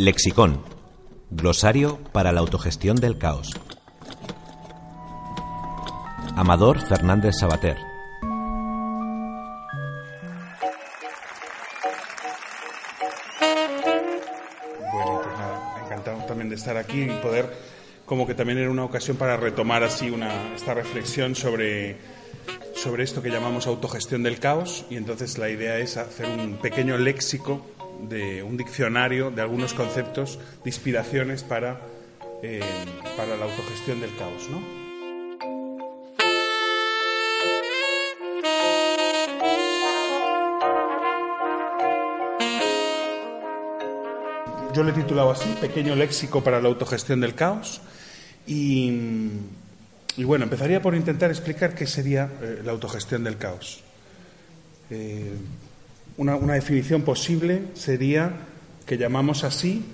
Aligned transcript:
Lexicón. 0.00 0.62
Glosario 1.30 1.98
para 2.12 2.32
la 2.32 2.40
autogestión 2.40 2.96
del 2.96 3.18
caos. 3.18 3.50
Amador 6.34 6.80
Fernández 6.80 7.34
Sabater. 7.38 7.76
Bueno, 14.90 15.20
pues 15.22 15.84
encantado 15.84 16.24
también 16.26 16.48
de 16.48 16.54
estar 16.54 16.78
aquí 16.78 17.02
y 17.02 17.10
poder, 17.22 17.54
como 18.06 18.26
que 18.26 18.32
también 18.32 18.56
era 18.56 18.70
una 18.70 18.84
ocasión 18.84 19.18
para 19.18 19.36
retomar 19.36 19.82
así 19.82 20.08
una, 20.08 20.54
esta 20.54 20.72
reflexión 20.72 21.34
sobre, 21.34 21.98
sobre 22.74 23.04
esto 23.04 23.20
que 23.20 23.28
llamamos 23.28 23.66
autogestión 23.66 24.22
del 24.22 24.38
caos 24.38 24.86
y 24.88 24.96
entonces 24.96 25.36
la 25.36 25.50
idea 25.50 25.76
es 25.76 25.98
hacer 25.98 26.26
un 26.26 26.56
pequeño 26.56 26.96
léxico 26.96 27.66
de 28.08 28.42
un 28.42 28.56
diccionario 28.56 29.30
de 29.30 29.42
algunos 29.42 29.74
conceptos 29.74 30.38
de 30.64 30.70
inspiraciones 30.70 31.42
para, 31.42 31.80
eh, 32.42 32.60
para 33.16 33.36
la 33.36 33.44
autogestión 33.44 34.00
del 34.00 34.14
caos, 34.16 34.48
¿no? 34.50 34.80
Yo 44.72 44.84
le 44.84 44.90
he 44.90 44.94
titulado 44.94 45.32
así, 45.32 45.48
Pequeño 45.60 45.96
léxico 45.96 46.44
para 46.44 46.60
la 46.60 46.68
autogestión 46.68 47.20
del 47.20 47.34
caos. 47.34 47.80
Y, 48.46 48.92
y 50.16 50.24
bueno, 50.24 50.44
empezaría 50.44 50.80
por 50.80 50.94
intentar 50.94 51.30
explicar 51.30 51.74
qué 51.74 51.86
sería 51.86 52.30
eh, 52.40 52.62
la 52.64 52.72
autogestión 52.72 53.24
del 53.24 53.36
caos. 53.36 53.82
Eh, 54.90 55.32
una, 56.16 56.36
una, 56.36 56.54
definición 56.54 57.02
posible 57.02 57.62
sería 57.74 58.32
que 58.86 58.98
llamamos 58.98 59.44
así 59.44 59.84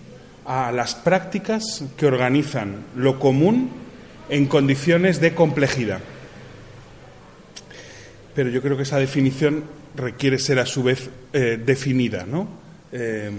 a 0.45 0.73
las 0.73 0.95
prácticas 0.95 1.85
que 1.97 2.07
organizan 2.07 2.85
lo 2.95 3.19
común 3.19 3.71
en 4.29 4.47
condiciones 4.47 5.21
de 5.21 5.35
complejidad. 5.35 6.01
Pero 8.35 8.51
yo 8.51 8.61
creo 8.63 8.77
que 8.77 8.83
esa 8.83 8.99
definición 8.99 9.65
requiere 9.95 10.39
ser 10.39 10.59
a 10.59 10.67
su 10.67 10.83
vez 10.83 11.11
eh, 11.33 11.61
definida, 11.65 12.27
¿no? 12.27 12.49
Eh, 12.93 13.31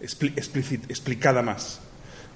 explicada 0.00 1.42
más. 1.42 1.80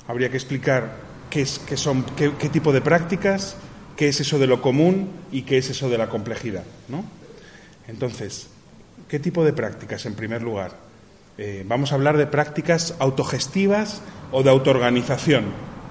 Habría 0.09 0.31
que 0.31 0.37
explicar 0.37 0.93
qué, 1.31 1.43
es, 1.43 1.59
qué 1.61 1.77
son, 1.77 2.05
qué, 2.17 2.49
tipo 2.49 2.73
de 2.73 2.81
prácticas, 2.81 3.57
qué 3.97 4.09
es 4.09 4.21
eso 4.21 4.39
de 4.39 4.47
lo 4.47 4.61
común 4.61 5.11
y 5.31 5.43
qué 5.43 5.59
es 5.59 5.71
eso 5.71 5.89
de 5.89 5.99
la 5.99 6.09
complejidad. 6.09 6.65
¿no? 6.89 7.05
Entonces, 7.89 8.49
¿qué 9.13 9.19
tipo 9.19 9.45
de 9.45 9.53
prácticas 9.53 10.07
en 10.07 10.15
primer 10.15 10.41
lugar? 10.41 10.73
Eh, 11.37 11.67
vamos 11.69 11.93
a 11.93 11.97
hablar 11.97 12.17
de 12.17 12.27
prácticas 12.27 12.95
autogestivas 12.99 14.01
o 14.31 14.43
de 14.43 14.49
autoorganización. 14.49 15.45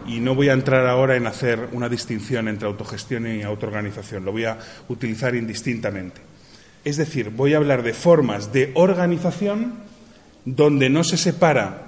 Y 0.07 0.19
no 0.19 0.33
voy 0.33 0.49
a 0.49 0.53
entrar 0.53 0.87
ahora 0.87 1.15
en 1.15 1.27
hacer 1.27 1.69
una 1.71 1.87
distinción 1.87 2.47
entre 2.47 2.67
autogestión 2.67 3.27
y 3.27 3.43
autoorganización, 3.43 4.25
lo 4.25 4.31
voy 4.31 4.45
a 4.45 4.57
utilizar 4.89 5.35
indistintamente. 5.35 6.19
Es 6.83 6.97
decir, 6.97 7.29
voy 7.29 7.53
a 7.53 7.57
hablar 7.57 7.83
de 7.83 7.93
formas 7.93 8.51
de 8.53 8.71
organización 8.73 9.75
donde 10.43 10.89
no 10.89 11.03
se 11.03 11.17
separa 11.17 11.83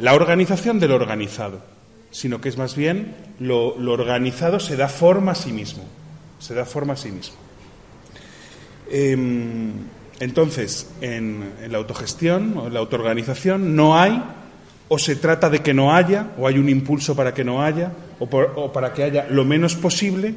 la 0.00 0.14
organización 0.14 0.80
del 0.80 0.90
organizado, 0.90 1.62
sino 2.10 2.40
que 2.40 2.48
es 2.48 2.58
más 2.58 2.74
bien 2.74 3.14
lo, 3.38 3.78
lo 3.78 3.92
organizado 3.92 4.58
se 4.58 4.74
da 4.74 4.88
forma 4.88 5.30
a 5.30 5.36
sí 5.36 5.52
mismo, 5.52 5.84
se 6.40 6.54
da 6.54 6.64
forma 6.64 6.94
a 6.94 6.96
sí 6.96 7.12
mismo. 7.12 7.36
Eh, 8.90 9.16
entonces, 10.22 10.88
en, 11.00 11.52
la 11.68 11.78
autogestión 11.78 12.56
o 12.56 12.66
en 12.66 12.74
la 12.74 12.80
autoorganización 12.80 13.74
no 13.74 13.98
hay, 13.98 14.22
o 14.88 14.98
se 14.98 15.16
trata 15.16 15.50
de 15.50 15.60
que 15.60 15.74
no 15.74 15.94
haya, 15.94 16.32
o 16.38 16.46
hay 16.46 16.58
un 16.58 16.68
impulso 16.68 17.16
para 17.16 17.34
que 17.34 17.44
no 17.44 17.62
haya, 17.62 17.92
o, 18.18 18.72
para 18.72 18.92
que 18.92 19.02
haya 19.02 19.26
lo 19.28 19.44
menos 19.44 19.74
posible, 19.74 20.34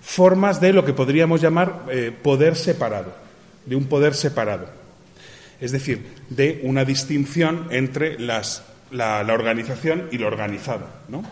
formas 0.00 0.60
de 0.60 0.72
lo 0.72 0.84
que 0.84 0.92
podríamos 0.92 1.40
llamar 1.40 1.84
eh, 1.90 2.12
poder 2.22 2.56
separado, 2.56 3.12
de 3.64 3.76
un 3.76 3.86
poder 3.86 4.14
separado 4.14 4.86
es 5.60 5.72
decir, 5.72 6.06
de 6.28 6.60
una 6.64 6.84
distinción 6.84 7.68
entre 7.70 8.18
la, 8.18 8.42
la, 8.90 9.32
organización 9.32 10.08
y 10.12 10.18
lo 10.18 10.26
organizado, 10.26 10.86
¿no? 11.08 11.24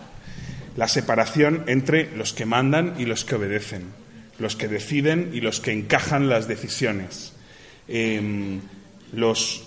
La 0.77 0.89
separación 0.89 1.65
entre 1.67 2.11
los 2.17 2.33
que 2.33 2.47
mandan 2.47 2.95
y 2.99 3.05
los 3.05 3.25
que 3.25 3.37
obedecen, 3.37 3.85
los 4.39 4.57
que 4.57 4.67
deciden 4.67 5.31
y 5.33 5.41
los 5.41 5.61
que 5.61 5.73
encajan 5.73 6.29
las 6.29 6.49
decisiones, 6.49 7.34
eh, 7.89 8.61
los, 9.13 9.63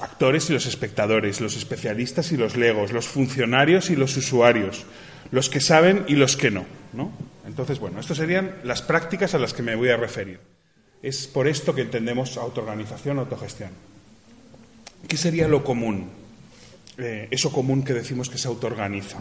actores 0.00 0.50
y 0.50 0.52
los 0.52 0.66
espectadores, 0.66 1.40
los 1.40 1.56
especialistas 1.56 2.32
y 2.32 2.36
los 2.36 2.56
legos, 2.56 2.92
los 2.92 3.06
funcionarios 3.06 3.90
y 3.90 3.96
los 3.96 4.16
usuarios, 4.16 4.84
los 5.30 5.48
que 5.48 5.60
saben 5.60 6.04
y 6.08 6.14
los 6.14 6.36
que 6.36 6.50
no, 6.50 6.64
¿no? 6.92 7.12
Entonces, 7.46 7.78
bueno, 7.78 8.00
estas 8.00 8.18
serían 8.18 8.56
las 8.64 8.82
prácticas 8.82 9.34
a 9.34 9.38
las 9.38 9.52
que 9.52 9.62
me 9.62 9.74
voy 9.74 9.88
a 9.88 9.96
referir. 9.96 10.38
Es 11.02 11.26
por 11.26 11.48
esto 11.48 11.74
que 11.74 11.82
entendemos 11.82 12.36
autoorganización, 12.36 13.18
autogestión. 13.18 13.70
¿Qué 15.08 15.16
sería 15.16 15.48
lo 15.48 15.64
común? 15.64 16.08
Eh, 16.98 17.26
eso 17.30 17.50
común 17.50 17.82
que 17.82 17.92
decimos 17.92 18.30
que 18.30 18.38
se 18.38 18.46
autoorganiza. 18.46 19.20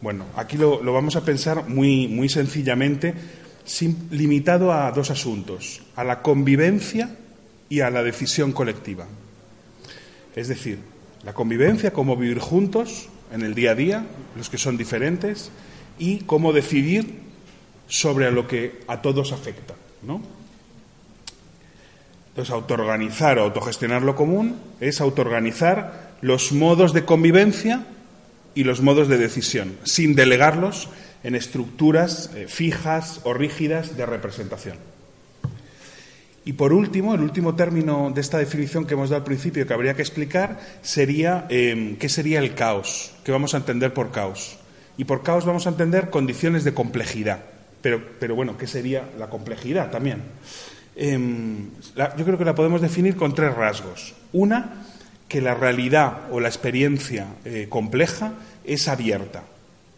Bueno, 0.00 0.26
aquí 0.36 0.58
lo, 0.58 0.82
lo 0.82 0.92
vamos 0.92 1.16
a 1.16 1.24
pensar 1.24 1.66
muy, 1.68 2.06
muy 2.06 2.28
sencillamente, 2.28 3.14
limitado 4.10 4.72
a 4.72 4.90
dos 4.92 5.10
asuntos, 5.10 5.82
a 5.96 6.04
la 6.04 6.22
convivencia 6.22 7.16
y 7.68 7.80
a 7.80 7.90
la 7.90 8.02
decisión 8.02 8.52
colectiva. 8.52 9.06
Es 10.34 10.48
decir, 10.48 10.78
la 11.24 11.34
convivencia, 11.34 11.92
cómo 11.92 12.16
vivir 12.16 12.38
juntos 12.38 13.08
en 13.32 13.42
el 13.42 13.54
día 13.54 13.72
a 13.72 13.74
día, 13.74 14.06
los 14.36 14.48
que 14.48 14.58
son 14.58 14.76
diferentes, 14.76 15.50
y 15.98 16.20
cómo 16.20 16.52
decidir 16.52 17.20
sobre 17.88 18.30
lo 18.30 18.46
que 18.46 18.80
a 18.86 19.02
todos 19.02 19.32
afecta, 19.32 19.74
¿no? 20.02 20.22
Entonces, 22.30 22.54
autoorganizar 22.54 23.38
o 23.38 23.42
autogestionar 23.42 24.02
lo 24.02 24.14
común 24.14 24.56
es 24.78 25.00
autoorganizar 25.00 26.14
los 26.20 26.52
modos 26.52 26.92
de 26.92 27.04
convivencia 27.04 27.84
y 28.54 28.64
los 28.64 28.80
modos 28.80 29.08
de 29.08 29.18
decisión, 29.18 29.76
sin 29.82 30.14
delegarlos 30.14 30.88
en 31.22 31.34
estructuras 31.34 32.30
eh, 32.34 32.46
fijas 32.48 33.20
o 33.24 33.34
rígidas 33.34 33.96
de 33.96 34.06
representación. 34.06 34.76
Y 36.44 36.54
por 36.54 36.72
último, 36.72 37.14
el 37.14 37.20
último 37.20 37.54
término 37.54 38.10
de 38.14 38.20
esta 38.20 38.38
definición 38.38 38.86
que 38.86 38.94
hemos 38.94 39.10
dado 39.10 39.20
al 39.20 39.24
principio 39.24 39.66
que 39.66 39.74
habría 39.74 39.94
que 39.94 40.02
explicar 40.02 40.58
sería 40.80 41.46
eh, 41.50 41.96
qué 41.98 42.08
sería 42.08 42.38
el 42.38 42.54
caos, 42.54 43.12
qué 43.24 43.32
vamos 43.32 43.54
a 43.54 43.58
entender 43.58 43.92
por 43.92 44.10
caos. 44.10 44.58
Y 44.96 45.04
por 45.04 45.22
caos 45.22 45.44
vamos 45.44 45.66
a 45.66 45.70
entender 45.70 46.10
condiciones 46.10 46.64
de 46.64 46.72
complejidad. 46.74 47.40
Pero, 47.82 48.02
pero 48.18 48.34
bueno, 48.34 48.56
¿qué 48.56 48.66
sería 48.66 49.08
la 49.18 49.28
complejidad 49.28 49.90
también? 49.90 50.22
La, 51.94 52.16
yo 52.16 52.24
creo 52.24 52.38
que 52.38 52.44
la 52.44 52.56
podemos 52.56 52.80
definir 52.80 53.14
con 53.14 53.34
tres 53.34 53.54
rasgos. 53.54 54.14
Una, 54.32 54.84
que 55.28 55.40
la 55.42 55.54
realidad 55.54 56.22
o 56.30 56.40
la 56.40 56.48
experiencia 56.48 57.26
eh, 57.44 57.66
compleja 57.68 58.32
es 58.64 58.88
abierta, 58.88 59.44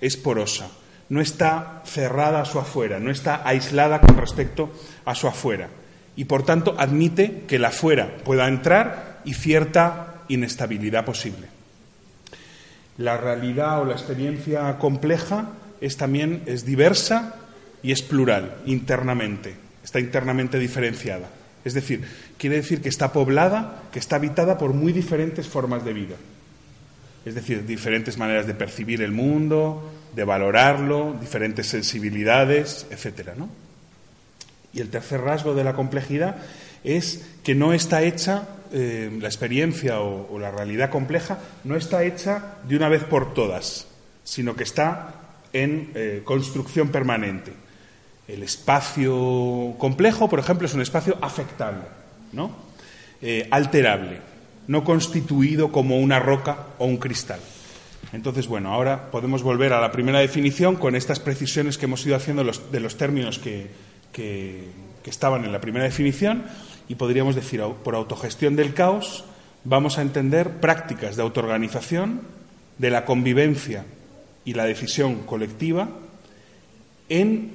es 0.01 0.17
porosa, 0.17 0.69
no 1.11 1.21
está 1.21 1.83
cerrada 1.85 2.41
a 2.41 2.45
su 2.47 2.59
afuera, 2.59 2.99
no 2.99 3.11
está 3.11 3.47
aislada 3.47 4.01
con 4.01 4.17
respecto 4.17 4.73
a 5.05 5.15
su 5.15 5.29
afuera. 5.29 5.69
Y 6.17 6.25
por 6.25 6.45
tanto 6.45 6.75
admite 6.79 7.45
que 7.47 7.59
la 7.59 7.69
afuera 7.69 8.17
pueda 8.25 8.49
entrar 8.49 9.21
y 9.25 9.35
cierta 9.35 10.23
inestabilidad 10.29 11.05
posible. 11.05 11.49
La 12.97 13.19
realidad 13.19 13.81
o 13.81 13.85
la 13.85 13.93
experiencia 13.93 14.79
compleja 14.79 15.51
es 15.83 15.99
también 15.99 16.43
es 16.47 16.65
diversa 16.65 17.35
y 17.83 17.93
es 17.93 18.03
plural 18.03 18.57
internamente 18.65 19.71
está 19.83 20.01
internamente 20.01 20.59
diferenciada. 20.59 21.29
Es 21.65 21.75
decir, 21.75 22.05
quiere 22.39 22.57
decir 22.57 22.81
que 22.81 22.89
está 22.89 23.13
poblada, 23.13 23.83
que 23.93 23.99
está 23.99 24.17
habitada 24.17 24.57
por 24.59 24.73
muy 24.73 24.93
diferentes 24.93 25.47
formas 25.47 25.85
de 25.85 25.93
vida. 25.93 26.17
Es 27.25 27.35
decir, 27.35 27.67
diferentes 27.67 28.17
maneras 28.17 28.47
de 28.47 28.55
percibir 28.55 29.03
el 29.03 29.13
mundo, 29.13 29.91
de 30.15 30.25
valorarlo, 30.25 31.17
diferentes 31.21 31.67
sensibilidades, 31.67 32.87
etcétera, 32.91 33.35
¿no? 33.37 33.49
Y 34.73 34.81
el 34.81 34.91
tercer 34.91 35.21
rasgo 35.21 35.55
de 35.55 35.65
la 35.65 35.75
complejidad 35.75 36.37
es 36.85 37.27
que 37.43 37.55
no 37.55 37.73
está 37.73 38.03
hecha, 38.03 38.49
eh, 38.73 39.11
la 39.21 39.29
experiencia 39.29 40.01
o, 40.01 40.39
la 40.39 40.51
realidad 40.51 40.91
compleja 40.91 41.39
no 41.65 41.77
está 41.77 42.05
hecha 42.05 42.57
de 42.69 42.77
una 42.77 42.89
vez 42.89 43.05
por 43.05 43.35
todas, 43.35 43.87
sino 44.23 44.55
que 44.55 44.65
está 44.65 45.15
en 45.53 45.91
eh, 45.95 46.23
construcción 46.25 46.89
permanente. 46.91 47.53
El 48.29 48.45
espacio 48.45 49.75
complejo, 49.77 50.29
por 50.29 50.39
ejemplo, 50.39 50.67
es 50.67 50.75
un 50.75 50.83
espacio 50.83 51.19
afectable, 51.21 51.83
¿no? 52.33 52.55
Eh, 53.21 53.49
alterable, 53.51 54.19
no 54.69 54.85
constituido 54.85 55.73
como 55.73 55.99
una 55.99 56.21
roca 56.21 56.69
o 56.79 56.87
un 56.87 56.97
cristal. 56.97 57.41
Entonces, 58.13 58.49
bueno, 58.49 58.73
ahora 58.73 59.11
podemos 59.11 59.43
volver 59.43 59.73
a 59.73 59.81
la 59.81 59.93
primera 59.93 60.19
definición 60.19 60.77
con 60.77 60.97
estas 60.97 61.21
precisiones 61.21 61.79
que 61.79 61.85
hemos 61.85 62.05
ido 62.05 62.17
haciendo 62.17 62.45
de 62.45 62.81
los 62.81 62.97
términos 62.97 63.39
que, 63.39 63.71
que, 64.13 64.65
estaban 65.05 65.45
en 65.45 65.53
la 65.53 65.61
primera 65.61 65.85
definición 65.85 66.45
y 66.89 66.95
podríamos 66.95 67.35
decir, 67.35 67.63
por 67.83 67.95
autogestión 67.95 68.55
del 68.55 68.75
caos, 68.75 69.25
vamos 69.65 69.99
a 69.99 70.03
entender 70.03 70.61
prácticas 70.61 71.17
de 71.17 71.23
autoorganización, 71.23 72.21
de 72.79 72.91
la 72.91 73.05
convivencia 73.05 73.85
y 74.45 74.55
la 74.55 74.65
decisión 74.65 75.23
colectiva 75.27 75.89
en 77.09 77.51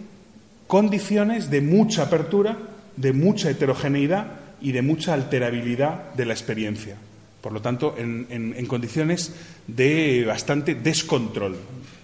condiciones 0.68 1.50
de 1.50 1.62
mucha 1.62 2.04
apertura, 2.04 2.58
de 2.98 3.14
mucha 3.14 3.50
heterogeneidad 3.50 4.28
y 4.62 4.72
de 4.72 4.82
mucha 4.82 5.14
alterabilidad 5.14 6.14
de 6.14 6.26
la 6.26 6.34
experiencia. 6.34 6.98
Por 7.46 7.54
lo 7.54 7.62
tanto, 7.62 7.94
en, 7.96 8.66
condiciones 8.66 9.32
de 9.68 10.26
bastante 10.26 10.74
descontrol, 10.74 11.56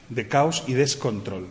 de 0.07 0.27
caos 0.27 0.63
y 0.67 0.73
descontrol. 0.73 1.47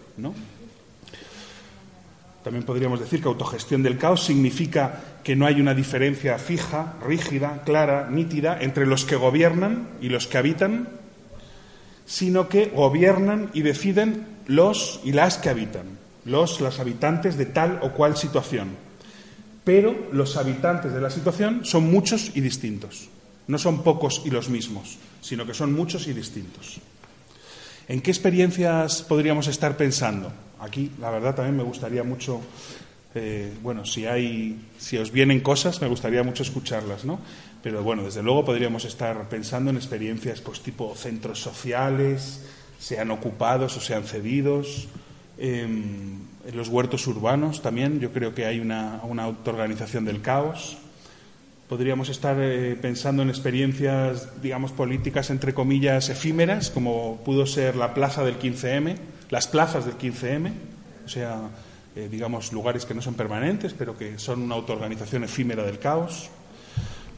También 2.45 2.65
podríamos 2.65 3.01
decir 3.01 3.21
que 3.21 3.27
autogestión 3.27 3.83
del 3.83 3.99
caos 3.99 4.23
significa 4.23 5.19
que 5.25 5.35
no 5.35 5.45
hay 5.45 5.61
una 5.61 5.75
diferencia 5.75 6.39
fija, 6.39 6.95
rígida, 7.05 7.63
clara, 7.65 8.09
nítida 8.09 8.59
entre 8.61 8.87
los 8.87 9.05
que 9.05 9.17
gobiernan 9.17 9.89
y 10.01 10.09
los 10.09 10.29
que 10.29 10.39
habitan, 10.39 10.89
sino 12.07 12.49
que 12.49 12.67
gobiernan 12.67 13.51
y 13.55 13.63
deciden 13.63 14.25
los 14.47 15.01
y 15.03 15.11
las 15.11 15.37
que 15.39 15.49
habitan, 15.49 15.99
los, 16.25 16.61
las 16.61 16.79
habitantes 16.79 17.37
de 17.37 17.47
tal 17.47 17.81
o 17.83 17.91
cual 17.91 18.17
situación. 18.17 18.69
Pero 19.65 19.97
los 20.13 20.37
habitantes 20.37 20.93
de 20.93 21.01
la 21.01 21.11
situación 21.11 21.65
son 21.65 21.91
muchos 21.91 22.31
y 22.37 22.41
distintos. 22.41 23.09
No 23.51 23.59
son 23.59 23.83
pocos 23.83 24.23
y 24.25 24.31
los 24.31 24.49
mismos, 24.49 24.97
sino 25.21 25.45
que 25.45 25.55
son 25.55 25.73
muchos 25.73 26.07
y 26.07 26.13
distintos. 26.13 26.79
¿En 27.89 28.01
qué 28.01 28.13
experiencias 28.13 29.03
podríamos 29.03 29.49
estar 29.49 29.77
pensando? 29.77 30.31
Aquí, 30.61 30.93
la 31.01 31.11
verdad, 31.11 31.35
también 31.35 31.57
me 31.57 31.65
gustaría 31.65 32.05
mucho, 32.05 32.41
eh, 33.17 33.53
bueno, 33.61 33.85
si 33.85 34.07
hay, 34.07 34.69
si 34.79 34.99
os 34.99 35.11
vienen 35.11 35.41
cosas, 35.41 35.81
me 35.81 35.89
gustaría 35.89 36.23
mucho 36.23 36.45
escucharlas, 36.45 37.05
¿no? 37.05 37.19
Pero 37.61 37.83
bueno, 37.83 38.05
desde 38.05 38.23
luego 38.23 38.45
podríamos 38.45 38.85
estar 38.85 39.29
pensando 39.29 39.71
en 39.71 39.77
experiencias, 39.79 40.41
pues 40.41 40.61
tipo 40.61 40.95
centros 40.95 41.41
sociales, 41.41 42.45
sean 42.79 43.11
ocupados 43.11 43.77
o 43.77 43.81
sean 43.81 44.05
cedidos, 44.05 44.87
em, 45.39 46.21
en 46.47 46.57
los 46.57 46.69
huertos 46.69 47.05
urbanos 47.09 47.63
también. 47.63 47.99
Yo 47.99 48.13
creo 48.13 48.33
que 48.33 48.47
hay 48.47 48.61
una, 48.61 49.01
una 49.03 49.25
autoorganización 49.25 50.05
del 50.05 50.23
caos. 50.23 50.79
Podríamos 51.71 52.09
estar 52.09 52.37
eh, 52.41 52.77
pensando 52.83 53.23
en 53.23 53.29
experiencias, 53.29 54.43
digamos, 54.43 54.73
políticas, 54.73 55.31
entre 55.31 55.55
comillas, 55.55 56.09
efímeras, 56.09 56.69
como 56.69 57.19
pudo 57.25 57.47
ser 57.47 57.77
la 57.77 57.95
plaza 57.95 58.25
del 58.25 58.41
15M, 58.41 58.97
las 59.31 59.47
plazas 59.47 59.87
del 59.87 59.97
15M, 59.97 60.51
o 61.07 61.09
sea, 61.09 61.43
eh, 61.95 62.09
digamos, 62.11 62.53
lugares 62.53 62.85
que 62.87 62.93
no 62.93 63.01
son 63.01 63.15
permanentes, 63.15 63.73
pero 63.73 63.97
que 63.97 64.19
son 64.19 64.43
una 64.43 64.57
autoorganización 64.57 65.23
efímera 65.23 65.63
del 65.63 65.79
caos. 65.79 66.31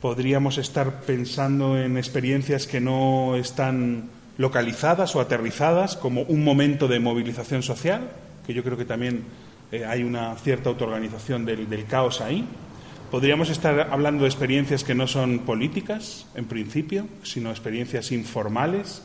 Podríamos 0.02 0.58
estar 0.58 1.00
pensando 1.00 1.78
en 1.78 1.96
experiencias 1.96 2.66
que 2.66 2.82
no 2.82 3.36
están 3.36 4.10
localizadas 4.36 5.16
o 5.16 5.22
aterrizadas, 5.22 5.96
como 5.96 6.24
un 6.24 6.44
momento 6.44 6.88
de 6.88 7.00
movilización 7.00 7.62
social, 7.62 8.10
que 8.46 8.52
yo 8.52 8.62
creo 8.62 8.76
que 8.76 8.84
también 8.84 9.24
eh, 9.72 9.86
hay 9.86 10.02
una 10.02 10.36
cierta 10.36 10.68
autoorganización 10.68 11.46
del 11.46 11.86
caos 11.86 12.20
ahí. 12.20 12.46
Podríamos 13.12 13.50
estar 13.50 13.88
hablando 13.90 14.22
de 14.22 14.30
experiencias 14.30 14.84
que 14.84 14.94
no 14.94 15.06
son 15.06 15.40
políticas, 15.40 16.24
en 16.34 16.46
principio, 16.46 17.06
sino 17.22 17.50
experiencias 17.50 18.10
informales. 18.10 19.02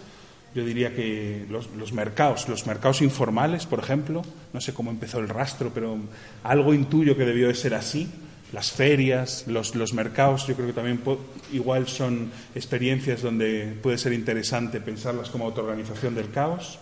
Yo 0.56 0.64
diría 0.64 0.96
que 0.96 1.46
los, 1.50 1.92
mercados, 1.92 2.48
los 2.48 2.66
mercados 2.66 3.02
informales, 3.02 3.66
por 3.66 3.80
ejemplo, 3.80 4.22
no 4.54 4.62
sé 4.62 4.74
cómo 4.74 4.92
empezó 4.92 5.20
el 5.20 5.28
rastro, 5.28 5.72
pero 5.74 5.98
algo 6.46 6.74
intuyo 6.74 7.18
que 7.18 7.26
debió 7.26 7.50
de 7.50 7.54
ser 7.54 7.76
así. 7.76 8.10
Las 8.54 8.72
ferias, 8.72 9.44
los, 9.46 9.76
los 9.76 9.94
mercados, 9.94 10.48
yo 10.48 10.56
creo 10.56 10.68
que 10.68 10.74
también 10.74 11.02
igual 11.52 11.90
son 11.90 12.32
experiencias 12.56 13.22
donde 13.22 13.78
puede 13.84 13.98
ser 13.98 14.14
interesante 14.14 14.80
pensarlas 14.80 15.30
como 15.30 15.44
autoorganización 15.44 16.16
del 16.16 16.32
caos. 16.32 16.80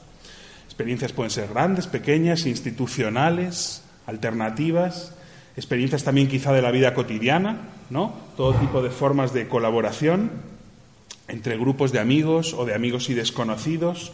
Experiencias 0.65 1.11
pueden 1.11 1.31
ser 1.31 1.49
grandes, 1.49 1.87
pequeñas, 1.87 2.45
institucionales, 2.45 3.81
alternativas 4.05 5.15
experiencias 5.57 6.03
también 6.03 6.27
quizá 6.27 6.53
de 6.53 6.61
la 6.61 6.71
vida 6.71 6.93
cotidiana, 6.93 7.69
¿no? 7.89 8.13
Todo 8.37 8.53
tipo 8.55 8.81
de 8.81 8.89
formas 8.89 9.33
de 9.33 9.47
colaboración 9.47 10.31
entre 11.27 11.57
grupos 11.57 11.91
de 11.91 11.99
amigos 11.99 12.53
o 12.53 12.65
de 12.65 12.73
amigos 12.73 13.09
y 13.09 13.13
desconocidos, 13.13 14.11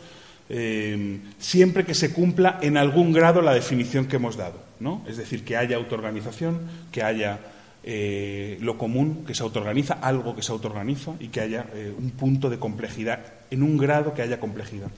eh, 0.50 1.20
siempre 1.40 1.86
que 1.86 1.94
se 1.94 2.14
cumpla 2.14 2.60
en 2.62 2.78
algún 2.78 3.12
grado 3.12 3.42
la 3.42 3.54
definición 3.54 4.06
que 4.08 4.18
hemos 4.18 4.38
dado, 4.38 4.60
¿no? 4.80 5.04
Es 5.08 5.18
decir, 5.18 5.44
que 5.44 5.58
haya 5.58 5.78
autoorganización, 5.78 6.60
que 6.92 7.04
haya 7.04 7.40
eh, 7.84 8.58
lo 8.62 8.78
común 8.78 9.24
que 9.26 9.34
se 9.34 9.44
autoorganiza, 9.44 9.96
algo 9.96 10.36
que 10.36 10.44
se 10.44 10.52
autoorganiza 10.52 11.14
y 11.20 11.30
que 11.30 11.42
haya 11.42 11.66
eh, 11.74 11.94
un 11.98 12.12
punto 12.12 12.50
de 12.50 12.60
complejidad, 12.60 13.20
en 13.50 13.64
un 13.64 13.78
grado 13.78 14.14
que 14.14 14.22
haya 14.22 14.40
complejidad. 14.40 14.90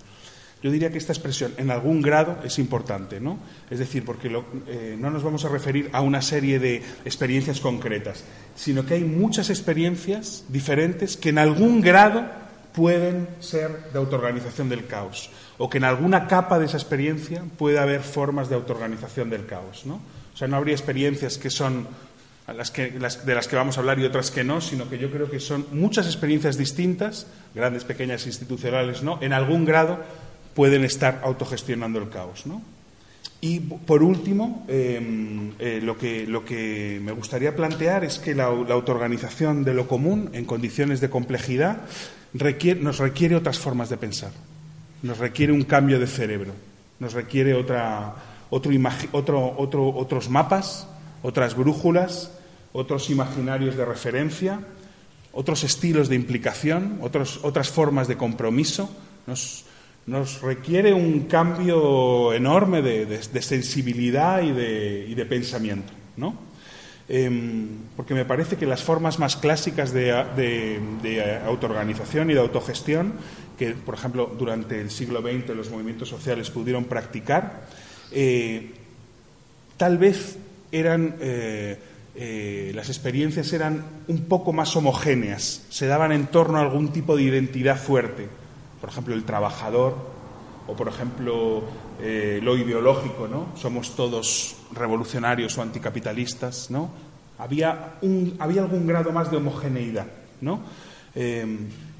Yo 0.63 0.71
diría 0.71 0.89
que 0.89 0.97
esta 0.97 1.11
expresión 1.11 1.53
en 1.57 1.69
algún 1.71 2.01
grado 2.01 2.37
es 2.45 2.57
importante, 2.57 3.19
¿no? 3.19 3.37
Es 3.69 3.79
decir, 3.79 4.05
porque 4.05 4.31
eh, 4.67 4.95
no 4.97 5.09
nos 5.09 5.21
vamos 5.21 5.43
a 5.43 5.49
referir 5.49 5.89
a 5.91 5.99
una 5.99 6.21
serie 6.21 6.57
de 6.57 6.81
experiencias 7.03 7.59
concretas, 7.59 8.23
sino 8.55 8.85
que 8.85 8.93
hay 8.93 9.03
muchas 9.03 9.49
experiencias 9.49 10.45
diferentes 10.47 11.17
que 11.17 11.29
en 11.29 11.37
algún 11.37 11.81
grado 11.81 12.23
pueden 12.73 13.27
ser 13.41 13.91
de 13.91 13.99
autoorganización 13.99 14.69
del 14.69 14.87
caos, 14.87 15.29
o 15.57 15.69
que 15.69 15.79
en 15.79 15.83
alguna 15.83 16.27
capa 16.27 16.57
de 16.57 16.65
esa 16.65 16.77
experiencia 16.77 17.43
puede 17.57 17.77
haber 17.77 18.01
formas 18.01 18.47
de 18.47 18.55
autoorganización 18.55 19.29
del 19.29 19.45
caos, 19.45 19.85
¿no? 19.85 19.95
O 20.33 20.37
sea, 20.37 20.47
no 20.47 20.55
habría 20.55 20.73
experiencias 20.73 21.37
que 21.37 21.49
son 21.49 21.87
las 22.47 22.71
que, 22.71 22.89
de 22.89 23.35
las 23.35 23.47
que 23.47 23.55
vamos 23.55 23.77
a 23.77 23.81
hablar 23.81 23.99
y 23.99 24.05
otras 24.05 24.31
que 24.31 24.43
no, 24.43 24.61
sino 24.61 24.89
que 24.89 24.97
yo 24.97 25.11
creo 25.11 25.29
que 25.29 25.39
son 25.39 25.65
muchas 25.71 26.05
experiencias 26.07 26.57
distintas, 26.57 27.27
grandes, 27.53 27.83
pequeñas, 27.83 28.25
institucionales, 28.25 29.03
¿no? 29.03 29.17
En 29.21 29.33
algún 29.33 29.65
grado 29.65 29.99
pueden 30.53 30.83
estar 30.83 31.21
autogestionando 31.23 31.99
el 31.99 32.09
caos. 32.09 32.45
¿no? 32.45 32.61
Y 33.43 33.59
por 33.59 34.03
último, 34.03 34.65
em, 34.69 35.51
eh, 35.59 35.81
lo, 35.83 35.97
que, 35.97 36.25
lo, 36.25 36.45
que, 36.45 37.01
me 37.03 37.11
gustaría 37.11 37.53
plantear 37.53 38.05
es 38.05 38.17
que 38.17 38.33
la, 38.33 38.45
autoorganización 38.45 39.65
de 39.65 39.73
lo 39.73 39.85
común 39.85 40.29
en 40.31 40.45
condiciones 40.45 41.01
de 41.01 41.09
complejidad 41.09 41.81
nos 42.79 42.99
requiere 42.99 43.35
otras 43.35 43.59
formas 43.59 43.89
de 43.89 43.97
pensar, 43.97 44.31
nos 45.01 45.17
requiere 45.17 45.51
un 45.51 45.63
cambio 45.63 45.99
de 45.99 46.07
cerebro, 46.07 46.53
nos 46.99 47.11
requiere 47.11 47.53
otra, 47.53 48.15
otro, 48.49 48.71
otro, 49.57 49.89
otros 49.89 50.29
mapas, 50.29 50.87
otras 51.21 51.53
brújulas, 51.53 52.31
otros 52.71 53.09
imaginarios 53.09 53.75
de 53.75 53.83
referencia, 53.83 54.61
otros 55.33 55.65
estilos 55.65 56.07
de 56.07 56.15
implicación, 56.15 56.99
otros, 57.01 57.41
otras 57.43 57.69
formas 57.69 58.07
de 58.07 58.15
compromiso. 58.15 58.89
Nos, 59.27 59.65
nos 60.05 60.41
requiere 60.41 60.93
un 60.93 61.21
cambio 61.21 62.33
enorme 62.33 62.81
de, 62.81 63.41
sensibilidad 63.41 64.41
y 64.41 64.51
de, 64.51 65.25
pensamiento, 65.25 65.93
¿no? 66.17 66.35
Em, 67.07 67.67
porque 67.95 68.13
me 68.13 68.25
parece 68.25 68.55
que 68.55 68.65
las 68.65 68.81
formas 68.81 69.19
más 69.19 69.35
clásicas 69.35 69.93
de, 69.93 71.41
autoorganización 71.45 72.31
y 72.31 72.33
de 72.33 72.39
autogestión, 72.39 73.13
que, 73.57 73.71
por 73.71 73.95
ejemplo, 73.95 74.33
durante 74.37 74.81
el 74.81 74.89
siglo 74.89 75.21
XX 75.21 75.55
los 75.55 75.69
movimientos 75.69 76.09
sociales 76.09 76.49
pudieron 76.49 76.85
practicar, 76.85 77.67
eh, 78.11 78.71
tal 79.77 79.97
vez 79.97 80.37
eran. 80.71 81.15
Eh, 81.19 81.77
eh, 82.15 82.71
las 82.75 82.89
experiencias 82.89 83.51
eran 83.53 83.83
un 84.07 84.25
poco 84.25 84.53
más 84.53 84.75
homogéneas, 84.75 85.65
se 85.69 85.87
daban 85.87 86.11
en 86.11 86.27
torno 86.27 86.59
a 86.59 86.61
algún 86.61 86.93
tipo 86.93 87.15
de 87.15 87.23
identidad 87.23 87.75
fuerte 87.75 88.27
por 88.83 88.89
ejemplo, 88.89 89.15
el 89.15 89.23
trabajador, 89.23 89.95
o 90.67 90.75
por 90.75 90.89
ejemplo, 90.89 91.63
eh, 92.01 92.41
lo 92.43 92.57
ideológico, 92.57 93.29
¿no? 93.29 93.47
Somos 93.55 93.95
todos 93.95 94.57
revolucionarios 94.73 95.57
o 95.57 95.61
anticapitalistas, 95.61 96.69
¿no? 96.69 96.91
había, 97.37 97.95
un, 98.01 98.35
había 98.39 98.61
algún 98.61 98.85
grado 98.85 99.13
más 99.13 99.31
de 99.31 99.37
homogeneidad, 99.37 100.07
¿no? 100.41 100.59
Eh, 101.15 101.45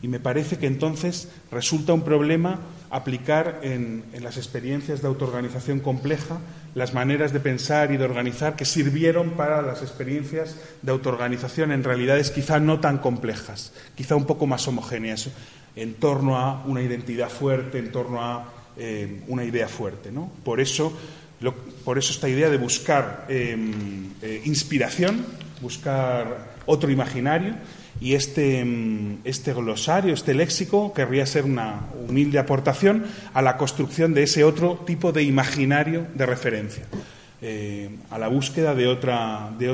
y 0.01 0.07
me 0.09 0.19
parece 0.19 0.57
que 0.57 0.67
entonces 0.67 1.29
resulta 1.51 1.93
un 1.93 2.01
problema 2.01 2.59
aplicar 2.89 3.61
en, 3.63 4.03
las 4.21 4.37
experiencias 4.37 5.01
de 5.01 5.07
autoorganización 5.07 5.79
compleja 5.79 6.39
las 6.75 6.93
maneras 6.93 7.31
de 7.31 7.39
pensar 7.39 7.91
y 7.91 7.97
de 7.97 8.03
organizar 8.03 8.55
que 8.55 8.65
sirvieron 8.65 9.31
para 9.31 9.61
las 9.61 9.81
experiencias 9.81 10.57
de 10.81 10.91
autoorganización 10.91 11.71
en 11.71 11.83
realidades 11.83 12.31
quizá 12.31 12.59
no 12.59 12.79
tan 12.79 12.97
complejas, 12.97 13.71
quizá 13.95 14.15
un 14.15 14.25
poco 14.25 14.45
más 14.45 14.67
homogéneas, 14.67 15.29
en 15.75 15.93
torno 15.95 16.37
a 16.37 16.63
una 16.65 16.81
identidad 16.81 17.29
fuerte, 17.29 17.79
en 17.79 17.91
torno 17.91 18.23
a 18.23 18.51
eh, 18.77 19.21
una 19.27 19.43
idea 19.43 19.67
fuerte. 19.67 20.11
¿no? 20.11 20.31
Por, 20.43 20.59
eso, 20.59 20.97
por 21.83 21.97
eso 21.97 22.11
esta 22.11 22.29
idea 22.29 22.49
de 22.49 22.57
buscar 22.57 23.25
em, 23.29 24.11
eh, 24.21 24.41
inspiración, 24.45 25.25
buscar 25.61 26.53
otro 26.65 26.89
imaginario, 26.89 27.55
y 28.03 28.15
este, 28.15 28.63
mm, 28.63 29.19
este, 29.23 29.53
glosario, 29.53 30.13
este 30.13 30.33
léxico, 30.33 30.93
querría 30.93 31.25
ser 31.25 31.45
una 31.45 31.87
humilde 32.07 32.39
aportación 32.39 33.05
a 33.33 33.41
la 33.41 33.57
construcción 33.57 34.13
de 34.13 34.23
ese 34.23 34.43
otro 34.43 34.83
tipo 34.85 35.11
de 35.11 35.23
imaginario 35.23 36.07
de 36.13 36.25
referencia, 36.25 36.83
eh, 37.41 37.89
a 38.09 38.17
la 38.17 38.27
búsqueda 38.27 38.75
de, 38.75 38.87
otra, 38.87 39.51
de, 39.57 39.69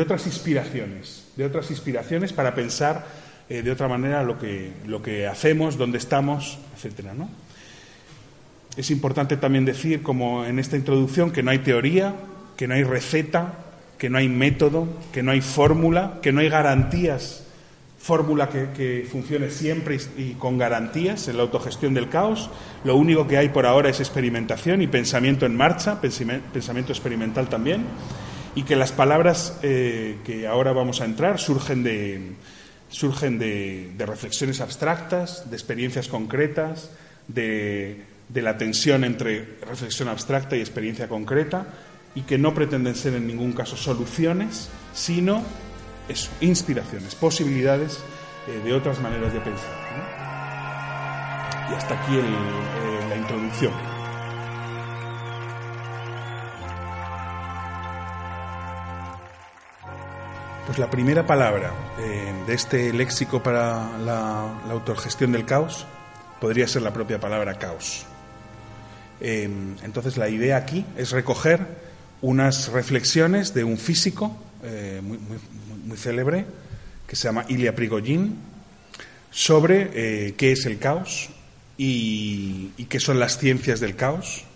otras 0.00 0.26
inspiraciones, 0.26 1.26
de 1.36 1.44
otras 1.44 1.70
inspiraciones 1.70 2.32
para 2.32 2.54
pensar 2.54 3.06
eh, 3.52 3.60
de 3.60 3.70
otra 3.70 3.86
manera 3.86 4.22
lo 4.22 4.38
que, 4.38 4.72
lo 4.86 5.02
que 5.02 5.26
hacemos, 5.26 5.76
dónde 5.76 5.98
estamos, 5.98 6.56
etcétera, 6.74 7.12
¿no? 7.12 7.28
Es 8.78 8.90
importante 8.90 9.36
también 9.36 9.66
decir, 9.66 10.02
como 10.02 10.46
en 10.46 10.58
esta 10.58 10.78
introducción, 10.78 11.32
que 11.32 11.42
no 11.42 11.50
hay 11.50 11.58
teoría, 11.58 12.14
que 12.56 12.66
no 12.66 12.72
hay 12.72 12.82
receta, 12.82 13.58
que 13.98 14.08
no 14.08 14.16
hay 14.16 14.30
método, 14.30 14.88
que 15.12 15.22
no 15.22 15.32
hay 15.32 15.42
fórmula, 15.42 16.18
que 16.22 16.32
no 16.32 16.40
hay 16.40 16.48
garantías, 16.48 17.44
fórmula 17.98 18.48
que, 18.48 19.06
funcione 19.12 19.50
siempre 19.50 19.98
y, 20.16 20.32
con 20.32 20.56
garantías 20.56 21.28
en 21.28 21.36
la 21.36 21.42
autogestión 21.42 21.92
del 21.92 22.08
caos. 22.08 22.48
Lo 22.84 22.96
único 22.96 23.28
que 23.28 23.36
hay 23.36 23.50
por 23.50 23.66
ahora 23.66 23.90
es 23.90 24.00
experimentación 24.00 24.80
y 24.80 24.86
pensamiento 24.86 25.44
en 25.44 25.54
marcha, 25.58 26.00
pensamiento 26.00 26.92
experimental 26.92 27.50
también, 27.50 27.84
y 28.54 28.62
que 28.62 28.76
las 28.76 28.92
palabras 28.92 29.58
eh, 29.62 30.16
que 30.24 30.46
ahora 30.46 30.72
vamos 30.72 31.02
a 31.02 31.04
entrar 31.04 31.38
surgen 31.38 31.82
de, 31.82 32.32
surgen 32.92 33.38
de, 33.38 33.90
reflexiones 33.98 34.60
abstractas, 34.60 35.50
de 35.50 35.56
experiencias 35.56 36.06
concretas, 36.08 36.90
de, 37.26 38.04
la 38.32 38.56
tensión 38.56 39.04
entre 39.04 39.58
reflexión 39.68 40.08
abstracta 40.08 40.56
y 40.56 40.60
experiencia 40.60 41.08
concreta 41.08 41.66
y 42.14 42.22
que 42.22 42.38
no 42.38 42.54
pretenden 42.54 42.94
ser 42.94 43.14
en 43.14 43.26
ningún 43.26 43.52
caso 43.52 43.76
soluciones, 43.76 44.68
sino 44.94 45.42
eso, 46.08 46.30
inspiraciones, 46.40 47.14
posibilidades 47.14 47.98
eh, 48.48 48.60
de 48.64 48.72
otras 48.72 49.00
maneras 49.00 49.32
de 49.32 49.40
pensar. 49.40 49.82
Y 51.70 51.74
hasta 51.74 52.00
aquí 52.00 52.16
eh, 52.16 53.08
la 53.08 53.16
introducción. 53.16 53.91
Pues 60.72 60.80
la 60.80 60.90
primera 60.90 61.26
palabra 61.26 61.70
eh, 62.00 62.32
de 62.46 62.54
este 62.54 62.94
léxico 62.94 63.42
para 63.42 63.98
la, 63.98 64.58
autogestión 64.70 65.30
del 65.32 65.44
caos 65.44 65.84
podría 66.40 66.66
ser 66.66 66.80
la 66.80 66.94
propia 66.94 67.20
palabra 67.20 67.58
caos. 67.58 68.06
entonces 69.20 70.16
la 70.16 70.30
idea 70.30 70.56
aquí 70.56 70.86
es 70.96 71.10
recoger 71.10 71.66
unas 72.22 72.68
reflexiones 72.68 73.52
de 73.52 73.64
un 73.64 73.76
físico 73.76 74.34
eh, 74.64 75.02
muy, 75.02 75.18
muy, 75.84 75.98
célebre 75.98 76.46
que 77.06 77.16
se 77.16 77.24
llama 77.28 77.44
Ilya 77.48 77.74
Prigogine 77.74 78.30
sobre 79.30 79.90
eh, 79.92 80.34
qué 80.38 80.52
es 80.52 80.64
el 80.64 80.78
caos 80.78 81.28
y, 81.76 82.68
qué 82.88 82.98
son 82.98 83.20
las 83.20 83.36
ciencias 83.36 83.78
del 83.78 83.94
caos 83.94 84.46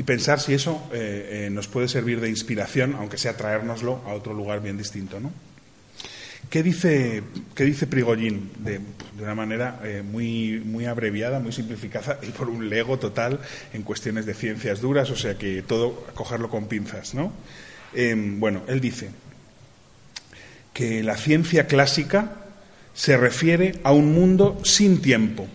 y 0.00 0.02
pensar 0.02 0.40
si 0.40 0.54
eso 0.54 0.88
eh, 0.94 1.50
nos 1.52 1.68
puede 1.68 1.86
servir 1.86 2.22
de 2.22 2.30
inspiración, 2.30 2.96
aunque 2.98 3.18
sea 3.18 3.36
traérnoslo 3.36 4.00
a 4.06 4.14
otro 4.14 4.32
lugar 4.32 4.62
bien 4.62 4.78
distinto. 4.78 5.20
¿no? 5.20 5.30
¿Qué 6.48 6.62
dice, 6.62 7.22
qué 7.54 7.64
dice? 7.64 7.84
De, 7.84 8.80
una 9.20 9.34
manera 9.34 9.78
muy, 10.10 10.62
muy 10.64 10.86
abreviada, 10.86 11.38
muy 11.38 11.52
simplificada 11.52 12.18
y 12.22 12.28
por 12.28 12.48
un 12.48 12.70
lego 12.70 12.98
total 12.98 13.40
en 13.74 13.82
cuestiones 13.82 14.24
de 14.24 14.32
ciencias 14.32 14.80
duras, 14.80 15.10
o 15.10 15.16
sea 15.16 15.36
que 15.36 15.60
todo 15.60 16.06
cogerlo 16.14 16.48
con 16.48 16.66
pinzas. 16.66 17.12
¿no? 17.12 17.34
Em, 17.92 18.40
bueno, 18.40 18.62
él 18.68 18.80
dice 18.80 19.10
que 20.72 21.02
la 21.02 21.18
ciencia 21.18 21.66
clásica 21.66 22.36
se 22.94 23.18
refiere 23.18 23.80
a 23.84 23.92
un 23.92 24.14
mundo 24.14 24.62
sin 24.64 25.02
tiempo, 25.02 25.46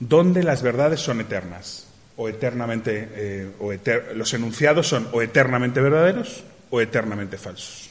donde 0.00 0.42
las 0.42 0.60
verdades 0.60 1.00
son 1.00 1.22
eternas, 1.22 1.86
o 2.20 2.28
eternamente, 2.28 3.08
eh, 3.14 3.48
o 3.60 3.72
los 4.14 4.34
enunciados 4.34 4.86
son 4.86 5.08
o 5.12 5.22
eternamente 5.22 5.80
verdaderos 5.80 6.44
o 6.68 6.82
eternamente 6.82 7.38
falsos. 7.38 7.88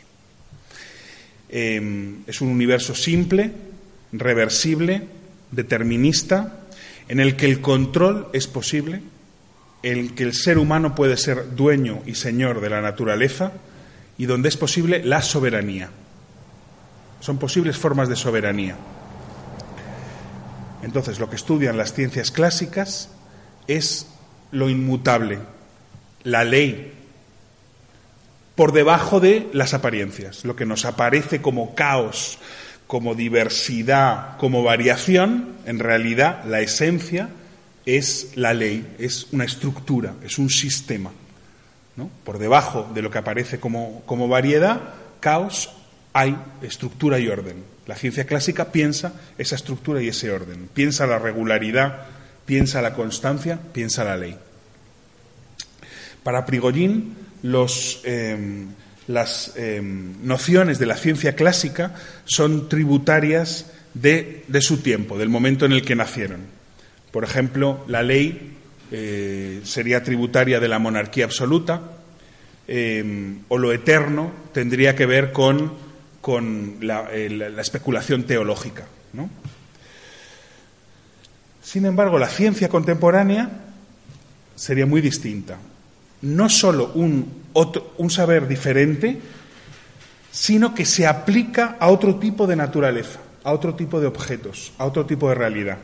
Em, 1.49 2.21
es 2.27 2.39
un 2.39 2.49
universo 2.49 2.93
simple, 2.93 3.49
reversible, 4.13 5.01
determinista, 5.49 6.59
en 7.07 7.19
el 7.19 7.35
que 7.35 7.47
el 7.47 7.59
control 7.59 8.27
es 8.31 8.45
posible 8.45 9.01
en 9.81 10.13
que 10.13 10.23
el 10.25 10.35
ser 10.35 10.59
humano 10.59 10.93
puede 10.93 11.17
ser 11.17 11.55
dueño 11.55 12.03
y 12.05 12.13
señor 12.13 12.61
de 12.61 12.69
la 12.69 12.81
naturaleza 12.81 13.53
y 14.19 14.27
donde 14.27 14.49
es 14.49 14.57
posible 14.57 15.03
la 15.03 15.23
soberanía. 15.23 15.89
Son 17.19 17.39
posibles 17.39 17.77
formas 17.77 18.09
de 18.09 18.15
soberanía. 18.15 18.77
Entonces, 20.83 21.19
lo 21.19 21.31
que 21.31 21.35
estudian 21.35 21.77
las 21.77 21.93
ciencias 21.93 22.29
clásicas 22.29 23.09
es 23.67 24.05
lo 24.51 24.69
inmutable, 24.69 25.39
la 26.23 26.43
ley, 26.43 26.93
por 28.55 28.73
debajo 28.73 29.19
de 29.19 29.47
las 29.53 29.73
apariencias, 29.73 30.43
lo 30.43 30.55
que 30.55 30.65
nos 30.65 30.85
aparece 30.85 31.41
como 31.41 31.75
caos, 31.75 32.39
como 32.87 33.15
diversidad, 33.15 34.37
como 34.37 34.63
variación, 34.63 35.53
en 35.65 35.79
realidad 35.79 36.43
la 36.45 36.59
esencia 36.59 37.29
es 37.85 38.31
la 38.35 38.53
ley, 38.53 38.95
es 38.99 39.27
una 39.31 39.45
estructura, 39.45 40.15
es 40.23 40.37
un 40.37 40.49
sistema. 40.49 41.11
Por 42.23 42.37
debajo 42.37 42.89
de 42.93 43.01
lo 43.01 43.11
que 43.11 43.17
aparece 43.17 43.59
como, 43.59 44.01
como 44.05 44.27
variedad, 44.27 44.79
caos, 45.19 45.69
hay 46.13 46.37
estructura 46.61 47.19
y 47.19 47.27
orden. 47.27 47.63
La 47.87 47.95
ciencia 47.95 48.25
clásica 48.25 48.71
piensa 48.71 49.13
esa 49.37 49.55
estructura 49.55 50.01
y 50.01 50.07
ese 50.07 50.31
orden, 50.31 50.69
piensa 50.73 51.07
la 51.07 51.19
regularidad, 51.19 52.05
piensa 52.49 52.81
la 52.81 52.95
constancia, 52.95 53.59
piensa 53.73 54.03
la 54.03 54.17
ley. 54.17 54.35
Para 56.23 56.47
Prigogine, 56.47 57.03
los, 57.43 58.01
em, 58.05 58.69
las 59.07 59.53
em, 59.55 60.15
nociones 60.25 60.79
de 60.79 60.87
la 60.87 60.97
ciencia 60.97 61.35
clásica 61.35 61.93
son 62.25 62.67
tributarias 62.67 63.67
de, 63.93 64.45
de, 64.47 64.61
su 64.61 64.77
tiempo, 64.77 65.19
del 65.19 65.29
momento 65.29 65.67
en 65.67 65.73
el 65.73 65.85
que 65.85 65.95
nacieron. 65.95 66.39
Por 67.11 67.23
ejemplo, 67.23 67.85
la 67.87 68.01
ley 68.01 68.57
eh, 68.91 69.61
sería 69.63 70.01
tributaria 70.01 70.59
de 70.59 70.69
la 70.69 70.79
monarquía 70.79 71.25
absoluta 71.25 71.83
eh, 72.67 73.35
o 73.47 73.59
lo 73.59 73.71
eterno 73.73 74.31
tendría 74.53 74.95
que 74.95 75.05
ver 75.05 75.31
con, 75.31 75.71
la, 76.81 77.11
especulación 77.61 78.23
teológica. 78.23 78.85
Sin 81.69 81.85
embargo, 81.85 82.17
la 82.17 82.27
ciencia 82.27 82.67
contemporánea 82.67 83.47
sería 84.55 84.87
muy 84.87 85.01
distinta. 85.01 85.59
No 86.23 86.49
solo 86.49 86.91
un, 86.95 87.43
saber 88.09 88.47
diferente, 88.47 89.21
sino 90.31 90.73
que 90.73 90.83
se 90.83 91.05
aplica 91.05 91.77
a 91.79 91.89
otro 91.89 92.15
tipo 92.15 92.47
de 92.47 92.55
naturaleza, 92.55 93.19
a 93.43 93.51
otro 93.53 93.75
tipo 93.75 94.01
de 94.01 94.07
objetos, 94.07 94.73
a 94.79 94.85
otro 94.85 95.05
tipo 95.05 95.29
de 95.29 95.35
realidad. 95.35 95.77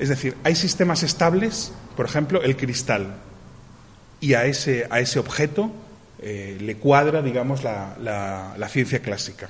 Es 0.00 0.08
decir, 0.08 0.36
hay 0.42 0.56
sistemas 0.56 1.04
estables, 1.04 1.70
por 1.96 2.06
ejemplo, 2.06 2.42
el 2.42 2.56
cristal, 2.56 3.18
y 4.18 4.34
a 4.34 4.46
ese, 4.46 4.88
a 4.90 4.98
ese 4.98 5.20
objeto 5.20 5.70
eh, 6.18 6.58
le 6.60 6.74
cuadra, 6.74 7.22
digamos, 7.22 7.62
la, 7.62 8.68
ciencia 8.68 8.98
clásica. 8.98 9.48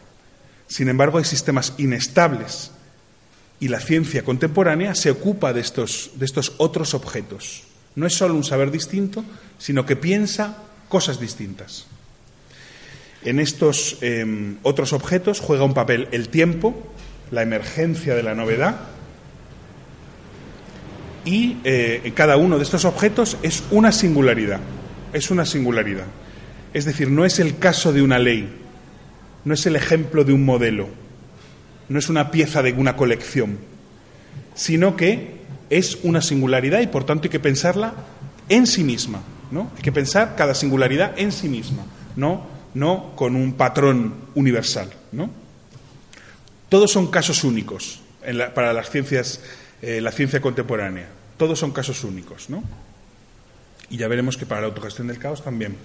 Sin 0.67 0.91
embargo, 0.91 1.17
hay 1.17 1.25
sistemas 1.25 1.73
inestables 1.79 2.73
y 3.61 3.69
la 3.69 3.79
ciencia 3.79 4.25
contemporánea 4.25 4.95
se 4.95 5.11
ocupa 5.11 5.53
de 5.53 5.61
estos, 5.61 6.13
de 6.15 6.25
estos 6.25 6.55
otros 6.57 6.95
objetos. 6.95 7.63
No 7.95 8.07
es 8.07 8.15
solo 8.15 8.35
un 8.35 8.45
saber 8.45 8.71
distinto, 8.71 9.23
sino 9.59 9.85
que 9.85 9.97
piensa 9.97 10.57
cosas 10.89 11.21
distintas. 11.21 11.87
En 13.23 13.39
estos 13.39 13.99
em, 14.01 14.57
otros 14.63 14.95
objetos 14.95 15.41
juega 15.41 15.65
un 15.65 15.75
papel 15.75 16.09
el 16.11 16.31
tiempo, 16.31 16.75
la 17.31 17.43
emergencia 17.43 18.15
de 18.15 18.23
la 18.23 18.35
novedad, 18.35 18.81
y 21.27 21.59
eh, 21.65 22.13
cada 22.15 22.39
uno 22.39 22.57
de 22.57 22.65
estos 22.65 22.87
objetos 22.87 23.37
es 23.43 23.63
una 23.71 23.93
singularidad, 23.93 24.61
es 25.13 25.31
una 25.31 25.45
singularidad. 25.45 26.07
Es 26.73 26.87
decir, 26.87 27.11
no 27.11 27.27
es 27.27 27.41
el 27.41 27.59
caso 27.59 27.93
de 27.93 28.01
una 28.01 28.19
ley, 28.19 28.49
no 29.45 29.53
es 29.53 29.67
el 29.67 29.77
ejemplo 29.77 30.25
de 30.25 30.33
un 30.33 30.47
modelo, 30.47 30.89
no 31.91 31.99
es 31.99 32.09
una 32.09 32.31
pieza 32.31 32.63
de 32.63 32.73
una 32.73 32.97
colección, 32.97 33.59
sino 34.55 34.97
que 34.97 35.41
es 35.71 35.99
una 36.05 36.23
singularidad 36.23 36.81
y 36.81 36.87
por 36.87 37.05
tanto 37.05 37.25
hay 37.25 37.31
que 37.31 37.41
pensarla 37.41 37.95
en 38.49 38.69
sí 38.69 38.85
misma. 38.85 39.23
¿no? 39.51 39.73
Hay 39.77 39.83
que 39.83 39.91
pensar 39.91 40.37
cada 40.37 40.55
singularidad 40.55 41.19
en 41.19 41.33
sí 41.33 41.49
misma, 41.49 41.83
no, 42.15 42.47
no 42.75 43.17
con 43.17 43.35
un 43.35 43.55
patrón 43.55 44.15
universal. 44.37 44.89
¿no? 45.11 45.31
Todos 46.69 46.93
son 46.93 47.09
casos 47.11 47.43
únicos 47.43 48.01
para 48.55 48.73
las 48.73 48.89
ciencias, 48.89 49.41
eh, 49.83 50.01
la 50.01 50.13
ciencia 50.13 50.41
contemporánea. 50.41 51.09
Todos 51.37 51.59
son 51.59 51.73
casos 51.73 52.05
únicos. 52.05 52.51
¿no? 52.51 52.63
Y 53.91 53.97
ya 53.97 54.07
veremos 54.07 54.37
que 54.37 54.47
para 54.47 54.61
la 54.61 54.69
autogestión 54.69 55.09
del 55.09 55.19
caos 55.19 55.43
también. 55.43 55.77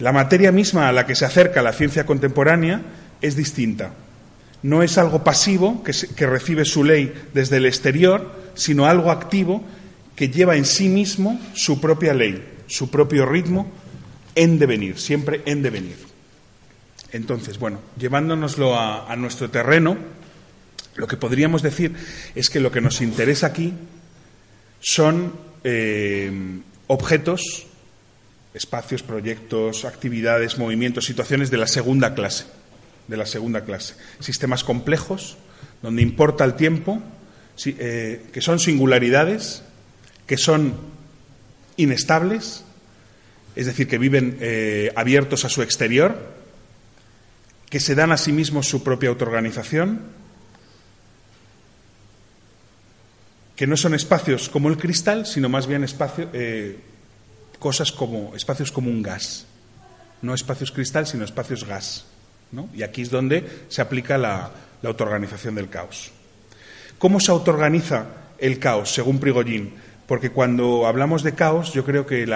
La 0.00 0.10
materia 0.10 0.50
misma 0.50 0.88
a 0.88 0.92
la 0.92 1.06
que 1.06 1.14
se 1.14 1.24
acerca 1.24 1.62
la 1.62 1.72
ciencia 1.72 2.04
contemporánea 2.04 2.82
es 3.20 3.36
distinta. 3.36 3.92
No 4.62 4.82
es 4.82 4.96
algo 4.98 5.24
pasivo 5.24 5.82
que, 5.82 6.26
recibe 6.26 6.64
su 6.64 6.84
ley 6.84 7.12
desde 7.34 7.56
el 7.56 7.66
exterior, 7.66 8.30
sino 8.54 8.86
algo 8.86 9.10
activo 9.10 9.64
que 10.14 10.28
lleva 10.28 10.56
en 10.56 10.64
sí 10.64 10.88
mismo 10.88 11.40
su 11.54 11.80
propia 11.80 12.14
ley, 12.14 12.42
su 12.66 12.90
propio 12.90 13.26
ritmo 13.26 13.70
en 14.34 14.58
devenir, 14.58 14.98
siempre 14.98 15.42
en 15.46 15.62
devenir. 15.62 15.96
Entonces, 17.10 17.58
bueno, 17.58 17.80
llevándonoslo 17.98 18.78
a, 18.78 19.14
nuestro 19.16 19.50
terreno, 19.50 19.96
lo 20.94 21.06
que 21.06 21.16
podríamos 21.16 21.62
decir 21.62 21.94
es 22.34 22.48
que 22.48 22.60
lo 22.60 22.70
que 22.70 22.80
nos 22.80 23.00
interesa 23.00 23.48
aquí 23.48 23.74
son 24.80 25.32
eh, 25.64 26.30
objetos, 26.86 27.66
espacios, 28.54 29.02
proyectos, 29.02 29.84
actividades, 29.84 30.58
movimientos, 30.58 31.04
situaciones 31.04 31.50
de 31.50 31.56
la 31.56 31.66
segunda 31.66 32.14
clase, 32.14 32.44
de 33.08 33.16
la 33.16 33.26
segunda 33.26 33.64
clase. 33.64 33.94
Sistemas 34.20 34.64
complejos, 34.64 35.36
donde 35.82 36.02
importa 36.02 36.44
el 36.44 36.54
tiempo, 36.54 37.02
eh, 37.66 38.26
que 38.32 38.40
son 38.40 38.58
singularidades, 38.58 39.62
que 40.26 40.36
son 40.36 40.74
inestables, 41.76 42.64
es 43.54 43.66
decir, 43.66 43.88
que 43.88 43.98
viven 43.98 44.38
eh, 44.40 44.92
abiertos 44.96 45.44
a 45.44 45.48
su 45.48 45.62
exterior, 45.62 46.16
que 47.68 47.80
se 47.80 47.94
dan 47.94 48.12
a 48.12 48.16
sí 48.16 48.32
mismos 48.32 48.68
su 48.68 48.82
propia 48.82 49.10
autoorganización, 49.10 50.00
que 53.56 53.66
no 53.66 53.76
son 53.76 53.94
espacios 53.94 54.48
como 54.48 54.68
el 54.68 54.76
cristal, 54.76 55.26
sino 55.26 55.48
más 55.48 55.66
bien 55.66 55.86
eh, 56.32 56.78
cosas 57.58 57.92
como 57.92 58.34
espacios 58.34 58.72
como 58.72 58.90
un 58.90 59.02
gas, 59.02 59.46
no 60.20 60.34
espacios 60.34 60.72
cristal, 60.72 61.06
sino 61.06 61.24
espacios 61.24 61.64
gas. 61.64 62.06
Y 62.74 62.82
aquí 62.82 63.02
es 63.02 63.10
donde 63.10 63.64
se 63.68 63.80
aplica 63.80 64.18
la, 64.18 64.50
la 64.82 64.88
autoorganización 64.88 65.54
del 65.54 65.68
caos. 65.68 66.10
¿Cómo 66.98 67.18
se 67.18 67.30
autoorganiza 67.30 68.06
el 68.38 68.58
caos, 68.58 68.92
según 68.92 69.18
Prigogine? 69.18 69.70
Porque 70.06 70.30
cuando 70.30 70.86
hablamos 70.86 71.22
de 71.22 71.34
caos, 71.34 71.72
yo 71.72 71.84
creo 71.84 72.06
que 72.06 72.26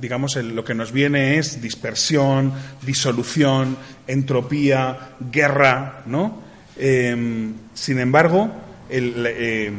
digamos 0.00 0.36
lo 0.36 0.64
que 0.64 0.74
nos 0.74 0.90
viene 0.90 1.38
es 1.38 1.60
dispersión, 1.62 2.52
disolución, 2.82 3.76
entropía, 4.06 5.14
guerra, 5.30 6.02
¿no? 6.06 6.42
Em, 6.76 7.52
sin 7.74 7.98
embargo, 8.00 8.50
el, 8.88 9.24
eh, 9.26 9.72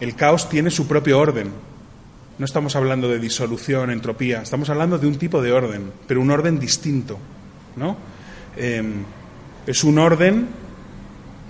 el 0.00 0.16
caos 0.16 0.48
tiene 0.48 0.70
su 0.70 0.88
propio 0.88 1.18
orden. 1.18 1.52
No 2.38 2.44
estamos 2.44 2.74
hablando 2.74 3.08
de 3.08 3.18
disolución, 3.18 3.90
entropía, 3.90 4.42
estamos 4.42 4.68
hablando 4.70 4.98
de 4.98 5.06
un 5.06 5.18
tipo 5.18 5.42
de 5.42 5.52
orden, 5.52 5.92
pero 6.08 6.20
un 6.20 6.30
orden 6.30 6.58
distinto, 6.58 7.18
¿no? 7.76 7.96
Em, 8.56 9.04
es 9.66 9.84
un 9.84 9.98
orden 9.98 10.48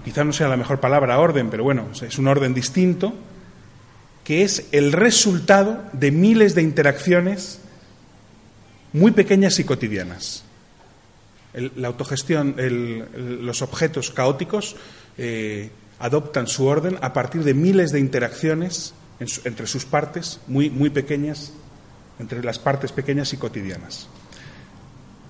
quizá 0.04 0.24
no 0.24 0.32
sea 0.32 0.48
la 0.48 0.56
mejor 0.56 0.80
palabra 0.80 1.18
orden, 1.18 1.50
pero 1.50 1.64
bueno, 1.64 1.88
es 2.00 2.18
un 2.18 2.26
orden 2.26 2.54
distinto, 2.54 3.14
que 4.24 4.42
es 4.42 4.66
el 4.72 4.92
resultado 4.92 5.84
de 5.92 6.10
miles 6.10 6.54
de 6.54 6.62
interacciones 6.62 7.60
muy 8.92 9.12
pequeñas 9.12 9.58
y 9.58 9.64
cotidianas. 9.64 10.44
la 11.54 11.88
autogestión, 11.88 12.56
los 12.56 13.60
objetos 13.60 14.10
caóticos 14.10 14.76
eh, 15.18 15.70
adoptan 15.98 16.46
su 16.46 16.66
orden 16.66 16.98
a 17.02 17.12
partir 17.12 17.44
de 17.44 17.52
miles 17.52 17.92
de 17.92 18.00
interacciones 18.00 18.94
entre 19.44 19.66
sus 19.66 19.84
partes, 19.84 20.40
muy, 20.46 20.70
muy 20.70 20.90
pequeñas, 20.90 21.52
entre 22.18 22.42
las 22.42 22.58
partes 22.58 22.90
pequeñas 22.90 23.32
y 23.32 23.36
cotidianas. 23.36 24.08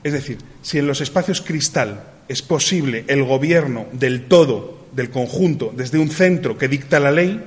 Es 0.02 0.12
decir, 0.12 0.38
si 0.62 0.78
en 0.78 0.86
los 0.86 1.00
espacios 1.00 1.40
cristal 1.40 2.04
es 2.28 2.42
posible 2.42 3.04
el 3.08 3.24
gobierno 3.24 3.86
del 3.92 4.26
todo, 4.26 4.86
del 4.92 5.10
conjunto, 5.10 5.72
desde 5.76 5.98
un 5.98 6.10
centro 6.10 6.58
que 6.58 6.68
dicta 6.68 7.00
la 7.00 7.10
ley, 7.10 7.42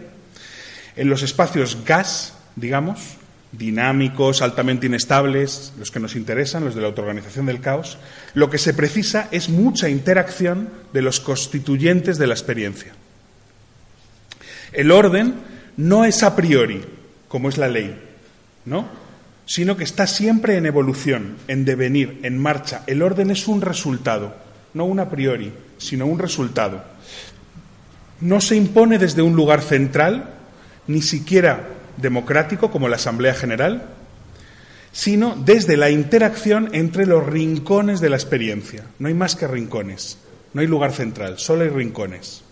en 0.96 1.10
los 1.10 1.22
espacios 1.22 1.78
gas, 1.86 2.34
digamos, 2.56 3.18
dinámicos, 3.52 4.42
altamente 4.42 4.88
inestables, 4.88 5.74
los 5.78 5.92
que 5.92 6.00
nos 6.00 6.16
interesan, 6.16 6.66
los 6.66 6.76
de 6.76 6.82
la 6.82 6.88
autoorganización 6.88 7.46
del 7.46 7.62
caos, 7.62 7.98
lo 8.34 8.50
que 8.50 8.58
se 8.58 8.74
precisa 8.74 9.28
es 9.32 9.50
mucha 9.50 9.90
interacción 9.90 10.70
de 10.94 11.02
los 11.02 11.20
constituyentes 11.20 12.18
de 12.18 12.28
la 12.28 12.34
experiencia. 12.34 12.94
El 14.72 14.92
orden 14.92 15.36
no 15.78 16.06
es 16.06 16.24
a 16.24 16.36
priori, 16.36 16.82
como 17.28 17.50
es 17.50 17.58
la 17.58 17.68
ley, 17.68 17.98
¿no? 18.66 19.05
Sino 19.46 19.78
que 19.78 19.84
está 19.84 20.08
siempre 20.08 20.58
en 20.58 20.66
evolución, 20.66 21.38
en 21.48 21.66
devenir, 21.66 22.20
en 22.24 22.38
marcha. 22.38 22.84
El 22.88 23.02
orden 23.02 23.32
es 23.32 23.48
un 23.48 23.62
resultado, 23.62 24.36
no 24.74 24.86
un 24.86 25.00
a 25.00 25.10
priori, 25.10 25.54
sino 25.78 26.08
un 26.08 26.20
resultado. 26.20 26.84
No 28.22 28.42
se 28.42 28.56
impone 28.56 28.98
desde 28.98 29.22
un 29.22 29.36
lugar 29.36 29.62
central, 29.62 30.32
ni 30.88 31.02
siquiera 31.02 31.68
democrático 31.98 32.72
como 32.72 32.88
la 32.88 32.96
Asamblea 32.96 33.34
General, 33.34 33.90
sino 34.92 35.36
desde 35.36 35.78
la 35.78 35.90
interacción 35.90 36.70
entre 36.74 37.06
los 37.06 37.26
rincones 37.26 38.00
de 38.00 38.10
la 38.10 38.16
experiencia. 38.16 38.86
No 38.98 39.10
hay 39.10 39.14
más 39.14 39.36
que 39.36 39.48
rincones, 39.48 40.18
no 40.54 40.62
hay 40.62 40.68
lugar 40.68 40.94
central, 40.94 41.38
solo 41.38 41.64
hay 41.64 41.70
rincones. 41.70 42.44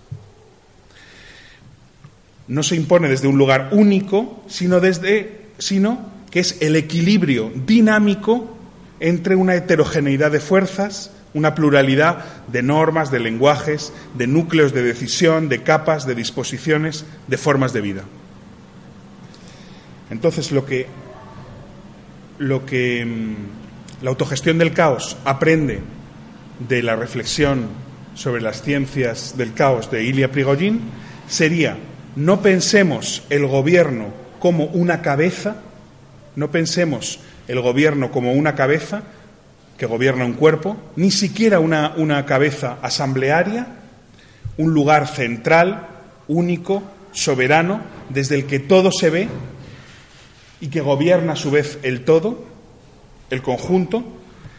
No 2.47 2.61
se 2.61 2.75
impone 2.75 3.07
desde 3.07 3.29
un 3.29 3.37
lugar 3.37 3.69
único, 3.71 4.43
sino 4.47 4.81
desde 4.81 5.43
sino 5.57 6.12
que 6.33 6.39
es 6.39 6.57
el 6.63 6.75
equilibrio 6.75 7.51
dinámico 7.67 8.57
entre 8.99 9.35
una 9.35 9.53
heterogeneidad 9.53 10.31
de 10.31 10.39
fuerzas, 10.39 11.11
una 11.35 11.53
pluralidad 11.53 12.25
de 12.47 12.63
normas, 12.63 13.11
de 13.11 13.19
lenguajes, 13.19 13.93
de 14.15 14.25
núcleos 14.25 14.73
de 14.73 14.81
decisión, 14.81 15.47
de 15.47 15.61
capas, 15.61 16.07
de 16.07 16.15
disposiciones, 16.15 17.05
de 17.27 17.37
formas 17.37 17.71
de 17.71 17.81
vida. 17.81 18.03
Entonces, 20.09 20.51
lo 20.51 20.65
que, 20.65 20.87
lo 22.39 22.65
que 22.65 23.05
mm, 23.05 24.03
la 24.03 24.09
autogestión 24.09 24.57
del 24.57 24.73
caos 24.73 25.17
aprende 25.25 25.81
de 26.67 26.81
la 26.81 26.95
reflexión 26.95 27.67
sobre 28.15 28.41
las 28.41 28.63
ciencias 28.63 29.37
del 29.37 29.53
caos 29.53 29.91
de 29.91 30.03
Ilya 30.03 30.31
Prigogine 30.31 30.79
sería 31.27 31.77
no 32.15 32.41
pensemos 32.41 33.21
el 33.29 33.45
gobierno 33.45 34.07
como 34.39 34.65
una 34.65 35.03
cabeza, 35.03 35.57
no 36.35 36.51
pensemos 36.51 37.19
el 37.47 37.59
gobierno 37.61 38.11
como 38.11 38.33
una 38.33 38.55
cabeza 38.55 39.03
que 39.77 39.85
gobierna 39.85 40.25
un 40.25 40.33
cuerpo, 40.33 40.77
ni 40.95 41.11
siquiera 41.11 41.59
una, 41.59 41.93
una 41.97 42.25
cabeza 42.25 42.77
asamblearia, 42.81 43.67
un 44.57 44.73
lugar 44.73 45.07
central, 45.07 45.87
único, 46.27 46.83
soberano, 47.11 47.81
desde 48.09 48.35
el 48.35 48.45
que 48.45 48.59
todo 48.59 48.91
se 48.91 49.09
ve 49.09 49.27
y 50.61 50.67
que 50.67 50.81
gobierna 50.81 51.33
a 51.33 51.37
su 51.37 51.51
vez 51.51 51.79
el 51.83 52.05
todo, 52.05 52.45
el 53.29 53.41
conjunto, 53.41 54.03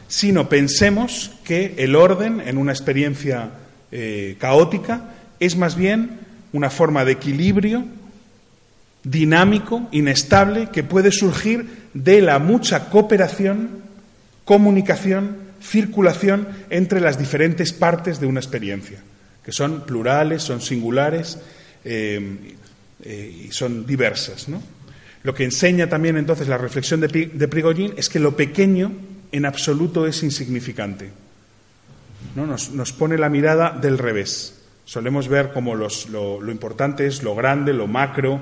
sino 0.08 0.48
pensemos 0.48 1.32
que 1.44 1.74
el 1.78 1.96
orden 1.96 2.42
en 2.44 2.58
una 2.58 2.72
experiencia 2.72 3.50
eh, 3.90 4.36
caótica 4.38 5.14
es 5.40 5.56
más 5.56 5.76
bien 5.76 6.20
una 6.52 6.70
forma 6.70 7.04
de 7.04 7.12
equilibrio 7.12 7.84
dinámico, 9.04 9.86
inestable, 9.92 10.70
que 10.72 10.82
puede 10.82 11.12
surgir 11.12 11.84
de 11.92 12.22
la 12.22 12.38
mucha 12.38 12.88
cooperación, 12.90 13.82
comunicación, 14.44 15.36
circulación 15.62 16.48
entre 16.70 17.00
las 17.00 17.18
diferentes 17.18 17.72
partes 17.72 18.18
de 18.18 18.26
una 18.26 18.40
experiencia, 18.40 18.98
que 19.44 19.52
son 19.52 19.84
plurales, 19.84 20.42
son 20.42 20.60
singulares 20.60 21.38
eh, 21.84 22.56
eh, 23.02 23.44
y 23.46 23.52
son 23.52 23.86
diversas. 23.86 24.46
Lo 25.22 25.34
que 25.34 25.44
enseña 25.44 25.88
también 25.88 26.16
entonces 26.16 26.48
la 26.48 26.58
reflexión 26.58 27.00
de, 27.00 27.48
Prigogine 27.48 27.94
es 27.96 28.08
que 28.08 28.18
lo 28.18 28.36
pequeño 28.36 28.92
en 29.32 29.46
absoluto 29.46 30.06
es 30.06 30.22
insignificante. 30.22 31.10
¿no? 32.36 32.46
Nos, 32.46 32.92
pone 32.92 33.18
la 33.18 33.28
mirada 33.28 33.70
del 33.70 33.98
revés. 33.98 34.60
Solemos 34.86 35.28
ver 35.28 35.52
como 35.52 35.74
lo, 35.74 35.88
lo 36.10 36.50
importante 36.50 37.06
es 37.06 37.22
lo 37.22 37.34
grande, 37.34 37.72
lo 37.72 37.86
macro, 37.86 38.40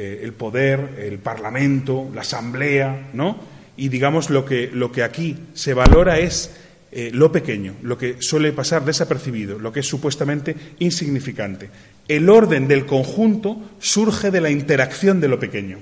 eh, 0.00 0.20
el 0.22 0.32
poder, 0.32 0.94
el 0.96 1.18
Parlamento, 1.18 2.08
la 2.14 2.20
Asamblea, 2.20 3.10
¿no? 3.14 3.36
y 3.76 3.88
digamos 3.88 4.30
lo 4.30 4.44
que, 4.44 4.70
lo 4.72 4.92
que 4.92 5.02
aquí 5.02 5.36
se 5.54 5.74
valora 5.74 6.20
es 6.20 6.52
eh, 6.92 7.10
lo 7.12 7.32
pequeño, 7.32 7.74
lo 7.82 7.98
que 7.98 8.22
suele 8.22 8.52
pasar 8.52 8.84
desapercibido, 8.84 9.58
lo 9.58 9.72
que 9.72 9.80
es 9.80 9.86
supuestamente 9.86 10.54
insignificante. 10.78 11.68
El 12.06 12.30
orden 12.30 12.68
del 12.68 12.86
conjunto 12.86 13.58
surge 13.80 14.30
de 14.30 14.40
la 14.40 14.50
interacción 14.50 15.20
de 15.20 15.26
lo 15.26 15.40
pequeño. 15.40 15.78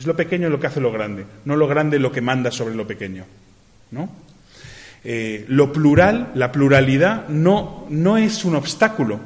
Es 0.00 0.06
lo 0.06 0.16
pequeño 0.16 0.48
lo 0.48 0.58
que 0.58 0.68
hace 0.68 0.80
lo 0.80 0.90
grande, 0.90 1.26
no 1.44 1.56
lo 1.56 1.68
grande 1.68 1.98
lo 1.98 2.10
que 2.10 2.22
manda 2.22 2.50
sobre 2.50 2.74
lo 2.74 2.86
pequeño. 2.86 3.26
¿no? 3.90 4.08
Eh, 5.04 5.44
lo 5.48 5.74
plural, 5.74 6.32
la 6.34 6.52
pluralidad, 6.52 7.28
no, 7.28 7.86
no 7.90 8.16
es 8.16 8.46
un 8.46 8.56
obstáculo, 8.56 9.20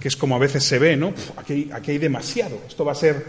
que 0.00 0.08
es 0.08 0.16
como 0.16 0.34
a 0.34 0.38
veces 0.38 0.64
se 0.64 0.78
ve, 0.78 0.96
¿no? 0.96 1.12
aquí, 1.36 1.70
aquí 1.72 1.92
hay 1.92 1.98
demasiado, 1.98 2.60
esto 2.66 2.84
va 2.84 2.92
a 2.92 2.96
ser 2.96 3.24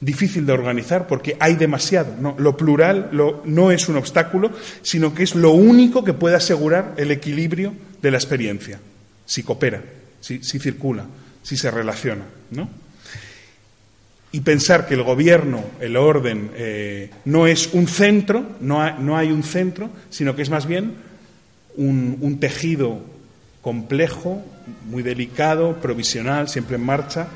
difícil 0.00 0.46
de 0.46 0.52
organizar 0.52 1.06
porque 1.06 1.36
hay 1.38 1.54
demasiado. 1.54 2.14
No, 2.18 2.34
lo 2.38 2.56
plural 2.56 3.10
no 3.44 3.70
es 3.70 3.88
un 3.88 3.96
obstáculo, 3.96 4.50
sino 4.82 5.14
que 5.14 5.22
es 5.22 5.34
lo 5.34 5.52
único 5.52 6.02
que 6.04 6.14
puede 6.14 6.36
asegurar 6.36 6.94
el 6.96 7.10
equilibrio 7.10 7.74
de 8.00 8.10
la 8.10 8.16
experiencia, 8.16 8.80
si 9.26 9.42
coopera, 9.42 9.82
si, 10.20 10.40
circula, 10.40 11.04
si 11.42 11.56
se 11.56 11.70
relaciona. 11.70 12.24
¿no? 12.50 12.68
Y 14.32 14.40
pensar 14.40 14.86
que 14.86 14.94
el 14.94 15.02
gobierno, 15.02 15.64
el 15.80 15.96
orden, 15.96 16.50
eh, 16.54 17.10
no 17.26 17.46
es 17.46 17.70
un 17.72 17.86
centro, 17.86 18.44
no 18.60 18.80
hay, 19.16 19.32
un 19.32 19.42
centro, 19.42 19.90
sino 20.08 20.34
que 20.34 20.42
es 20.42 20.50
más 20.50 20.66
bien 20.66 21.10
un 21.76 22.38
tejido 22.40 23.00
complejo, 23.60 24.42
muy 24.86 25.02
delicado, 25.02 25.80
provisional, 25.80 26.48
siempre 26.48 26.76
en 26.76 26.84
marcha, 26.84 27.28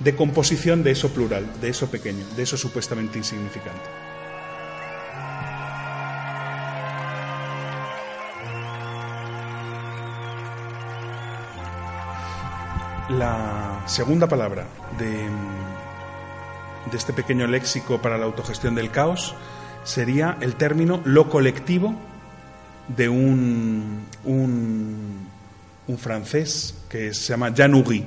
de 0.00 0.16
composición 0.16 0.82
de 0.82 0.92
eso 0.92 1.10
plural, 1.10 1.46
de 1.60 1.68
eso 1.68 1.90
pequeño, 1.90 2.24
de 2.36 2.42
eso 2.42 2.56
supuestamente 2.56 3.18
insignificante. 3.18 3.88
La 13.10 13.82
segunda 13.86 14.26
palabra 14.26 14.66
de, 14.98 15.28
de, 16.90 16.96
este 16.96 17.12
pequeño 17.12 17.46
léxico 17.46 18.00
para 18.00 18.16
la 18.16 18.24
autogestión 18.24 18.74
del 18.74 18.90
caos 18.90 19.34
sería 19.84 20.38
el 20.40 20.56
término 20.56 21.02
lo 21.04 21.28
colectivo 21.28 21.94
de 22.88 23.08
un, 23.08 24.06
un, 24.24 25.28
un 25.86 25.98
francés 25.98 26.74
que 26.88 27.12
se 27.12 27.32
llama 27.32 27.54
Jean 27.54 27.74
Houry. 27.74 28.04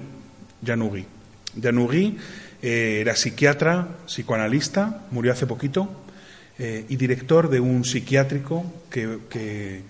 Janugui 1.61 2.17
eh, 2.61 2.99
era 3.01 3.15
psiquiatra, 3.15 3.87
psicoanalista, 4.05 5.05
murió 5.11 5.31
hace 5.31 5.45
poquito, 5.45 5.89
eh, 6.57 6.85
y 6.89 6.95
director 6.95 7.49
de 7.49 7.59
un 7.59 7.85
psiquiátrico 7.85 8.65
que, 8.89 9.83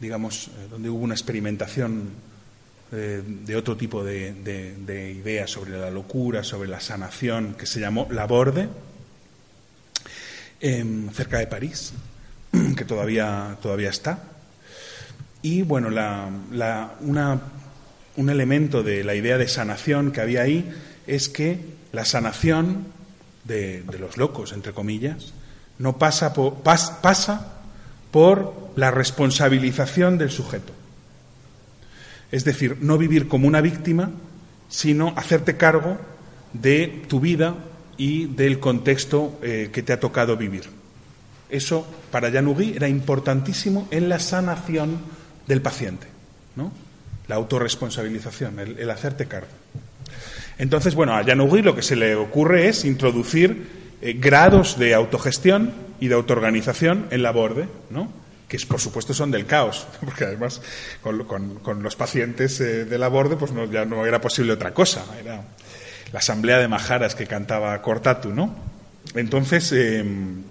digamos, 0.00 0.48
eh, 0.48 0.68
donde 0.70 0.88
hubo 0.88 1.04
una 1.04 1.14
experimentación 1.14 2.34
de 2.90 3.56
otro 3.56 3.76
tipo 3.76 4.04
de, 4.04 5.16
ideas 5.18 5.50
sobre 5.50 5.72
la 5.72 5.90
locura, 5.90 6.44
sobre 6.44 6.68
la 6.68 6.78
sanación, 6.78 7.56
que 7.58 7.66
se 7.66 7.80
llamó 7.80 8.06
La 8.08 8.24
Borde, 8.24 8.68
em, 10.60 11.10
cerca 11.10 11.38
de 11.38 11.48
París, 11.48 11.92
que 12.76 12.84
todavía, 12.84 13.56
todavía 13.60 13.90
está. 13.90 14.33
Y 15.44 15.60
bueno, 15.60 15.90
un 18.16 18.30
elemento 18.30 18.82
de 18.82 19.04
la 19.04 19.14
idea 19.14 19.36
de 19.36 19.46
sanación 19.46 20.10
que 20.10 20.22
había 20.22 20.40
ahí 20.40 20.72
es 21.06 21.28
que 21.28 21.60
la 21.92 22.06
sanación 22.06 22.86
de, 23.44 23.84
los 24.00 24.16
locos, 24.16 24.54
entre 24.54 24.72
comillas, 24.72 25.34
no 25.78 25.98
pasa 25.98 26.32
por, 26.32 26.62
pasa 26.62 27.58
por 28.10 28.70
la 28.74 28.90
responsabilización 28.90 30.16
del 30.16 30.30
sujeto. 30.30 30.72
Es 32.32 32.44
decir, 32.44 32.78
no 32.80 32.96
vivir 32.96 33.28
como 33.28 33.46
una 33.46 33.60
víctima, 33.60 34.12
sino 34.70 35.12
hacerte 35.14 35.58
cargo 35.58 35.98
de 36.54 37.04
tu 37.06 37.20
vida 37.20 37.54
y 37.98 38.28
del 38.28 38.60
contexto 38.60 39.38
eh, 39.42 39.68
que 39.70 39.82
te 39.82 39.92
ha 39.92 40.00
tocado 40.00 40.38
vivir. 40.38 40.64
Eso 41.50 41.86
para 42.10 42.30
Yanugui 42.30 42.72
era 42.74 42.88
importantísimo 42.88 43.86
en 43.90 44.08
la 44.08 44.18
sanación 44.18 45.00
del 45.46 45.62
paciente, 45.62 46.06
¿no? 46.56 46.72
La 47.28 47.36
autorresponsabilización, 47.36 48.58
el 48.58 48.90
hacerte 48.90 49.26
cargo. 49.26 49.48
Entonces, 50.58 50.94
bueno, 50.94 51.14
a 51.14 51.22
Yanugui 51.22 51.62
lo 51.62 51.74
que 51.74 51.82
se 51.82 51.96
le 51.96 52.14
ocurre 52.14 52.68
es 52.68 52.84
introducir 52.84 53.66
eh, 54.00 54.14
grados 54.14 54.78
de 54.78 54.94
autogestión 54.94 55.72
y 56.00 56.08
de 56.08 56.14
autoorganización 56.14 57.06
en 57.10 57.22
la 57.22 57.32
borde, 57.32 57.68
¿no? 57.90 58.12
que 58.48 58.58
por 58.66 58.80
supuesto 58.80 59.14
son 59.14 59.30
del 59.30 59.46
caos, 59.46 59.86
porque 60.00 60.24
además 60.24 60.60
con, 61.02 61.82
los 61.82 61.96
pacientes 61.96 62.60
eh, 62.60 62.84
de 62.84 62.98
la 62.98 63.08
borde 63.08 63.36
pues 63.36 63.52
ya 63.72 63.84
no 63.84 64.06
era 64.06 64.20
posible 64.20 64.52
otra 64.52 64.74
cosa, 64.74 65.04
era 65.18 65.42
la 66.12 66.18
asamblea 66.18 66.58
de 66.58 66.68
majaras 66.68 67.14
que 67.14 67.26
cantaba 67.26 67.80
Cortatu, 67.82 68.32
¿no? 68.32 68.54
Entonces, 69.14 69.72
em, 69.72 70.42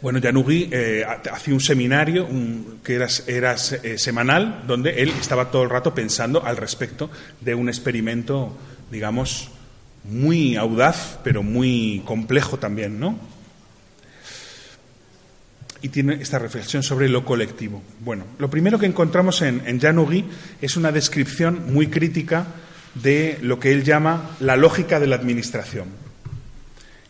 bueno, 0.00 0.18
Yanugui 0.18 0.68
eh, 0.70 1.04
hacía 1.04 1.54
un 1.54 1.60
seminario 1.60 2.28
que 2.84 2.94
era, 2.94 3.08
era 3.26 3.56
semanal, 3.56 4.64
donde 4.66 5.02
él 5.02 5.10
estaba 5.20 5.50
todo 5.50 5.64
el 5.64 5.70
rato 5.70 5.94
pensando 5.94 6.44
al 6.44 6.56
respecto 6.56 7.10
de 7.40 7.54
un 7.54 7.68
experimento 7.68 8.56
digamos, 8.90 9.50
muy 10.04 10.56
audaz, 10.56 11.18
pero 11.22 11.42
muy 11.42 12.02
complejo 12.04 12.58
también, 12.58 12.98
¿no? 12.98 13.18
Y 15.80 15.90
tiene 15.90 16.14
esta 16.14 16.38
reflexión 16.38 16.82
sobre 16.82 17.08
lo 17.08 17.24
colectivo. 17.24 17.82
Bueno, 18.00 18.24
lo 18.38 18.50
primero 18.50 18.78
que 18.78 18.86
encontramos 18.86 19.42
en, 19.42 19.62
en 19.66 19.80
es 20.60 20.76
una 20.76 20.90
descripción 20.90 21.72
muy 21.72 21.86
crítica 21.86 22.46
de 22.94 23.38
lo 23.42 23.60
que 23.60 23.72
él 23.72 23.84
llama 23.84 24.30
la 24.40 24.56
lógica 24.56 24.98
de 24.98 25.06
la 25.06 25.16
administración, 25.16 25.86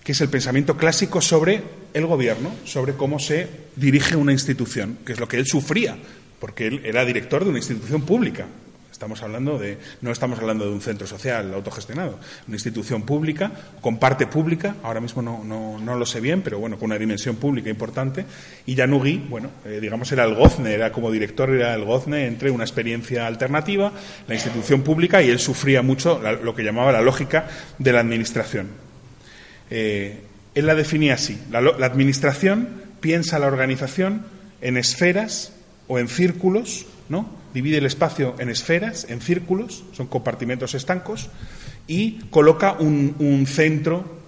que 0.08 0.12
es 0.12 0.22
el 0.22 0.30
pensamiento 0.30 0.78
clásico 0.78 1.20
sobre 1.20 1.62
el 1.92 2.06
gobierno, 2.06 2.50
sobre 2.64 2.94
cómo 2.94 3.18
se 3.18 3.46
dirige 3.76 4.16
una 4.16 4.32
institución, 4.32 4.96
que 5.04 5.12
es 5.12 5.20
lo 5.20 5.28
que 5.28 5.36
él 5.36 5.44
sufría, 5.44 5.98
porque 6.40 6.66
él 6.66 6.80
era 6.82 7.04
director 7.04 7.44
de 7.44 7.50
una 7.50 7.58
institución 7.58 8.00
pública, 8.00 8.46
Estamos 8.90 9.22
hablando 9.22 9.58
de, 9.58 9.78
no 10.00 10.10
estamos 10.10 10.40
hablando 10.40 10.64
de 10.64 10.72
un 10.72 10.80
centro 10.80 11.06
social 11.06 11.52
autogestionado, 11.54 12.18
una 12.48 12.56
institución 12.56 13.02
pública, 13.02 13.52
con 13.82 13.98
parte 13.98 14.26
pública, 14.26 14.76
ahora 14.82 15.00
mismo 15.00 15.20
no, 15.22 15.44
no, 15.44 15.94
lo 15.94 16.06
sé 16.06 16.20
bien, 16.20 16.40
pero 16.42 16.58
bueno, 16.58 16.78
con 16.78 16.86
una 16.86 16.98
dimensión 16.98 17.36
pública 17.36 17.68
importante. 17.68 18.24
Y 18.64 18.74
Yanugui, 18.74 19.18
bueno, 19.28 19.50
eh, 19.66 19.78
digamos, 19.80 20.10
era 20.10 20.24
el 20.24 20.34
gozne, 20.34 20.72
era 20.72 20.90
como 20.90 21.12
director, 21.12 21.50
era 21.50 21.74
el 21.74 21.84
gozne 21.84 22.26
entre 22.26 22.50
una 22.50 22.64
experiencia 22.64 23.26
alternativa, 23.26 23.92
la 24.26 24.34
institución 24.34 24.80
pública, 24.80 25.22
y 25.22 25.28
él 25.28 25.38
sufría 25.38 25.82
mucho 25.82 26.20
lo 26.42 26.54
que 26.54 26.64
llamaba 26.64 26.90
la 26.90 27.02
lógica 27.02 27.46
de 27.78 27.92
la 27.92 28.00
administración. 28.00 28.87
Eh, 29.70 30.22
él 30.54 30.66
la 30.66 30.74
definía 30.74 31.14
así: 31.14 31.38
la, 31.50 31.58
administración 31.86 32.68
piensa 33.00 33.38
la 33.38 33.46
organización 33.46 34.24
en 34.60 34.76
esferas 34.76 35.52
o 35.86 35.98
en 35.98 36.08
círculos, 36.08 36.86
¿no? 37.08 37.38
divide 37.54 37.78
el 37.78 37.86
espacio 37.86 38.34
en 38.38 38.50
esferas, 38.50 39.06
en 39.08 39.20
círculos, 39.20 39.84
son 39.92 40.06
compartimentos 40.06 40.74
estancos, 40.74 41.30
y 41.86 42.20
coloca 42.30 42.72
un, 42.72 43.46
centro 43.46 44.18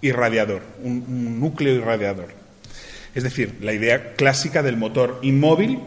irradiador, 0.00 0.62
un, 0.82 1.38
núcleo 1.38 1.74
irradiador. 1.74 2.28
Es 3.14 3.22
decir, 3.22 3.58
la 3.60 3.72
idea 3.72 4.14
clásica 4.14 4.62
del 4.62 4.76
motor 4.76 5.20
inmóvil 5.22 5.78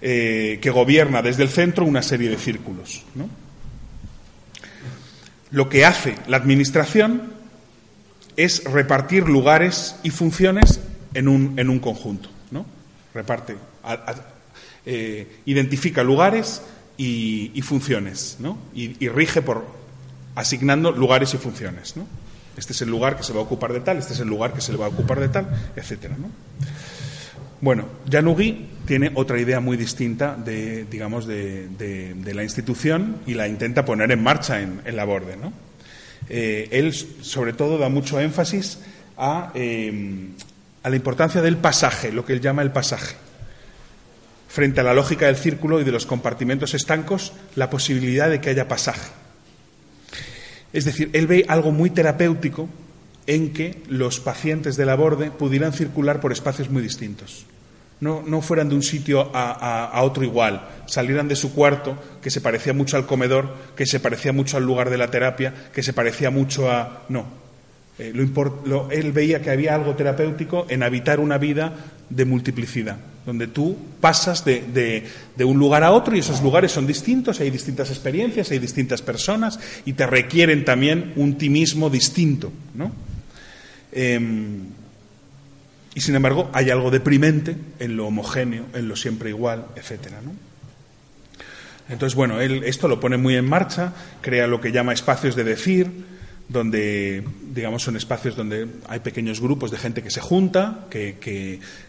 eh, 0.00 0.58
que 0.60 0.70
gobierna 0.70 1.22
desde 1.22 1.44
el 1.44 1.48
centro 1.48 1.84
una 1.84 2.02
serie 2.02 2.28
de 2.28 2.36
círculos. 2.36 3.04
Lo 5.52 5.68
que 5.68 5.84
hace 5.84 6.16
la 6.26 6.36
Administración 6.38 7.35
es 8.36 8.64
repartir 8.64 9.28
lugares 9.28 9.96
y 10.02 10.10
funciones 10.10 10.80
en 11.14 11.28
un, 11.28 11.58
en 11.58 11.70
un 11.70 11.78
conjunto. 11.78 12.28
¿no? 12.50 12.66
Reparte 13.14 13.56
eh, 14.84 15.40
identifica 15.46 16.04
lugares 16.04 16.62
y, 16.96 17.60
funciones, 17.62 18.36
¿no? 18.38 18.56
Y, 18.72 19.08
rige 19.08 19.42
por 19.42 19.66
asignando 20.36 20.92
lugares 20.92 21.34
y 21.34 21.38
funciones, 21.38 21.96
¿no? 21.96 22.06
Este 22.56 22.72
es 22.72 22.82
el 22.82 22.88
lugar 22.88 23.16
que 23.16 23.22
se 23.22 23.32
va 23.32 23.40
a 23.40 23.42
ocupar 23.42 23.72
de 23.72 23.80
tal, 23.80 23.98
este 23.98 24.12
es 24.12 24.20
el 24.20 24.28
lugar 24.28 24.52
que 24.52 24.60
se 24.60 24.72
le 24.72 24.78
va 24.78 24.86
a 24.86 24.88
ocupar 24.88 25.20
de 25.20 25.28
tal, 25.28 25.48
etcétera, 25.74 26.16
¿no? 26.16 26.30
Bueno, 27.60 27.86
Janugui 28.08 28.68
tiene 28.86 29.10
otra 29.14 29.40
idea 29.40 29.60
muy 29.60 29.76
distinta 29.76 30.36
de, 30.36 30.84
digamos, 30.84 31.26
de, 31.26 32.14
la 32.32 32.42
institución 32.42 33.16
y 33.26 33.34
la 33.34 33.48
intenta 33.48 33.84
poner 33.84 34.12
en 34.12 34.22
marcha 34.22 34.60
en, 34.60 34.82
la 34.94 35.04
borde, 35.04 35.36
¿no? 35.36 35.52
Eh, 36.28 36.68
él, 36.72 36.92
sobre 36.92 37.52
todo, 37.52 37.78
da 37.78 37.88
mucho 37.88 38.20
énfasis 38.20 38.78
a, 39.16 39.52
eh, 39.54 40.28
a 40.82 40.90
la 40.90 40.96
importancia 40.96 41.42
del 41.42 41.56
pasaje, 41.56 42.12
lo 42.12 42.24
que 42.24 42.32
él 42.32 42.40
llama 42.40 42.62
el 42.62 42.72
pasaje 42.72 43.16
frente 44.56 44.80
a 44.80 44.84
la 44.84 44.94
lógica 44.94 45.26
del 45.26 45.36
círculo 45.36 45.82
y 45.82 45.84
de 45.84 45.92
los 45.92 46.06
compartimentos 46.06 46.72
estancos, 46.72 47.34
la 47.56 47.68
posibilidad 47.68 48.30
de 48.30 48.40
que 48.40 48.48
haya 48.48 48.68
pasaje. 48.68 49.10
Es 50.72 50.86
decir, 50.86 51.10
él 51.12 51.26
ve 51.26 51.44
algo 51.46 51.72
muy 51.72 51.90
terapéutico 51.90 52.66
en 53.26 53.52
que 53.52 53.82
los 53.88 54.18
pacientes 54.18 54.76
de 54.76 54.86
la 54.86 54.94
borde 54.94 55.30
pudieran 55.30 55.74
circular 55.74 56.22
por 56.22 56.32
espacios 56.32 56.70
muy 56.70 56.80
distintos. 56.80 57.44
No, 57.98 58.22
no 58.26 58.42
fueran 58.42 58.68
de 58.68 58.74
un 58.74 58.82
sitio 58.82 59.30
a, 59.32 60.02
otro 60.02 60.22
igual, 60.22 60.68
salieran 60.86 61.28
de 61.28 61.36
su 61.36 61.54
cuarto, 61.54 61.96
que 62.20 62.30
se 62.30 62.42
parecía 62.42 62.74
mucho 62.74 62.98
al 62.98 63.06
comedor, 63.06 63.54
que 63.74 63.86
se 63.86 64.00
parecía 64.00 64.32
mucho 64.32 64.58
al 64.58 64.64
lugar 64.64 64.90
de 64.90 64.98
la 64.98 65.10
terapia, 65.10 65.54
que 65.72 65.82
se 65.82 65.92
parecía 65.92 66.30
mucho 66.30 66.70
a... 66.70 67.04
No. 67.08 67.24
Eh, 67.98 68.12
él 68.90 69.12
veía 69.12 69.40
que 69.40 69.50
había 69.50 69.74
algo 69.74 69.94
terapéutico 69.94 70.66
en 70.68 70.82
habitar 70.82 71.20
una 71.20 71.38
vida 71.38 71.72
de 72.10 72.24
multiplicidad, 72.24 72.98
donde 73.24 73.46
tú 73.46 73.76
pasas 74.00 74.44
de, 74.44 74.62
de, 75.34 75.44
un 75.44 75.58
lugar 75.58 75.82
a 75.82 75.92
otro 75.92 76.14
y 76.14 76.20
esos 76.20 76.42
lugares 76.42 76.72
son 76.72 76.86
distintos, 76.86 77.40
hay 77.40 77.50
distintas 77.50 77.90
experiencias, 77.90 78.50
hay 78.50 78.58
distintas 78.58 79.02
personas 79.02 79.58
y 79.86 79.94
te 79.94 80.06
requieren 80.06 80.64
también 80.64 81.14
un 81.16 81.38
ti 81.38 81.48
mismo 81.48 81.90
distinto. 81.90 82.52
¿no? 82.74 82.92
Em, 83.92 84.60
y 85.96 86.02
sin 86.02 86.14
embargo, 86.14 86.50
hay 86.52 86.68
algo 86.68 86.90
deprimente 86.90 87.56
en 87.78 87.96
lo 87.96 88.06
homogéneo, 88.08 88.66
en 88.74 88.86
lo 88.86 88.96
siempre 88.96 89.30
igual, 89.30 89.64
etcétera, 89.76 90.20
¿no? 90.22 90.32
Entonces, 91.88 92.14
bueno, 92.14 92.38
él 92.38 92.64
esto 92.64 92.86
lo 92.86 93.00
pone 93.00 93.16
muy 93.16 93.34
en 93.34 93.48
marcha, 93.48 93.94
crea 94.20 94.46
lo 94.46 94.60
que 94.60 94.72
llama 94.72 94.92
espacios 94.92 95.34
de 95.36 95.44
decir, 95.44 95.90
donde, 96.50 97.24
digamos, 97.50 97.82
son 97.82 97.96
espacios 97.96 98.36
donde 98.36 98.66
hay 98.88 99.00
pequeños 99.00 99.40
grupos 99.40 99.70
de 99.70 99.78
gente 99.78 100.02
que 100.02 100.10
se 100.10 100.20
junta, 100.20 100.84
que, 100.90 101.16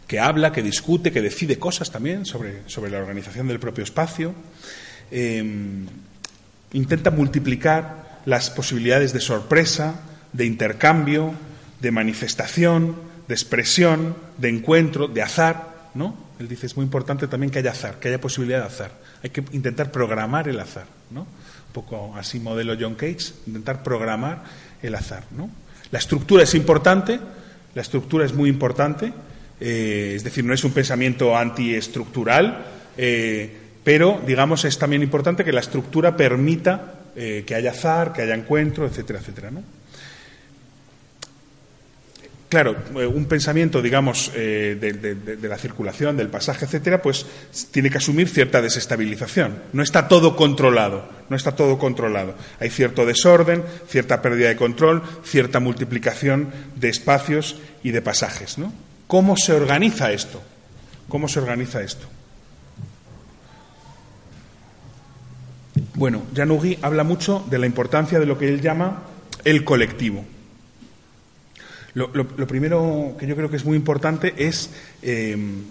que, 0.07 0.19
habla, 0.21 0.53
que 0.53 0.63
discute, 0.63 1.11
que 1.11 1.21
decide 1.21 1.59
cosas 1.59 1.91
también 1.91 2.25
sobre, 2.25 2.61
sobre 2.67 2.89
la 2.89 2.99
organización 2.99 3.49
del 3.49 3.59
propio 3.59 3.83
espacio. 3.83 4.33
Em, 5.11 5.85
intenta 6.71 7.11
multiplicar 7.11 8.21
las 8.25 8.51
posibilidades 8.51 9.11
de 9.11 9.19
sorpresa, 9.19 9.99
de 10.31 10.45
intercambio, 10.45 11.33
de 11.81 11.91
manifestación, 11.91 13.06
de 13.27 13.33
expresión, 13.33 14.15
de 14.37 14.49
encuentro, 14.49 15.07
de 15.07 15.21
azar, 15.21 15.89
¿no? 15.93 16.27
Él 16.39 16.47
dice, 16.47 16.67
es 16.67 16.75
muy 16.75 16.83
importante 16.83 17.27
también 17.27 17.51
que 17.51 17.59
haya 17.59 17.71
azar, 17.71 17.99
que 17.99 18.09
haya 18.09 18.21
posibilidad 18.21 18.59
de 18.59 18.67
azar. 18.67 18.91
Hay 19.23 19.31
que 19.31 19.43
intentar 19.51 19.91
programar 19.91 20.47
el 20.47 20.59
azar, 20.59 20.85
¿no? 21.09 21.21
Un 21.21 21.73
poco 21.73 22.15
así 22.15 22.39
modelo 22.39 22.75
John 22.79 22.95
Cage, 22.95 23.33
intentar 23.47 23.83
programar 23.83 24.43
el 24.81 24.95
azar, 24.95 25.23
¿no? 25.35 25.49
La 25.91 25.99
estructura 25.99 26.43
es 26.43 26.53
importante, 26.53 27.19
la 27.73 27.81
estructura 27.81 28.25
es 28.25 28.33
muy 28.33 28.49
importante, 28.49 29.13
eh, 29.59 30.13
es 30.15 30.23
decir, 30.23 30.43
no 30.43 30.53
es 30.53 30.63
un 30.63 30.71
pensamiento 30.71 31.35
antiestructural, 31.35 32.65
eh, 32.97 33.57
pero, 33.83 34.21
digamos, 34.25 34.65
es 34.65 34.77
también 34.77 35.01
importante 35.01 35.43
que 35.43 35.53
la 35.53 35.61
estructura 35.61 36.15
permita 36.17 36.93
eh, 37.15 37.43
que 37.47 37.55
haya 37.55 37.71
azar, 37.71 38.13
que 38.13 38.21
haya 38.21 38.35
encuentro, 38.35 38.85
etcétera, 38.85 39.19
etcétera, 39.19 39.49
¿no? 39.49 39.63
Claro, 42.49 42.77
eh, 42.95 43.05
un 43.05 43.25
pensamiento, 43.25 43.81
digamos, 43.81 44.31
eh, 44.33 44.77
de, 44.79 45.47
la 45.49 45.57
circulación, 45.57 46.15
del 46.15 46.29
pasaje, 46.29 46.63
etcétera, 46.63 47.01
pues 47.01 47.25
tiene 47.71 47.89
que 47.89 47.97
asumir 47.97 48.29
cierta 48.29 48.61
desestabilización. 48.61 49.63
No 49.73 49.83
está 49.83 50.07
todo 50.07 50.37
controlado, 50.37 51.09
no 51.29 51.35
está 51.35 51.55
todo 51.55 51.77
controlado. 51.77 52.35
Hay 52.61 52.69
cierto 52.69 53.05
desorden, 53.05 53.65
cierta 53.89 54.21
pérdida 54.21 54.47
de 54.47 54.55
control, 54.55 55.03
cierta 55.25 55.59
multiplicación 55.59 56.49
de 56.75 56.87
espacios 56.87 57.57
y 57.83 57.91
de 57.91 58.01
pasajes. 58.01 58.57
¿no? 58.57 58.71
¿Cómo 59.07 59.35
se 59.35 59.51
organiza 59.51 60.13
esto? 60.13 60.41
¿Cómo 61.09 61.27
se 61.27 61.39
organiza 61.39 61.81
esto? 61.81 62.07
Bueno, 65.95 66.23
Janugui 66.33 66.79
habla 66.81 67.03
mucho 67.03 67.45
de 67.49 67.59
la 67.59 67.65
importancia 67.65 68.19
de 68.19 68.25
lo 68.25 68.37
que 68.37 68.47
él 68.47 68.61
llama 68.61 69.03
el 69.43 69.65
colectivo. 69.65 70.23
Lo, 71.97 72.11
primero 72.45 73.15
que 73.17 73.25
yo 73.25 73.35
creo 73.35 73.49
que 73.49 73.55
es 73.55 73.65
muy 73.65 73.75
importante 73.75 74.31
es 74.37 74.69
em, 75.01 75.63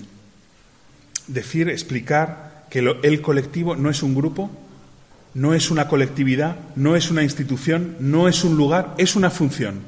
decir, 1.28 1.68
explicar 1.70 2.66
que 2.68 2.80
el 2.80 3.22
colectivo 3.22 3.76
no 3.76 3.90
es 3.90 4.02
un 4.02 4.12
grupo, 4.12 4.50
no 5.34 5.54
es 5.54 5.70
una 5.70 5.86
colectividad, 5.86 6.56
no 6.74 6.96
es 6.96 7.12
una 7.12 7.22
institución, 7.22 7.94
no 8.00 8.26
es 8.26 8.42
un 8.42 8.56
lugar, 8.56 8.92
es 8.98 9.14
una 9.14 9.30
función. 9.30 9.82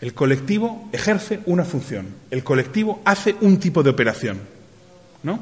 El 0.00 0.12
colectivo 0.12 0.88
ejerce 0.92 1.38
una 1.46 1.64
función, 1.64 2.08
el 2.32 2.42
colectivo 2.42 3.00
hace 3.04 3.36
un 3.42 3.58
tipo 3.58 3.84
de 3.84 3.90
operación. 3.90 4.40
¿No? 5.22 5.38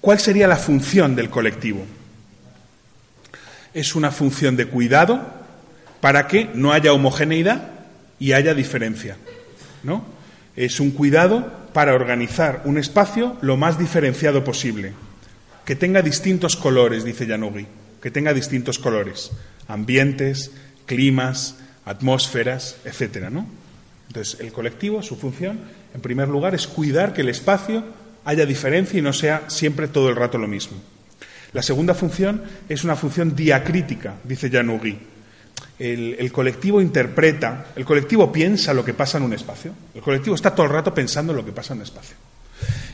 ¿Cuál 0.00 0.20
sería 0.20 0.48
la 0.48 0.56
función 0.56 1.14
del 1.14 1.28
colectivo? 1.28 1.84
Es 3.74 3.94
una 3.94 4.10
función 4.10 4.56
de 4.56 4.68
cuidado 4.68 5.20
para 6.00 6.26
que 6.28 6.48
no 6.54 6.72
haya 6.72 6.94
homogeneidad 6.94 7.73
y 8.18 8.32
haya 8.32 8.54
diferencia. 8.54 9.16
¿no? 9.82 10.04
Es 10.56 10.80
un 10.80 10.90
cuidado 10.90 11.52
para 11.72 11.94
organizar 11.94 12.62
un 12.64 12.78
espacio 12.78 13.36
lo 13.40 13.56
más 13.56 13.78
diferenciado 13.78 14.44
posible, 14.44 14.92
que 15.64 15.76
tenga 15.76 16.02
distintos 16.02 16.56
colores, 16.56 17.04
dice 17.04 17.26
Yanugui, 17.26 17.66
que 18.00 18.10
tenga 18.10 18.34
distintos 18.34 18.78
colores, 18.78 19.30
ambientes, 19.66 20.52
climas, 20.86 21.56
atmósferas, 21.84 22.76
etcétera, 22.84 23.30
¿no? 23.30 23.46
Entonces, 24.08 24.40
el 24.40 24.52
colectivo, 24.52 25.02
su 25.02 25.16
función, 25.16 25.60
en 25.94 26.00
primer 26.00 26.28
lugar, 26.28 26.54
es 26.54 26.66
cuidar 26.66 27.14
que 27.14 27.22
el 27.22 27.28
espacio 27.28 27.84
haya 28.24 28.46
diferencia 28.46 28.98
y 28.98 29.02
no 29.02 29.12
sea 29.12 29.44
siempre 29.48 29.88
todo 29.88 30.08
el 30.08 30.16
rato 30.16 30.38
lo 30.38 30.46
mismo. 30.46 30.76
La 31.52 31.62
segunda 31.62 31.94
función 31.94 32.42
es 32.68 32.84
una 32.84 32.96
función 32.96 33.34
diacrítica, 33.34 34.16
dice 34.24 34.50
Yanugui, 34.50 34.98
el, 35.78 36.30
colectivo 36.32 36.80
interpreta, 36.80 37.66
el 37.74 37.84
colectivo 37.84 38.30
piensa 38.30 38.72
lo 38.72 38.84
que 38.84 38.94
pasa 38.94 39.18
en 39.18 39.24
un 39.24 39.32
espacio, 39.32 39.72
el 39.94 40.02
colectivo 40.02 40.34
está 40.34 40.54
todo 40.54 40.66
el 40.66 40.72
rato 40.72 40.94
pensando 40.94 41.32
en 41.32 41.38
lo 41.38 41.44
que 41.44 41.52
pasa 41.52 41.72
en 41.72 41.80
un 41.80 41.84
espacio. 41.84 42.16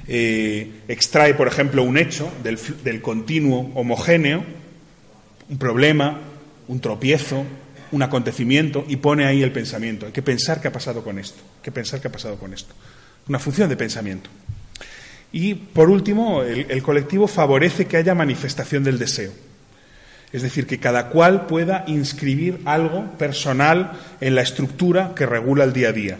Eh, 0.08 0.82
extrae, 0.88 1.34
por 1.34 1.46
ejemplo, 1.46 1.82
un 1.82 1.98
hecho 1.98 2.32
del, 2.42 3.02
continuo 3.02 3.70
homogéneo, 3.74 4.44
un 5.48 5.58
problema, 5.58 6.20
un 6.68 6.80
tropiezo, 6.80 7.44
un 7.92 8.02
acontecimiento 8.02 8.84
y 8.88 8.96
pone 8.96 9.26
ahí 9.26 9.42
el 9.42 9.52
pensamiento. 9.52 10.06
Hay 10.06 10.12
que 10.12 10.22
pensar 10.22 10.60
qué 10.60 10.68
ha 10.68 10.72
pasado 10.72 11.04
con 11.04 11.18
esto, 11.18 11.40
hay 11.58 11.62
que 11.64 11.72
pensar 11.72 12.00
qué 12.00 12.08
ha 12.08 12.12
pasado 12.12 12.36
con 12.36 12.54
esto. 12.54 12.74
Una 13.28 13.38
función 13.38 13.68
de 13.68 13.76
pensamiento. 13.76 14.30
Y, 15.32 15.54
por 15.54 15.90
último, 15.90 16.42
el 16.42 16.82
colectivo 16.82 17.28
favorece 17.28 17.86
que 17.86 17.96
haya 17.96 18.14
manifestación 18.14 18.82
del 18.82 18.98
deseo. 18.98 19.30
Es 20.32 20.42
decir, 20.42 20.66
que 20.66 20.78
cada 20.78 21.08
cual 21.08 21.46
pueda 21.46 21.84
inscribir 21.86 22.60
algo 22.64 23.10
personal 23.18 23.92
en 24.20 24.34
la 24.34 24.42
estructura 24.42 25.12
que 25.16 25.26
regula 25.26 25.64
el 25.64 25.72
día 25.72 25.88
a 25.88 25.92
día, 25.92 26.18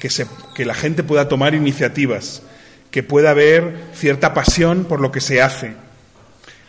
que, 0.00 0.64
la 0.64 0.74
gente 0.74 1.02
pueda 1.02 1.28
tomar 1.28 1.54
iniciativas, 1.54 2.42
que 2.90 3.02
pueda 3.02 3.30
haber 3.30 3.74
cierta 3.94 4.34
pasión 4.34 4.84
por 4.84 5.00
lo 5.00 5.10
que 5.10 5.20
se 5.20 5.40
hace, 5.40 5.74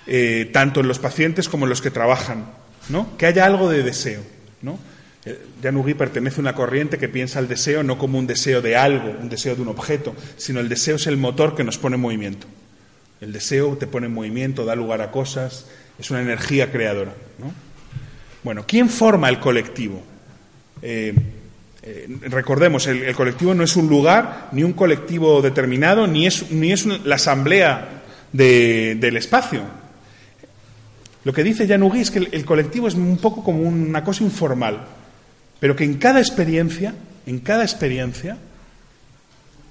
eh, 0.07 0.49
tanto 0.53 0.79
en 0.79 0.87
los 0.87 0.99
pacientes 0.99 1.49
como 1.49 1.65
en 1.65 1.69
los 1.69 1.81
que 1.81 1.91
trabajan, 1.91 2.45
¿no? 2.87 3.17
que 3.17 3.25
haya 3.25 3.45
algo 3.45 3.69
de 3.69 3.83
deseo. 3.83 4.21
¿no? 4.61 4.79
Eh, 5.25 5.95
pertenece 5.97 6.37
a 6.37 6.41
una 6.41 6.55
corriente 6.55 6.97
que 6.97 7.09
piensa 7.09 7.39
el 7.39 7.47
deseo 7.47 7.83
no 7.83 7.97
como 7.97 8.17
un 8.17 8.27
deseo 8.27 8.61
de 8.61 8.75
algo, 8.75 9.13
un 9.19 9.29
deseo 9.29 9.55
de 9.55 9.61
un 9.61 9.67
objeto, 9.67 10.15
sino 10.37 10.59
el 10.59 10.69
deseo 10.69 10.95
es 10.95 11.05
el 11.07 11.17
motor 11.17 11.55
que 11.55 11.63
nos 11.63 11.77
pone 11.77 11.95
en 11.95 12.01
movimiento. 12.01 12.47
El 13.19 13.33
deseo 13.33 13.77
te 13.77 13.87
pone 13.87 14.07
en 14.07 14.13
movimiento, 14.13 14.65
da 14.65 14.75
lugar 14.75 15.01
a 15.01 15.11
cosas, 15.11 15.67
es 16.01 16.09
una 16.09 16.21
energía 16.21 16.71
creadora. 16.71 17.13
Bueno, 18.43 18.65
¿quién 18.67 18.89
forma 18.89 19.29
el 19.29 19.39
colectivo? 19.39 20.01
Eh, 20.81 21.13
eh, 21.83 22.07
recordemos, 22.21 22.87
el, 22.87 23.15
colectivo 23.15 23.53
no 23.53 23.63
es 23.63 23.75
un 23.75 23.87
lugar, 23.87 24.49
ni 24.51 24.63
un 24.63 24.73
colectivo 24.73 25.41
determinado, 25.41 26.07
ni 26.07 26.25
es, 26.25 26.51
ni 26.51 26.71
es 26.71 26.85
la 26.85 27.15
asamblea 27.15 28.01
del 28.31 29.15
espacio. 29.15 29.61
Lo 31.23 31.33
que 31.33 31.43
dice 31.43 31.67
Yanugui 31.67 32.01
es 32.01 32.09
que 32.09 32.27
el, 32.31 32.45
colectivo 32.45 32.87
es 32.87 32.95
un 32.95 33.17
poco 33.17 33.43
como 33.43 33.61
una 33.61 34.03
cosa 34.03 34.23
informal, 34.23 34.79
pero 35.59 35.75
que 35.75 35.83
en 35.83 35.99
cada 35.99 36.19
experiencia, 36.19 36.95
en 37.27 37.39
cada 37.39 37.63
experiencia, 37.63 38.37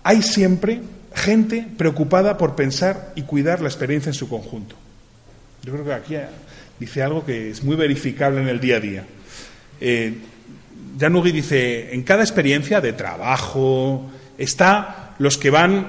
hay 0.04 0.22
siempre 0.22 0.80
gente 1.12 1.66
preocupada 1.76 2.38
por 2.38 2.54
pensar 2.54 3.12
y 3.16 3.22
cuidar 3.22 3.60
la 3.60 3.68
experiencia 3.68 4.10
en 4.10 4.14
su 4.14 4.28
conjunto. 4.28 4.76
Yo 5.62 5.72
creo 5.72 5.84
que 5.84 5.92
aquí 5.92 6.16
dice 6.78 7.02
algo 7.02 7.24
que 7.24 7.50
es 7.50 7.62
muy 7.62 7.76
verificable 7.76 8.40
en 8.40 8.48
el 8.48 8.60
día 8.60 8.76
a 8.76 8.80
día. 8.80 9.04
Eh, 9.80 10.14
dice, 11.32 11.94
en 11.94 12.02
cada 12.02 12.22
experiencia 12.22 12.80
de 12.80 12.92
trabajo 12.92 14.10
está 14.38 15.14
los 15.18 15.38
que 15.38 15.50
van, 15.50 15.86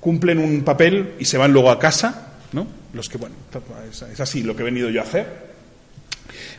cumplen 0.00 0.38
un 0.38 0.62
papel 0.62 1.14
y 1.18 1.24
se 1.24 1.38
van 1.38 1.52
luego 1.52 1.70
a 1.70 1.78
casa, 1.78 2.32
¿no? 2.52 2.66
Los 2.92 3.08
que, 3.08 3.18
bueno, 3.18 3.34
es 3.90 4.20
así 4.20 4.42
lo 4.42 4.54
que 4.54 4.62
he 4.62 4.64
venido 4.64 4.90
yo 4.90 5.00
a 5.00 5.04
hacer, 5.04 5.26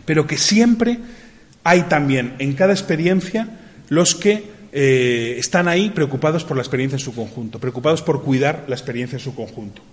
pero 0.05 0.25
que 0.25 0.37
siempre 0.37 0.97
hay 1.63 1.83
también 1.83 2.33
en 2.39 2.53
cada 2.53 2.73
experiencia 2.73 3.47
los 3.89 4.15
que 4.15 4.43
eh, 4.71 5.35
están 5.37 5.67
ahí 5.67 5.91
preocupados 5.91 6.43
por 6.43 6.57
la 6.57 6.63
experiencia 6.63 6.95
en 6.95 6.99
su 6.99 7.13
conjunto, 7.13 7.59
preocupados 7.59 8.01
por 8.01 8.23
cuidar 8.23 8.65
la 8.67 8.75
experiencia 8.75 9.17
en 9.17 9.23
su 9.23 9.35
conjunto. 9.35 9.83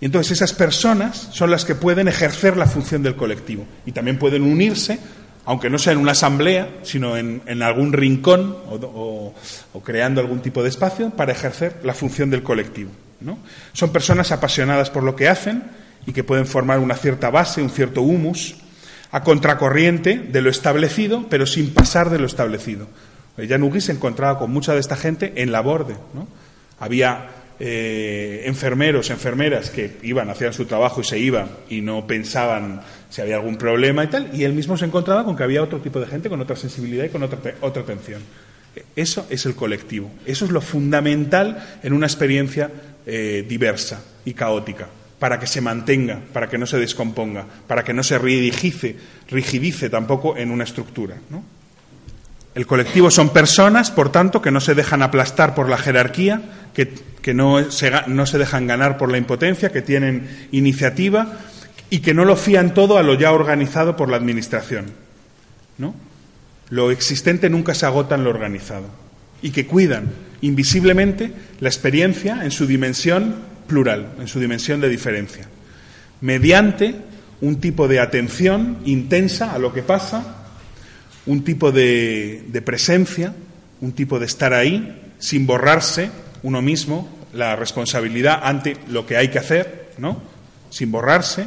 Y 0.00 0.06
entonces 0.06 0.32
esas 0.32 0.52
personas 0.52 1.28
son 1.32 1.50
las 1.50 1.64
que 1.64 1.74
pueden 1.74 2.08
ejercer 2.08 2.56
la 2.56 2.66
función 2.66 3.02
del 3.02 3.16
colectivo 3.16 3.64
y 3.86 3.92
también 3.92 4.18
pueden 4.18 4.42
unirse 4.42 4.98
aunque 5.46 5.70
no 5.70 5.78
sea 5.78 5.92
en 5.92 6.00
una 6.00 6.10
asamblea, 6.10 6.68
sino 6.82 7.16
en, 7.16 7.62
algún 7.62 7.92
rincón 7.92 8.56
o, 8.68 9.32
creando 9.84 10.20
algún 10.20 10.40
tipo 10.40 10.60
de 10.62 10.68
espacio 10.68 11.10
para 11.10 11.32
ejercer 11.32 11.78
la 11.84 11.94
función 11.94 12.30
del 12.30 12.42
colectivo. 12.42 12.90
Son 13.72 13.90
personas 13.90 14.32
apasionadas 14.32 14.90
por 14.90 15.04
lo 15.04 15.14
que 15.14 15.28
hacen 15.28 15.62
y 16.04 16.12
que 16.12 16.24
pueden 16.24 16.46
formar 16.46 16.80
una 16.80 16.96
cierta 16.96 17.30
base, 17.30 17.62
un 17.62 17.70
cierto 17.70 18.02
humus, 18.02 18.56
a 19.12 19.22
contracorriente 19.22 20.18
de 20.18 20.42
lo 20.42 20.50
establecido, 20.50 21.26
pero 21.30 21.46
sin 21.46 21.72
pasar 21.72 22.10
de 22.10 22.18
lo 22.18 22.26
establecido. 22.26 22.88
Jan 23.36 23.80
se 23.80 23.92
encontraba 23.92 24.40
con 24.40 24.50
mucha 24.50 24.74
de 24.74 24.80
esta 24.80 24.96
gente 24.96 25.32
en 25.36 25.52
la 25.52 25.60
borde. 25.60 25.94
Había 26.80 27.28
eh, 27.58 28.42
enfermeros, 28.46 29.10
enfermeras 29.10 29.70
que 29.70 29.96
iban, 30.02 30.28
hacían 30.28 30.52
su 30.52 30.66
trabajo 30.66 31.00
y 31.00 31.04
se 31.04 31.18
iban 31.18 31.48
y 31.70 31.80
no 31.80 32.06
pensaban 32.06 32.82
si 33.08 33.22
había 33.22 33.36
algún 33.36 33.56
problema 33.56 34.04
y 34.04 34.08
tal, 34.08 34.30
y 34.34 34.44
él 34.44 34.52
mismo 34.52 34.76
se 34.76 34.84
encontraba 34.84 35.24
con 35.24 35.36
que 35.36 35.42
había 35.42 35.62
otro 35.62 35.80
tipo 35.80 36.00
de 36.00 36.06
gente 36.06 36.28
con 36.28 36.40
otra 36.40 36.56
sensibilidad 36.56 37.04
y 37.04 37.08
con 37.08 37.22
otra, 37.22 37.38
otra 37.60 37.82
atención. 37.82 38.20
Eso 38.94 39.26
es 39.30 39.46
el 39.46 39.54
colectivo, 39.54 40.10
eso 40.26 40.44
es 40.44 40.50
lo 40.50 40.60
fundamental 40.60 41.78
en 41.82 41.92
una 41.94 42.06
experiencia 42.06 42.70
eh, 43.06 43.44
diversa 43.48 44.02
y 44.24 44.34
caótica, 44.34 44.88
para 45.18 45.40
que 45.40 45.46
se 45.46 45.62
mantenga, 45.62 46.20
para 46.32 46.50
que 46.50 46.58
no 46.58 46.66
se 46.66 46.78
descomponga, 46.78 47.46
para 47.66 47.84
que 47.84 47.94
no 47.94 48.02
se 48.02 48.18
rigidice, 48.18 48.96
rigidice 49.30 49.88
tampoco 49.88 50.36
en 50.36 50.50
una 50.50 50.64
estructura. 50.64 51.16
El 52.56 52.66
colectivo 52.66 53.10
son 53.10 53.34
personas, 53.34 53.90
por 53.90 54.10
tanto, 54.10 54.40
que 54.40 54.50
no 54.50 54.62
se 54.62 54.74
dejan 54.74 55.02
aplastar 55.02 55.54
por 55.54 55.68
la 55.68 55.76
jerarquía, 55.76 56.40
que, 56.72 57.34
no, 57.34 57.70
se, 57.70 57.92
no 58.06 58.24
se 58.24 58.38
dejan 58.38 58.66
ganar 58.66 58.96
por 58.96 59.12
la 59.12 59.18
impotencia, 59.18 59.70
que 59.70 59.82
tienen 59.82 60.48
iniciativa 60.52 61.36
y 61.90 61.98
que 61.98 62.14
no 62.14 62.24
lo 62.24 62.34
fían 62.34 62.72
todo 62.72 62.96
a 62.96 63.02
lo 63.02 63.12
ya 63.12 63.32
organizado 63.32 63.94
por 63.94 64.08
la 64.08 64.16
Administración. 64.16 64.86
¿no? 65.76 65.94
Lo 66.70 66.90
existente 66.90 67.50
nunca 67.50 67.74
se 67.74 67.84
agota 67.84 68.14
en 68.14 68.24
lo 68.24 68.30
organizado. 68.30 68.86
Y 69.42 69.50
que 69.50 69.66
cuidan 69.66 70.06
invisiblemente 70.40 71.30
la 71.60 71.68
experiencia 71.68 72.42
en 72.42 72.52
su 72.52 72.66
dimensión 72.66 73.34
plural, 73.66 74.14
en 74.18 74.28
su 74.28 74.40
dimensión 74.40 74.80
de 74.80 74.88
diferencia, 74.88 75.46
mediante 76.22 76.94
un 77.42 77.60
tipo 77.60 77.86
de 77.86 78.00
atención 78.00 78.78
intensa 78.86 79.52
a 79.52 79.58
lo 79.58 79.74
que 79.74 79.82
pasa, 79.82 80.45
un 81.26 81.42
tipo 81.42 81.72
de, 81.72 82.62
presencia, 82.64 83.34
un 83.80 83.92
tipo 83.92 84.18
de 84.18 84.26
estar 84.26 84.54
ahí, 84.54 85.14
sin 85.18 85.46
borrarse 85.46 86.10
uno 86.42 86.62
mismo 86.62 87.08
la 87.32 87.56
responsabilidad 87.56 88.40
ante 88.42 88.76
lo 88.88 89.06
que 89.06 89.16
hay 89.16 89.28
que 89.28 89.38
hacer, 89.38 89.90
¿no? 89.98 90.22
Sin 90.70 90.90
borrarse, 90.90 91.46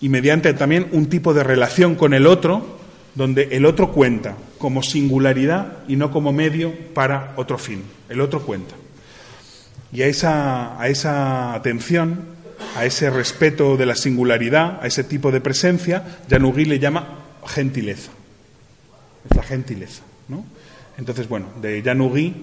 y 0.00 0.08
mediante 0.08 0.52
también 0.54 0.88
un 0.92 1.06
tipo 1.06 1.34
de 1.34 1.42
relación 1.42 1.94
con 1.94 2.14
el 2.14 2.26
otro, 2.26 2.78
donde 3.14 3.48
el 3.52 3.64
otro 3.64 3.92
cuenta 3.92 4.36
como 4.58 4.82
singularidad 4.82 5.78
y 5.88 5.96
no 5.96 6.10
como 6.10 6.32
medio 6.32 6.72
para 6.94 7.32
otro 7.36 7.58
fin. 7.58 7.82
El 8.08 8.20
otro 8.20 8.42
cuenta. 8.42 8.74
Y 9.92 10.02
a 10.02 10.06
esa, 10.06 10.80
a 10.80 10.88
esa 10.88 11.54
atención, 11.54 12.34
a 12.76 12.84
ese 12.84 13.10
respeto 13.10 13.76
de 13.76 13.86
la 13.86 13.94
singularidad, 13.94 14.80
a 14.82 14.86
ese 14.86 15.04
tipo 15.04 15.30
de 15.30 15.40
presencia, 15.40 16.18
Janugui 16.28 16.64
le 16.64 16.78
llama 16.78 17.20
gentileza. 17.46 18.10
Es 19.28 19.36
la 19.36 19.42
gentileza. 19.42 20.02
¿no? 20.28 20.44
Entonces, 20.98 21.28
bueno, 21.28 21.48
de 21.60 21.82
Janugui 21.82 22.34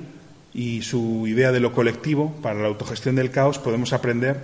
y 0.54 0.82
su 0.82 1.28
idea 1.28 1.52
de 1.52 1.60
lo 1.60 1.72
colectivo 1.72 2.36
para 2.41 2.60
la 2.60 2.67
autogestión 2.67 3.15
del 3.15 3.32
caos 3.32 3.60
podemos 3.60 3.94
aprender 3.94 4.38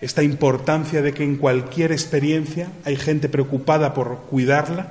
esta 0.00 0.22
importancia 0.22 1.00
de 1.00 1.14
que 1.14 1.22
en 1.22 1.36
cualquier 1.36 1.92
experiencia 1.92 2.68
hay 2.84 2.96
gente 2.96 3.28
preocupada 3.28 3.94
por 3.94 4.22
cuidarla 4.22 4.88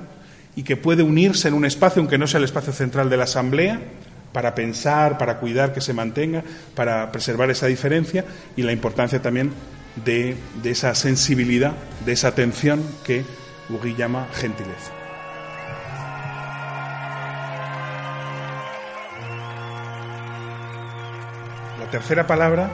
y 0.56 0.62
que 0.62 0.76
puede 0.76 1.02
unirse 1.02 1.48
en 1.48 1.54
un 1.54 1.66
espacio, 1.66 2.00
aunque 2.00 2.18
no 2.18 2.26
sea 2.26 2.38
el 2.38 2.44
espacio 2.44 2.72
central 2.72 3.10
de 3.10 3.18
la 3.18 3.24
Asamblea, 3.24 3.80
para 4.32 4.54
pensar, 4.54 5.18
para 5.18 5.38
cuidar 5.38 5.74
que 5.74 5.82
se 5.82 5.92
mantenga, 5.92 6.42
para 6.74 7.12
preservar 7.12 7.50
esa 7.50 7.66
diferencia 7.66 8.24
y 8.56 8.62
la 8.62 8.72
importancia 8.72 9.20
también 9.20 9.52
de, 10.04 10.36
esa 10.64 10.94
sensibilidad, 10.94 11.74
de 12.06 12.12
esa 12.12 12.28
atención 12.28 12.82
que 13.04 13.24
Ugui 13.68 13.94
llama 13.94 14.28
gentileza. 14.32 15.01
Tercera 21.92 22.26
palabra 22.26 22.72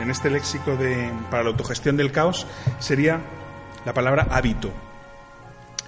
en 0.00 0.10
este 0.10 0.30
léxico 0.30 0.76
de, 0.76 1.12
para 1.30 1.42
la 1.42 1.50
autogestión 1.50 1.98
del 1.98 2.10
caos 2.10 2.46
sería 2.80 3.20
la 3.84 3.92
palabra 3.92 4.28
hábito. 4.30 4.72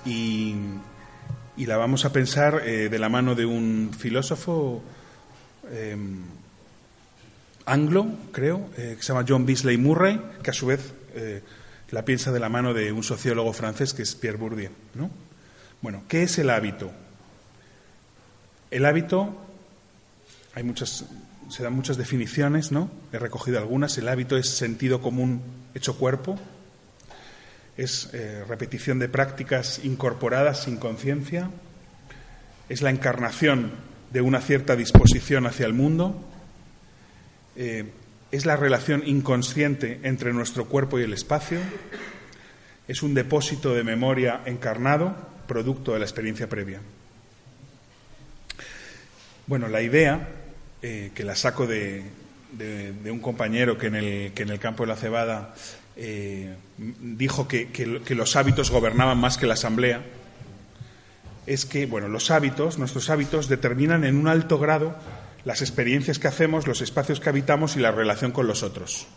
Y, 0.05 0.55
la 1.57 1.79
vamos 1.79 2.05
a 2.05 2.13
pensar 2.13 2.63
eh, 2.67 2.91
de 2.91 2.99
la 2.99 3.09
mano 3.09 3.35
de 3.35 3.47
un 3.47 3.91
filósofo 3.99 4.83
em, 5.73 6.23
anglo, 7.65 8.07
creo, 8.33 8.69
eh, 8.77 8.95
que 8.97 9.03
se 9.03 9.13
llama 9.15 9.25
John 9.27 9.47
Beasley 9.47 9.79
Murray, 9.79 10.21
que 10.43 10.51
a 10.51 10.55
su 10.55 10.67
vez 10.67 10.93
eh, 11.15 11.43
la 11.91 12.05
piensa 12.05 12.33
de 12.33 12.39
la 12.39 12.51
mano 12.51 12.75
de 12.75 12.93
un 12.93 13.03
sociólogo 13.03 13.53
francés 13.55 13.95
que 13.95 14.03
es 14.03 14.15
Pierre 14.15 14.37
Bourdieu. 14.37 14.71
¿no? 14.95 15.11
Bueno, 15.81 16.05
¿qué 16.07 16.23
es 16.23 16.39
el 16.39 16.51
hábito? 16.51 16.93
El 18.71 18.85
hábito, 18.85 19.35
hay 20.55 20.63
muchas 20.63 21.07
se 21.49 21.63
dan 21.63 21.73
muchas 21.73 21.97
definiciones, 21.97 22.73
¿no? 22.73 22.91
He 23.13 23.19
recogido 23.19 23.59
algunas. 23.59 23.97
El 23.99 24.09
hábito 24.09 24.37
es 24.37 24.49
sentido 24.49 25.01
común 25.01 25.43
hecho 25.75 25.97
cuerpo, 25.97 26.39
es 27.77 28.11
eh, 28.13 28.45
repetición 28.47 28.99
de 28.99 29.09
prácticas 29.09 29.81
incorporadas 29.85 30.65
sin 30.65 30.77
conciencia, 30.77 31.51
es 32.69 32.83
la 32.83 32.91
encarnación 32.91 33.73
de 34.13 34.21
una 34.21 34.41
cierta 34.41 34.77
disposición 34.77 35.47
hacia 35.47 35.67
el 35.67 35.73
mundo, 35.73 36.23
eh, 37.57 37.93
es 38.31 38.45
la 38.45 38.57
relación 38.57 39.03
inconsciente 39.07 40.01
entre 40.03 40.33
nuestro 40.33 40.67
cuerpo 40.67 40.99
y 40.99 41.03
el 41.03 41.13
espacio, 41.13 41.61
es 42.89 43.03
un 43.03 43.15
depósito 43.15 43.75
de 43.75 43.85
memoria 43.85 44.43
encarnado, 44.45 45.17
producto 45.47 45.93
de 45.93 45.99
la 45.99 46.05
experiencia 46.05 46.49
previa. 46.49 46.81
Bueno, 49.47 49.69
la 49.69 49.81
idea 49.81 50.29
eh, 50.81 51.11
que 51.13 51.25
la 51.25 51.35
saco 51.35 51.67
de, 51.67 52.05
un 53.11 53.19
compañero 53.19 53.77
que 53.77 53.89
en, 53.89 53.97
el, 53.97 54.33
que 54.33 54.45
en 54.45 54.51
el 54.51 54.61
campo 54.61 54.85
de 54.85 54.89
la 54.89 54.97
cebada 54.97 55.55
eh, 55.97 56.55
dijo 56.77 57.49
que, 57.49 57.71
que, 57.73 58.15
los 58.15 58.37
hábitos 58.37 58.71
gobernaban 58.71 59.19
más 59.19 59.39
que 59.39 59.47
la 59.47 59.55
asamblea, 59.55 60.03
es 61.47 61.67
que, 61.67 61.87
bueno, 61.87 62.07
los 62.07 62.31
hábitos, 62.31 62.79
nuestros 62.79 63.11
hábitos, 63.11 63.49
determinan 63.49 64.05
en 64.05 64.17
un 64.17 64.29
alto 64.29 64.59
grado 64.59 64.95
las 65.45 65.63
experiencias 65.63 66.21
que 66.21 66.29
hacemos, 66.29 66.69
los 66.69 66.81
espacios 66.81 67.19
que 67.19 67.29
habitamos 67.29 67.75
y 67.75 67.81
la 67.81 67.91
relación 67.91 68.31
con 68.31 68.47
los 68.47 68.63
otros. 68.63 69.09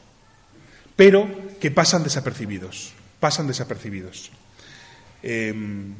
Pero 0.95 1.29
que 1.59 1.69
pasan 1.69 2.03
desapercibidos, 2.03 2.93
pasan 3.19 3.45
desapercibidos. 3.45 4.31
Em, 5.21 5.93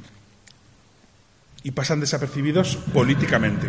y 1.62 1.72
pasan 1.72 2.00
desapercibidos 2.00 2.78
políticamente 2.92 3.68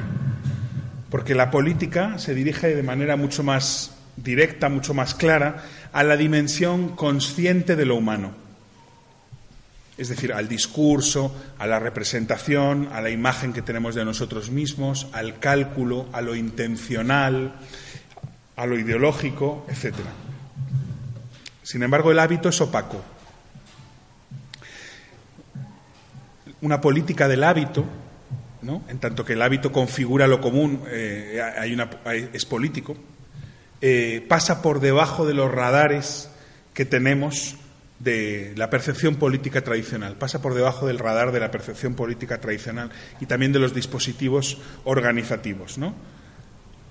porque 1.13 1.35
la 1.35 1.51
política 1.51 2.19
se 2.19 2.35
dirige 2.35 2.75
de 2.75 2.83
manera 2.83 3.17
mucho 3.17 3.43
más 3.43 3.91
directa, 4.17 4.71
mucho 4.71 4.95
más 4.95 5.15
clara, 5.15 5.63
a 5.93 6.03
la 6.05 6.17
dimensión 6.17 6.97
consciente 6.97 7.77
de 7.77 7.85
lo 7.85 7.97
humano. 7.97 8.33
Es 9.99 10.09
decir, 10.09 10.33
al 10.33 10.49
discurso, 10.49 11.37
a 11.59 11.67
la 11.67 11.79
representación, 11.79 12.89
a 12.93 13.03
la 13.03 13.11
imagen 13.11 13.53
que 13.53 13.61
tenemos 13.61 13.95
de 13.95 14.07
nosotros 14.07 14.51
mismos, 14.51 15.07
al 15.13 15.39
cálculo, 15.39 16.09
a 16.15 16.23
lo 16.23 16.35
intencional, 16.35 17.57
a 18.57 18.65
lo 18.65 18.79
ideológico, 18.79 19.67
etc. 19.69 19.95
Sin 21.63 21.83
embargo, 21.83 22.11
el 22.11 22.21
hábito 22.21 22.49
es 22.49 22.59
opaco. 22.63 23.05
Una 26.63 26.81
política 26.81 27.29
del 27.29 27.45
hábito 27.45 27.85
en 28.63 28.99
tanto 28.99 29.25
que 29.25 29.33
el 29.33 29.43
hábito 29.43 29.73
configura 29.73 30.27
lo 30.27 30.41
común, 30.41 30.83
eh, 30.89 32.31
es 32.33 32.45
político, 32.45 32.97
eh, 33.81 34.25
pasa 34.29 34.63
por 34.63 34.81
debajo 34.81 35.27
de 35.27 35.35
los 35.35 35.51
radares 35.51 36.31
que 36.73 36.85
tenemos 36.85 37.57
de 37.99 38.53
la 38.57 38.71
percepción 38.71 39.17
política 39.17 39.63
tradicional, 39.63 40.17
pasa 40.17 40.41
por 40.41 40.55
debajo 40.55 40.87
del 40.87 40.99
radar 40.99 41.33
de 41.33 41.41
la 41.41 41.51
percepción 41.51 41.95
política 41.95 42.41
tradicional 42.41 42.91
y 43.21 43.27
también 43.27 43.53
de 43.53 43.59
los 43.59 43.75
dispositivos 43.75 44.59
organizativos. 44.85 45.79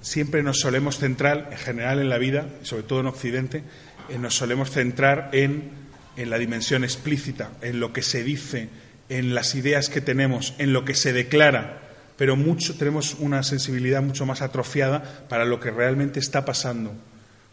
Siempre 0.02 0.44
nos 0.44 0.60
solemos 0.60 0.98
centrar, 0.98 1.50
en 1.52 1.58
general 1.58 2.00
en 2.00 2.10
la 2.10 2.18
vida, 2.18 2.48
sobre 2.64 2.84
todo 2.84 3.02
en 3.02 3.08
Occidente, 3.08 3.64
eh, 4.10 4.18
nos 4.18 4.36
solemos 4.36 4.72
centrar 4.72 5.30
en, 5.32 5.72
en 6.18 6.30
la 6.30 6.38
dimensión 6.38 6.84
explícita, 6.84 7.52
en 7.62 7.80
lo 7.80 7.94
que 7.94 8.02
se 8.02 8.24
dice, 8.24 8.68
en 9.12 9.36
las 9.36 9.56
ideas 9.56 9.90
que 9.90 10.02
tenemos, 10.02 10.56
en 10.58 10.74
lo 10.74 10.86
que 10.86 10.96
se 10.96 11.12
declara, 11.14 11.82
pero 12.18 12.36
mucho, 12.36 12.76
tenemos 12.76 13.16
una 13.20 13.44
sensibilidad 13.44 14.02
mucho 14.02 14.26
más 14.26 14.42
atrofiada 14.42 15.26
para 15.28 15.44
lo 15.46 15.60
que 15.60 15.70
realmente 15.70 16.20
está 16.20 16.46
pasando, 16.46 16.94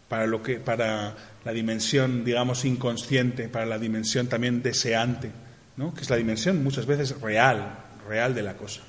para, 0.07 0.25
lo 0.25 0.41
que, 0.41 0.55
para 0.59 1.15
la 1.43 1.51
dimensión, 1.51 2.23
digamos, 2.23 2.65
inconsciente, 2.65 3.49
para 3.49 3.65
la 3.65 3.77
dimensión 3.77 4.27
también 4.27 4.63
deseante, 4.63 5.31
¿no? 5.75 5.93
que 5.93 6.01
es 6.01 6.09
la 6.09 6.15
dimensión 6.15 6.63
muchas 6.63 6.85
veces 6.85 7.19
real 7.19 7.89
real 8.09 8.33
de 8.33 8.41
la 8.41 8.55
cosa. 8.55 8.81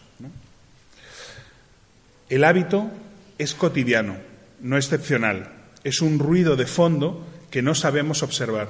El 2.29 2.45
hábito 2.45 2.91
es 3.39 3.55
cotidiano, 3.55 4.16
no 4.61 4.77
excepcional. 4.77 5.53
Es 5.83 6.01
un 6.01 6.18
ruido 6.18 6.57
de 6.57 6.66
fondo 6.66 7.27
que 7.51 7.62
no 7.62 7.75
sabemos 7.75 8.23
observar, 8.23 8.68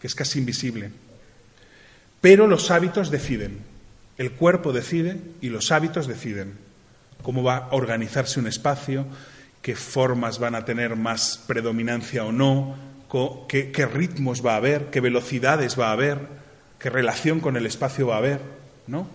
que 0.00 0.06
es 0.06 0.14
casi 0.14 0.38
invisible. 0.38 0.92
Pero 2.20 2.46
los 2.46 2.70
hábitos 2.70 3.10
deciden. 3.10 3.58
El 4.16 4.32
cuerpo 4.32 4.72
decide 4.72 5.20
y 5.40 5.48
los 5.48 5.70
hábitos 5.70 6.08
deciden 6.08 6.54
cómo 7.22 7.42
va 7.42 7.56
a 7.56 7.68
organizarse 7.70 8.40
un 8.40 8.46
espacio, 8.46 9.06
qué 9.62 9.76
formas 9.76 10.38
van 10.38 10.54
a 10.54 10.64
tener 10.64 10.96
más 10.96 11.44
predominancia 11.46 12.24
o 12.24 12.32
no, 12.32 12.76
qué, 13.48 13.88
ritmos 13.92 14.44
va 14.44 14.54
a 14.54 14.56
haber, 14.56 14.86
qué 14.86 15.00
velocidades 15.00 15.78
va 15.78 15.88
a 15.88 15.92
haber, 15.92 16.18
qué 16.78 16.90
relación 16.90 17.40
con 17.40 17.56
el 17.56 17.66
espacio 17.66 18.08
va 18.08 18.16
a 18.16 18.18
haber, 18.18 18.40
¿no? 18.86 19.06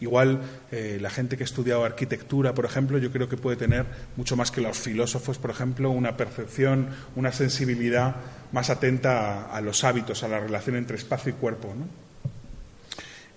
Igual 0.00 0.40
eh, 0.72 0.98
la 1.00 1.10
gente 1.10 1.36
que 1.36 1.44
ha 1.44 1.46
estudiado 1.46 1.84
arquitectura, 1.84 2.54
por 2.54 2.64
ejemplo, 2.64 2.98
yo 2.98 3.12
creo 3.12 3.28
que 3.28 3.36
puede 3.36 3.56
tener 3.56 3.86
mucho 4.16 4.34
más 4.34 4.50
que 4.50 4.60
los 4.60 4.76
filósofos, 4.78 5.38
por 5.38 5.50
ejemplo, 5.50 5.90
una 5.90 6.16
percepción, 6.16 6.88
una 7.14 7.30
sensibilidad 7.30 8.16
más 8.50 8.68
atenta 8.68 9.44
a, 9.44 9.60
los 9.60 9.84
hábitos, 9.84 10.24
a 10.24 10.28
la 10.28 10.40
relación 10.40 10.74
entre 10.74 10.96
espacio 10.96 11.30
y 11.30 11.34
cuerpo. 11.34 11.72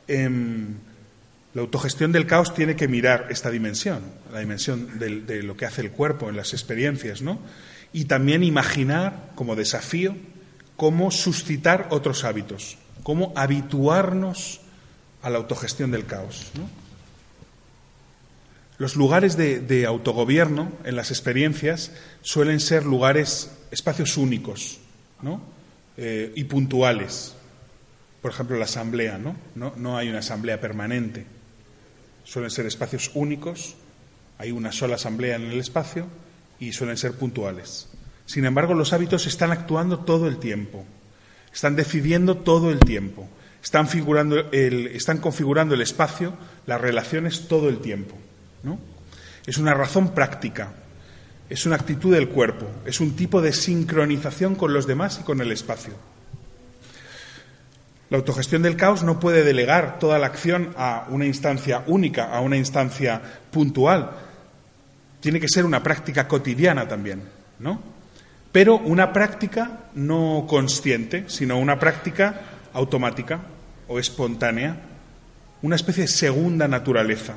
Em, 0.07 0.75
la 1.53 1.61
autogestión 1.61 2.11
del 2.11 2.27
caos 2.27 2.53
tiene 2.53 2.75
que 2.75 2.87
mirar 2.87 3.27
esta 3.29 3.49
dimensión, 3.49 4.01
la 4.31 4.39
dimensión 4.39 4.99
de 4.99 5.43
lo 5.43 5.55
que 5.55 5.65
hace 5.65 5.81
el 5.81 5.91
cuerpo 5.91 6.29
en 6.29 6.35
las 6.35 6.53
experiencias, 6.53 7.21
¿no? 7.21 7.39
Y 7.93 8.05
también 8.05 8.43
imaginar 8.43 9.31
como 9.35 9.55
desafío 9.55 10.15
cómo 10.75 11.11
suscitar 11.11 11.87
otros 11.91 12.23
hábitos, 12.23 12.77
cómo 13.03 13.31
habituarnos 13.35 14.61
a 15.21 15.29
la 15.29 15.37
autogestión 15.37 15.91
del 15.91 16.05
caos. 16.05 16.51
Los 18.77 18.95
lugares 18.95 19.37
de, 19.37 19.85
autogobierno 19.85 20.71
en 20.83 20.95
las 20.95 21.09
experiencias 21.09 21.91
suelen 22.21 22.59
ser 22.59 22.85
lugares, 22.85 23.51
espacios 23.71 24.17
únicos 24.17 24.79
eh, 25.97 26.33
y 26.35 26.43
puntuales. 26.43 27.34
Por 28.25 28.31
ejemplo, 28.31 28.57
la 28.57 28.65
asamblea, 28.65 29.19
¿no? 29.19 29.35
¿no? 29.53 29.73
No 29.77 29.99
hay 29.99 30.09
una 30.09 30.17
asamblea 30.17 30.59
permanente. 30.59 31.27
Suelen 32.23 32.49
ser 32.49 32.65
espacios 32.65 33.11
únicos, 33.13 33.75
hay 34.39 34.49
una 34.49 34.71
sola 34.71 34.95
asamblea 34.95 35.35
en 35.35 35.43
el 35.43 35.59
espacio 35.59 36.07
y 36.59 36.73
suelen 36.73 36.97
ser 36.97 37.11
puntuales. 37.11 37.87
Sin 38.25 38.45
embargo, 38.45 38.73
los 38.73 38.93
hábitos 38.93 39.27
están 39.27 39.51
actuando 39.51 39.99
todo 39.99 40.27
el 40.27 40.39
tiempo, 40.39 40.85
están 41.53 41.75
decidiendo 41.75 42.37
todo 42.37 42.71
el 42.71 42.79
tiempo. 42.79 43.29
Están, 43.63 43.87
están 44.51 45.19
configurando 45.19 45.75
el 45.75 45.81
espacio, 45.81 46.33
las 46.65 46.81
relaciones 46.81 47.47
todo 47.47 47.69
el 47.69 47.77
tiempo. 47.77 48.15
¿no? 48.63 48.79
Es 49.45 49.59
una 49.59 49.75
razón 49.75 50.15
práctica, 50.15 50.73
es 51.47 51.67
una 51.67 51.75
actitud 51.75 52.11
del 52.11 52.29
cuerpo, 52.29 52.65
es 52.87 52.99
un 53.01 53.15
tipo 53.15 53.43
de 53.43 53.53
sincronización 53.53 54.55
con 54.55 54.73
los 54.73 54.87
demás 54.87 55.19
y 55.21 55.23
con 55.23 55.41
el 55.41 55.51
espacio. 55.51 55.93
La 58.09 58.17
autogestión 58.17 58.61
del 58.61 58.77
caos 58.77 59.03
no 59.03 59.19
puede 59.19 59.43
delegar 59.43 59.99
toda 59.99 60.19
la 60.19 60.27
acción 60.27 60.73
a 60.77 61.07
una 61.09 61.25
instancia 61.25 61.83
única, 61.87 62.35
a 62.35 62.41
una 62.41 62.57
instancia 62.57 63.21
puntual. 63.51 64.11
Tiene 65.19 65.39
que 65.39 65.49
ser 65.49 65.65
una 65.65 65.81
práctica 65.81 66.27
cotidiana 66.27 66.87
también, 66.87 67.23
¿no? 67.59 67.81
Pero 68.51 68.77
una 68.77 69.11
práctica 69.11 69.89
no 69.95 70.45
consciente, 70.47 71.25
sino 71.27 71.57
una 71.57 71.79
práctica 71.79 72.41
automática, 72.73 73.39
o 73.87 73.99
espontánea, 73.99 74.77
una 75.61 75.75
especie 75.75 76.03
de 76.03 76.07
segunda 76.07 76.67
naturaleza, 76.67 77.35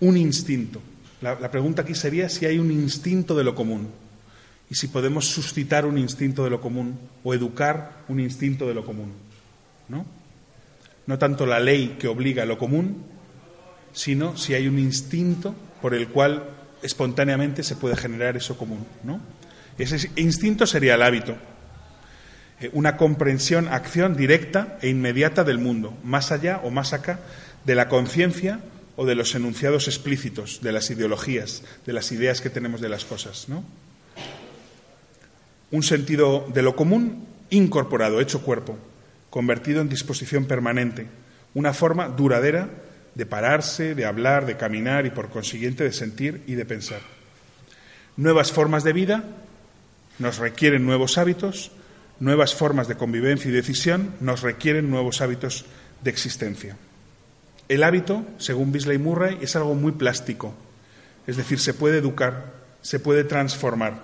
un 0.00 0.16
instinto. 0.16 0.80
La, 1.20 1.50
pregunta 1.50 1.82
aquí 1.82 1.94
sería 1.94 2.28
si 2.28 2.46
hay 2.46 2.58
un 2.58 2.70
instinto 2.70 3.34
de 3.34 3.44
lo 3.44 3.54
común 3.54 3.88
y 4.70 4.74
si 4.74 4.86
podemos 4.86 5.26
suscitar 5.26 5.84
un 5.86 5.98
instinto 5.98 6.44
de 6.44 6.50
lo 6.50 6.60
común 6.60 6.98
o 7.24 7.34
educar 7.34 8.04
un 8.08 8.20
instinto 8.20 8.68
de 8.68 8.74
lo 8.74 8.84
común. 8.84 9.12
¿No? 9.88 10.04
no 11.06 11.18
tanto 11.18 11.46
la 11.46 11.58
ley 11.58 11.96
que 11.98 12.08
obliga 12.08 12.42
a 12.42 12.46
lo 12.46 12.58
común, 12.58 13.04
sino 13.92 14.36
si 14.36 14.54
hay 14.54 14.68
un 14.68 14.78
instinto 14.78 15.54
por 15.80 15.94
el 15.94 16.08
cual 16.08 16.50
espontáneamente 16.82 17.62
se 17.62 17.76
puede 17.76 17.96
generar 17.96 18.36
eso 18.36 18.56
común. 18.56 18.86
¿no? 19.04 19.20
Ese 19.78 20.10
instinto 20.16 20.66
sería 20.66 20.94
el 20.94 21.02
hábito. 21.02 21.36
Eh, 22.60 22.70
una 22.72 22.96
comprensión, 22.96 23.68
acción 23.68 24.16
directa 24.16 24.78
e 24.82 24.88
inmediata 24.88 25.44
del 25.44 25.58
mundo, 25.58 25.96
más 26.02 26.32
allá 26.32 26.60
o 26.64 26.70
más 26.70 26.92
acá 26.92 27.20
de 27.64 27.74
la 27.74 27.88
conciencia 27.88 28.60
o 28.96 29.06
de 29.06 29.14
los 29.14 29.34
enunciados 29.34 29.86
explícitos, 29.86 30.60
de 30.60 30.72
las 30.72 30.90
ideologías, 30.90 31.62
de 31.86 31.92
las 31.92 32.10
ideas 32.10 32.40
que 32.40 32.50
tenemos 32.50 32.80
de 32.80 32.88
las 32.88 33.04
cosas. 33.04 33.48
¿no? 33.48 33.64
Un 35.70 35.82
sentido 35.82 36.46
de 36.52 36.62
lo 36.62 36.74
común 36.74 37.26
incorporado, 37.50 38.20
hecho 38.20 38.42
cuerpo, 38.42 38.76
convertido 39.30 39.80
en 39.80 39.88
disposición 39.88 40.46
permanente, 40.46 41.06
una 41.54 41.72
forma 41.72 42.08
duradera 42.08 42.68
de 43.14 43.26
pararse, 43.26 43.94
de 43.94 44.04
hablar, 44.04 44.46
de 44.46 44.56
caminar 44.56 45.06
y 45.06 45.10
por 45.10 45.28
consiguiente 45.30 45.84
de 45.84 45.92
sentir 45.92 46.42
y 46.46 46.54
de 46.54 46.64
pensar. 46.64 47.00
Nuevas 48.16 48.52
formas 48.52 48.84
de 48.84 48.92
vida 48.92 49.24
nos 50.18 50.38
requieren 50.38 50.84
nuevos 50.84 51.18
hábitos 51.18 51.72
nuevas 52.20 52.54
formas 52.54 52.88
de 52.88 52.96
convivencia 52.96 53.48
y 53.48 53.54
decisión 53.54 54.14
nos 54.20 54.42
requieren 54.42 54.90
nuevos 54.90 55.20
hábitos 55.20 55.66
de 56.02 56.10
existencia. 56.10 56.76
El 57.68 57.84
hábito, 57.84 58.24
según 58.38 58.72
Bisley 58.72 58.98
Murray, 58.98 59.38
es 59.40 59.54
algo 59.56 59.74
muy 59.74 59.92
plástico, 59.92 60.54
es 61.26 61.36
decir, 61.36 61.60
se 61.60 61.74
puede 61.74 61.98
educar, 61.98 62.52
se 62.80 62.98
puede 62.98 63.24
transformar, 63.24 64.02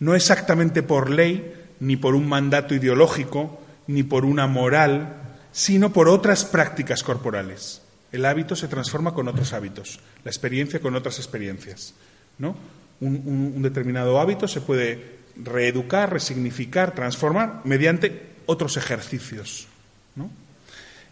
no 0.00 0.14
exactamente 0.14 0.82
por 0.82 1.10
ley, 1.10 1.54
ni 1.78 1.96
por 1.96 2.14
un 2.14 2.28
mandato 2.28 2.74
ideológico, 2.74 3.62
ni 3.86 4.02
por 4.02 4.24
una 4.24 4.46
moral, 4.46 5.16
sino 5.52 5.92
por 5.92 6.08
otras 6.08 6.44
prácticas 6.44 7.02
corporales. 7.02 7.82
El 8.12 8.24
hábito 8.24 8.56
se 8.56 8.68
transforma 8.68 9.14
con 9.14 9.28
otros 9.28 9.52
hábitos, 9.52 10.00
la 10.24 10.30
experiencia 10.30 10.80
con 10.80 10.94
otras 10.94 11.18
experiencias. 11.18 11.94
¿no? 12.38 12.56
Un, 13.00 13.62
determinado 13.62 14.20
hábito 14.20 14.48
se 14.48 14.60
puede 14.60 15.16
reeducar, 15.36 16.12
resignificar, 16.12 16.94
transformar 16.94 17.60
mediante 17.64 18.36
otros 18.46 18.76
ejercicios. 18.76 19.68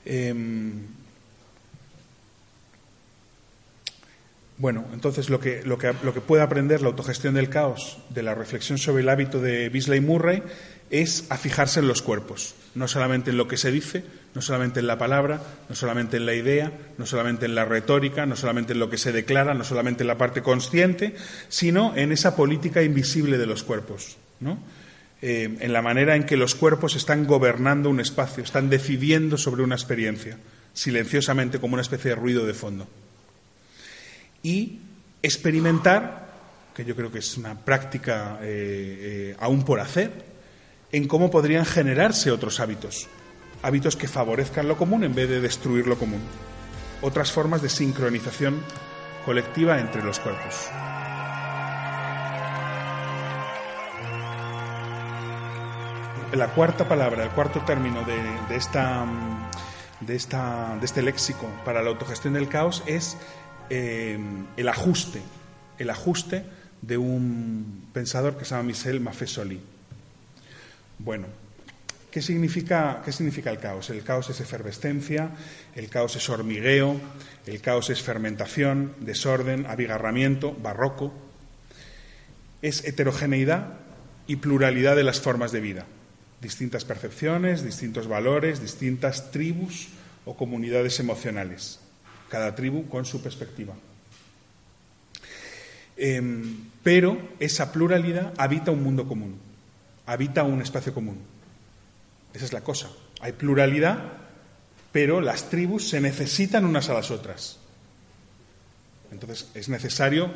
Em, 0.07 0.73
bueno, 4.59 4.85
entonces 4.93 5.31
lo 5.31 5.41
que, 5.41 5.63
lo, 5.65 5.79
que, 5.79 5.95
lo 6.03 6.13
que, 6.13 6.21
puede 6.21 6.43
aprender 6.43 6.83
la 6.83 6.89
autogestión 6.89 7.35
del 7.35 7.49
caos 7.49 7.99
de 8.11 8.23
la 8.23 8.35
reflexión 8.35 8.79
sobre 8.79 9.03
el 9.03 9.09
hábito 9.09 9.41
de 9.41 9.69
Bisley 9.71 10.01
Murray 10.01 10.43
es 10.91 11.25
a 11.31 11.37
fijarse 11.37 11.81
en 11.81 11.89
los 11.89 12.03
cuerpos, 12.03 12.55
no 12.75 12.89
solamente 12.89 13.31
en 13.31 13.37
lo 13.37 13.47
que 13.47 13.57
se 13.57 13.71
dice, 13.71 14.05
no 14.35 14.43
solamente 14.43 14.81
en 14.81 14.87
la 14.87 14.99
palabra, 14.99 15.41
no 15.69 15.75
solamente 15.75 16.17
en 16.17 16.27
la 16.27 16.35
idea, 16.35 16.73
no 16.99 17.07
solamente 17.07 17.47
en 17.47 17.55
la 17.55 17.65
retórica, 17.65 18.27
no 18.27 18.37
solamente 18.37 18.73
en 18.73 18.81
lo 18.81 18.91
que 18.91 18.99
se 18.99 19.13
declara, 19.13 19.55
no 19.55 19.65
solamente 19.65 20.03
en 20.03 20.09
la 20.09 20.19
parte 20.19 20.43
consciente, 20.43 21.15
sino 21.49 21.97
en 21.97 22.11
esa 22.11 22.35
política 22.35 22.83
invisible 22.83 23.39
de 23.39 23.47
los 23.47 23.63
cuerpos, 23.63 24.17
eh, 25.23 25.57
en 25.61 25.73
la 25.73 25.83
manera 25.83 26.17
en 26.17 26.25
que 26.25 26.37
los 26.37 26.55
cuerpos 26.55 26.97
están 26.97 27.27
gobernando 27.27 27.89
un 27.89 28.01
espacio, 28.01 28.43
están 28.43 28.69
decidiendo 28.71 29.39
sobre 29.39 29.63
una 29.63 29.77
experiencia, 29.77 30.39
silenciosamente 30.73 31.61
como 31.61 31.75
una 31.75 31.83
especie 31.83 32.11
de 32.11 32.17
ruido 32.17 32.45
de 32.45 32.55
fondo. 32.55 32.89
Y 34.43 34.81
experimentar, 35.23 36.35
que 36.75 36.85
yo 36.85 36.97
creo 36.97 37.13
que 37.13 37.21
es 37.21 37.37
una 37.39 37.55
práctica 37.55 38.39
eh, 38.43 39.31
eh, 39.33 39.37
aún 39.39 39.65
por 39.65 39.79
hacer, 39.81 40.34
en 40.95 41.09
cómo 41.09 41.29
podrían 41.29 41.65
generarse 41.65 42.31
otros 42.31 42.61
hábitos, 42.61 43.09
hábitos 43.63 43.97
que 43.97 44.07
favorezcan 44.07 44.69
lo 44.69 44.77
común 44.77 45.03
en 45.03 45.13
vez 45.13 45.29
de 45.29 45.41
destruir 45.41 45.89
lo 45.89 45.99
común, 45.99 46.21
otras 47.03 47.33
formas 47.33 47.63
de 47.63 47.69
sincronización 47.69 48.61
colectiva 49.25 49.81
entre 49.81 50.05
los 50.05 50.21
cuerpos. 50.21 50.69
La 56.33 56.53
cuarta 56.55 56.87
palabra, 56.87 57.25
el 57.25 57.31
cuarto 57.31 57.61
término 57.63 58.05
de, 58.05 58.55
esta, 58.55 59.05
de, 59.99 60.15
esta, 60.15 60.77
de 60.79 60.87
este 60.87 61.03
léxico 61.03 61.49
para 61.65 61.83
la 61.83 61.91
autogestión 61.91 62.35
del 62.35 62.49
caos 62.49 62.85
es 62.87 63.17
eh, 63.69 64.17
el 64.57 64.69
ajuste, 64.69 65.21
el 65.77 65.91
ajuste 65.91 66.45
de 66.83 66.99
un 66.99 67.89
pensador 67.93 68.37
que 68.37 68.45
se 68.45 68.53
llama 68.53 68.69
Michel 68.69 69.01
Maffesoli. 69.01 69.74
Bueno, 70.99 71.27
¿Qué 72.15 72.23
significa, 72.23 73.03
¿Qué 73.05 73.11
significa 73.11 73.51
el 73.51 73.59
caos? 73.59 73.91
El 73.91 74.05
caos 74.05 74.31
es 74.31 74.39
efervescencia, 74.39 75.31
el 75.75 75.89
caos 75.89 76.15
es 76.15 76.29
hormigueo, 76.31 77.01
el 77.45 77.61
caos 77.61 77.91
es 77.91 78.03
fermentación, 78.03 78.95
desorden, 79.01 79.67
abigarramiento, 79.67 80.55
barroco. 80.55 81.13
Es 82.63 82.85
heterogeneidad 82.85 83.81
y 84.29 84.37
pluralidad 84.37 84.95
de 84.95 85.03
las 85.03 85.21
formas 85.21 85.51
de 85.51 85.61
vida, 85.61 85.87
distintas 86.41 86.85
percepciones, 86.85 87.65
distintos 87.65 88.07
valores, 88.07 88.63
distintas 88.63 89.33
tribus 89.33 89.89
o 90.25 90.37
comunidades 90.37 91.01
emocionales. 91.01 91.81
cada 92.29 92.55
tribu 92.55 92.89
con 92.89 93.05
su 93.05 93.23
perspectiva. 93.23 93.75
Em, 95.97 96.71
pero 96.83 97.19
esa 97.39 97.71
pluralidad 97.71 98.33
habita 98.39 98.73
un 98.73 98.83
mundo 98.83 99.07
común, 99.07 99.39
habita 100.07 100.43
un 100.43 100.63
espacio 100.63 100.93
común. 100.93 101.19
Esa 102.33 102.45
es 102.45 102.53
la 102.53 102.63
cosa. 102.63 102.91
Hay 103.21 103.33
pluralidad, 103.33 103.99
pero 104.93 105.21
las 105.21 105.49
tribus 105.51 105.89
se 105.89 106.01
necesitan 106.01 106.65
unas 106.65 106.89
a 106.89 106.95
las 106.95 107.11
otras. 107.11 107.59
Entonces 109.11 109.51
es 109.55 109.69
necesario 109.69 110.31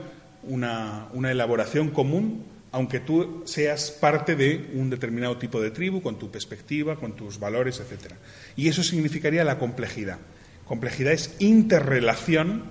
una, 0.45 1.09
una 1.13 1.33
elaboración 1.33 1.91
común, 1.91 2.45
aunque 2.71 3.01
tú 3.01 3.43
seas 3.45 3.91
parte 3.91 4.37
de 4.37 4.71
un 4.75 4.91
determinado 4.91 5.37
tipo 5.39 5.61
de 5.61 5.71
tribu, 5.71 6.01
con 6.01 6.19
tu 6.19 6.31
perspectiva, 6.31 6.97
con 6.97 7.17
tus 7.17 7.41
valores, 7.41 7.81
etc. 7.81 8.13
Y 8.57 8.69
eso 8.69 8.83
significaría 8.83 9.43
la 9.43 9.59
complejidad. 9.59 10.19
Complejidad 10.65 11.13
es 11.13 11.35
interrelación 11.39 12.65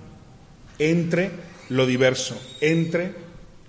entre 0.79 1.31
lo 1.69 1.85
diverso, 1.85 2.39
entre 2.61 3.11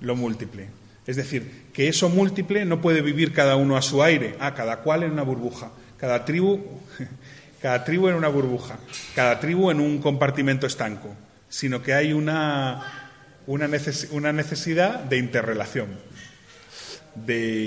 lo 0.00 0.14
múltiple. 0.14 0.77
Es 1.08 1.16
decir, 1.16 1.64
que 1.72 1.88
eso 1.88 2.10
múltiple 2.10 2.66
no 2.66 2.82
puede 2.82 3.00
vivir 3.00 3.32
cada 3.32 3.56
uno 3.56 3.78
a 3.78 3.82
su 3.82 4.02
aire, 4.02 4.34
ah, 4.40 4.52
cada 4.54 4.80
cual 4.80 5.04
en 5.04 5.12
una 5.12 5.22
burbuja, 5.22 5.70
cada 5.96 6.26
tribu, 6.26 6.60
cada 7.62 7.82
tribu 7.82 8.08
en 8.08 8.14
una 8.14 8.28
burbuja, 8.28 8.78
cada 9.14 9.40
tribu 9.40 9.70
en 9.70 9.80
un 9.80 10.02
compartimento 10.02 10.66
estanco, 10.66 11.16
sino 11.48 11.82
que 11.82 11.94
hay 11.94 12.12
una, 12.12 13.14
una, 13.46 13.68
necesidad 13.68 14.98
de 15.00 15.16
interrelación. 15.16 15.98
De 17.14 17.66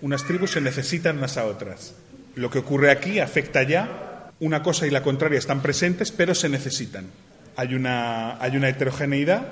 unas 0.00 0.24
tribus 0.24 0.50
se 0.50 0.60
necesitan 0.60 1.18
unas 1.18 1.36
a 1.36 1.44
otras. 1.44 1.94
Lo 2.34 2.50
que 2.50 2.58
ocurre 2.58 2.90
aquí 2.90 3.20
afecta 3.20 3.62
ya, 3.62 4.32
una 4.40 4.64
cosa 4.64 4.84
y 4.84 4.90
la 4.90 5.04
contraria 5.04 5.38
están 5.38 5.62
presentes, 5.62 6.10
pero 6.10 6.34
se 6.34 6.48
necesitan. 6.48 7.06
Hay 7.54 7.72
una, 7.76 8.36
hay 8.42 8.56
una 8.56 8.68
heterogeneidad, 8.68 9.46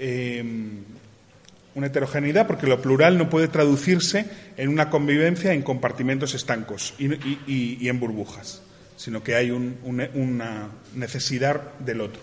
em, 0.00 0.97
una 1.74 1.88
heterogeneidad 1.88 2.46
porque 2.46 2.66
lo 2.66 2.80
plural 2.80 3.18
no 3.18 3.30
puede 3.30 3.48
traducirse 3.48 4.26
en 4.56 4.68
una 4.68 4.90
convivencia 4.90 5.52
en 5.52 5.62
compartimentos 5.62 6.34
estancos 6.34 6.94
y, 6.98 7.88
en 7.88 8.00
burbujas, 8.00 8.62
sino 8.96 9.22
que 9.22 9.34
hay 9.34 9.50
una 9.50 10.68
necesidad 10.94 11.78
del 11.78 12.00
otro, 12.00 12.20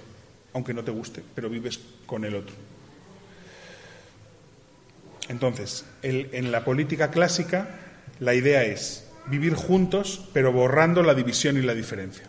aunque 0.54 0.74
no 0.74 0.84
te 0.84 0.92
guste, 0.92 1.24
pero 1.34 1.50
vives 1.50 1.80
con 2.06 2.26
el 2.26 2.36
otro. 2.36 2.56
Entonces, 5.28 5.86
en 6.04 6.52
la 6.52 6.64
política 6.64 7.10
clásica, 7.10 7.68
la 8.20 8.36
idea 8.36 8.64
es 8.64 9.08
vivir 9.28 9.56
juntos, 9.56 10.30
pero 10.34 10.52
borrando 10.52 11.02
la 11.02 11.16
división 11.16 11.58
y 11.58 11.62
la 11.62 11.74
diferencia 11.74 12.26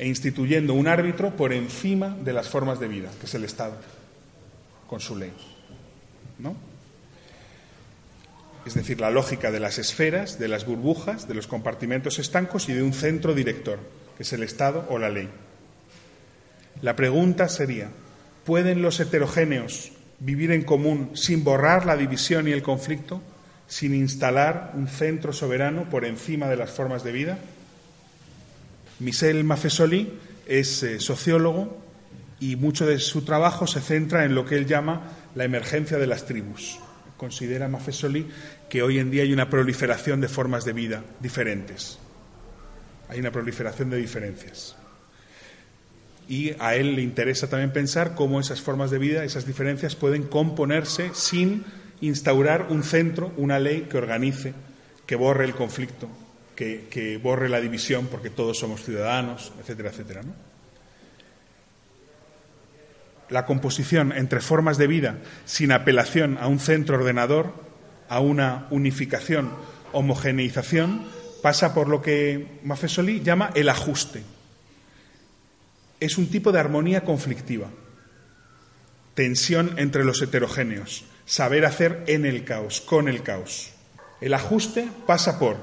e 0.00 0.08
instituyendo 0.08 0.72
un 0.72 0.88
árbitro 0.88 1.36
por 1.36 1.52
encima 1.52 2.16
de 2.24 2.32
las 2.32 2.48
formas 2.48 2.80
de 2.80 2.88
vida, 2.88 3.10
que 3.20 3.26
es 3.26 3.34
el 3.34 3.44
Estado, 3.44 3.76
con 4.90 4.98
su 4.98 5.14
ley. 5.14 5.30
¿No? 6.40 6.56
Es 8.66 8.74
decir, 8.74 9.00
la 9.00 9.10
lógica 9.10 9.52
de 9.52 9.60
las 9.60 9.78
esferas, 9.78 10.40
de 10.40 10.48
las 10.48 10.66
burbujas, 10.66 11.28
de 11.28 11.34
los 11.34 11.46
compartimentos 11.46 12.18
estancos 12.18 12.68
y 12.68 12.72
de 12.72 12.82
un 12.82 12.92
centro 12.92 13.32
director, 13.32 13.78
que 14.16 14.24
es 14.24 14.32
el 14.32 14.42
Estado 14.42 14.88
o 14.90 14.98
la 14.98 15.08
ley. 15.08 15.28
La 16.82 16.96
pregunta 16.96 17.48
sería, 17.48 17.90
¿pueden 18.44 18.82
los 18.82 18.98
heterogéneos 18.98 19.92
vivir 20.18 20.50
en 20.50 20.64
común 20.64 21.12
sin 21.14 21.44
borrar 21.44 21.86
la 21.86 21.96
división 21.96 22.48
y 22.48 22.50
el 22.50 22.62
conflicto, 22.64 23.22
sin 23.68 23.94
instalar 23.94 24.72
un 24.74 24.88
centro 24.88 25.32
soberano 25.32 25.88
por 25.88 26.04
encima 26.04 26.48
de 26.48 26.56
las 26.56 26.70
formas 26.70 27.04
de 27.04 27.12
vida? 27.12 27.38
Michel 28.98 29.44
Maffesoli 29.44 30.18
es 30.46 30.82
eh, 30.82 30.98
sociólogo 30.98 31.89
y 32.40 32.56
mucho 32.56 32.86
de 32.86 32.98
su 32.98 33.22
trabajo 33.22 33.66
se 33.66 33.80
centra 33.80 34.24
en 34.24 34.34
lo 34.34 34.46
que 34.46 34.56
él 34.56 34.66
llama 34.66 35.12
la 35.34 35.44
emergencia 35.44 35.98
de 35.98 36.06
las 36.06 36.24
tribus. 36.24 36.78
Considera 37.18 37.68
Maffesoli 37.68 38.26
que 38.70 38.82
hoy 38.82 38.98
en 38.98 39.10
día 39.10 39.22
hay 39.22 39.32
una 39.32 39.50
proliferación 39.50 40.22
de 40.22 40.28
formas 40.28 40.64
de 40.64 40.72
vida 40.72 41.04
diferentes. 41.20 41.98
Hay 43.08 43.20
una 43.20 43.30
proliferación 43.30 43.90
de 43.90 43.98
diferencias. 43.98 44.74
Y 46.28 46.52
a 46.60 46.76
él 46.76 46.94
le 46.94 47.02
interesa 47.02 47.50
también 47.50 47.72
pensar 47.72 48.14
cómo 48.14 48.40
esas 48.40 48.62
formas 48.62 48.90
de 48.90 48.98
vida, 48.98 49.24
esas 49.24 49.46
diferencias 49.46 49.96
pueden 49.96 50.22
componerse 50.22 51.10
sin 51.12 51.64
instaurar 52.00 52.68
un 52.70 52.84
centro, 52.84 53.32
una 53.36 53.58
ley 53.58 53.88
que 53.90 53.98
organice, 53.98 54.54
que 55.06 55.16
borre 55.16 55.44
el 55.44 55.54
conflicto, 55.54 56.08
que, 56.54 57.20
borre 57.22 57.48
la 57.48 57.60
división 57.60 58.06
porque 58.06 58.30
todos 58.30 58.58
somos 58.58 58.82
ciudadanos, 58.82 59.52
etcétera, 59.60 59.90
etcétera. 59.90 60.22
La 63.30 63.46
composición 63.46 64.12
entre 64.12 64.40
formas 64.40 64.76
de 64.76 64.86
vida 64.86 65.18
sin 65.44 65.72
apelación 65.72 66.36
a 66.38 66.48
un 66.48 66.58
centro 66.58 66.96
ordenador, 66.96 67.54
a 68.08 68.20
una 68.20 68.66
unificación, 68.70 69.52
homogeneización, 69.92 71.06
pasa 71.42 71.74
por 71.74 71.88
lo 71.88 72.02
que 72.02 72.60
Maffesoli 72.64 73.20
llama 73.20 73.50
el 73.54 73.68
ajuste. 73.68 74.22
Es 76.00 76.18
un 76.18 76.28
tipo 76.28 76.52
de 76.52 76.60
armonía 76.60 77.04
conflictiva, 77.04 77.68
tensión 79.14 79.74
entre 79.78 80.04
los 80.04 80.20
heterogéneos, 80.22 81.04
saber 81.24 81.64
hacer 81.64 82.04
en 82.06 82.24
el 82.24 82.44
caos, 82.44 82.80
con 82.80 83.08
el 83.08 83.22
caos. 83.22 83.72
El 84.20 84.34
ajuste 84.34 84.88
pasa 85.06 85.38
por 85.38 85.56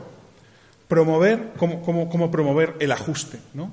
promover, 0.87 1.53
cómo, 1.57 2.31
promover 2.31 2.75
el 2.79 2.91
ajuste, 2.91 3.39
¿no? 3.53 3.71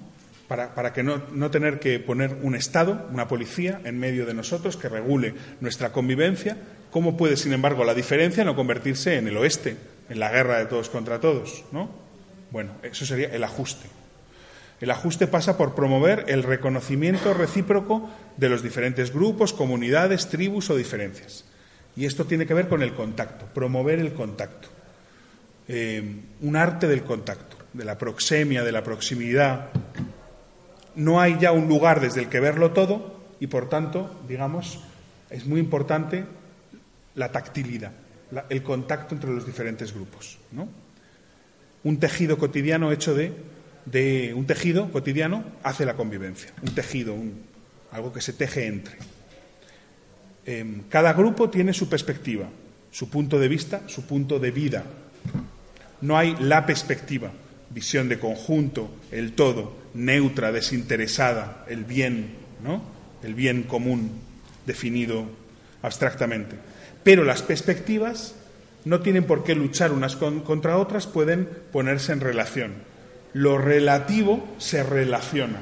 Para, 0.49 0.75
para 0.75 0.93
que 0.93 1.03
no, 1.03 1.23
no, 1.33 1.51
tener 1.51 1.81
que 1.81 1.99
poner 1.99 2.37
un 2.43 2.55
Estado, 2.55 3.09
una 3.11 3.29
policía 3.29 3.81
en 3.85 3.99
medio 3.99 4.27
de 4.27 4.35
nosotros 4.35 4.77
que 4.77 4.91
regule 4.91 5.35
nuestra 5.61 5.91
convivencia, 5.91 6.59
cómo 6.91 7.17
puede, 7.17 7.37
sin 7.37 7.55
embargo, 7.55 7.85
la 7.85 7.95
diferencia 7.95 8.45
no 8.45 8.55
convertirse 8.55 9.17
en 9.17 9.27
el 9.27 9.39
oeste, 9.39 9.77
en 10.11 10.21
la 10.21 10.31
guerra 10.31 10.59
de 10.59 10.67
todos 10.67 10.91
contra 10.91 11.19
todos, 11.19 11.65
¿no? 11.73 11.91
Bueno, 12.51 12.73
eso 12.83 13.07
sería 13.07 13.29
el 13.29 13.43
ajuste. 13.43 13.89
El 14.81 14.91
ajuste 14.91 15.27
pasa 15.27 15.57
por 15.57 15.75
promover 15.75 16.25
el 16.29 16.43
reconocimiento 16.43 17.33
recíproco 17.33 18.11
de 18.37 18.49
los 18.49 18.63
diferentes 18.63 19.13
grupos, 19.13 19.53
comunidades, 19.53 20.29
tribus 20.29 20.69
o 20.71 20.77
diferencias. 20.77 21.45
Y 21.97 22.07
esto 22.07 22.27
tiene 22.27 22.47
que 22.47 22.55
ver 22.55 22.69
con 22.69 22.83
el 22.83 22.93
contacto, 22.93 23.47
promover 23.47 23.99
el 23.99 24.13
contacto. 24.13 24.69
Eh, 25.69 26.21
un 26.43 26.57
arte 26.57 26.87
del 26.87 27.03
contacto, 27.03 27.57
de 27.73 27.85
la 27.85 27.97
proxemia, 27.97 28.63
de 28.63 28.73
la 28.73 28.85
proximidad. 28.85 29.71
No 30.97 31.21
hay 31.21 31.39
ya 31.39 31.53
un 31.53 31.69
lugar 31.69 32.01
desde 32.01 32.23
el 32.23 32.29
que 32.29 32.41
verlo 32.41 32.73
todo 32.73 33.21
y, 33.41 33.47
por 33.47 33.69
tanto, 33.69 34.21
digamos, 34.29 34.81
es 35.31 35.47
muy 35.47 35.61
importante 35.61 36.25
la 37.15 37.31
tactilidad, 37.33 37.93
el 38.49 38.63
contacto 38.63 39.15
entre 39.15 39.31
los 39.31 39.47
diferentes 39.47 39.93
grupos. 39.93 40.39
Un 41.83 41.99
tejido 41.99 42.39
cotidiano 42.39 42.93
hecho 42.93 43.15
de, 43.15 44.33
un 44.35 44.47
tejido 44.47 44.91
cotidiano 44.91 45.45
hace 45.63 45.85
la 45.85 45.95
convivencia, 45.95 46.53
un 46.63 46.75
tejido, 46.75 47.17
algo 47.91 48.13
que 48.13 48.21
se 48.21 48.33
teje 48.33 48.67
entre. 48.67 48.97
Em, 50.47 50.83
cada 50.89 51.13
grupo 51.13 51.49
tiene 51.51 51.73
su 51.73 51.89
perspectiva, 51.89 52.49
su 52.91 53.09
punto 53.09 53.39
de 53.39 53.49
vista, 53.49 53.83
su 53.89 54.07
punto 54.07 54.39
de 54.39 54.51
vida, 54.51 54.85
no 56.01 56.19
hay 56.19 56.37
la 56.39 56.67
perspectiva, 56.67 57.33
visión 57.71 58.09
de 58.09 58.19
conjunto, 58.19 58.91
el 59.11 59.33
todo, 59.33 59.84
neutra, 59.95 60.53
desinteresada, 60.53 61.65
el 61.69 61.85
bien, 61.85 62.35
¿no? 62.63 62.83
El 63.23 63.35
bien 63.35 63.63
común 63.63 64.21
definido 64.67 65.27
abstractamente. 65.83 66.57
Pero 67.03 67.25
las 67.25 67.43
perspectivas 67.43 68.35
no 68.85 69.01
tienen 69.01 69.25
por 69.25 69.45
qué 69.45 69.55
luchar 69.55 69.93
unas 69.93 70.17
contra 70.17 70.79
otras, 70.79 71.07
pueden 71.07 71.49
ponerse 71.73 72.13
en 72.13 72.21
relación. 72.21 72.75
Lo 73.33 73.59
relativo 73.59 74.47
se 74.59 74.83
relaciona, 74.83 75.61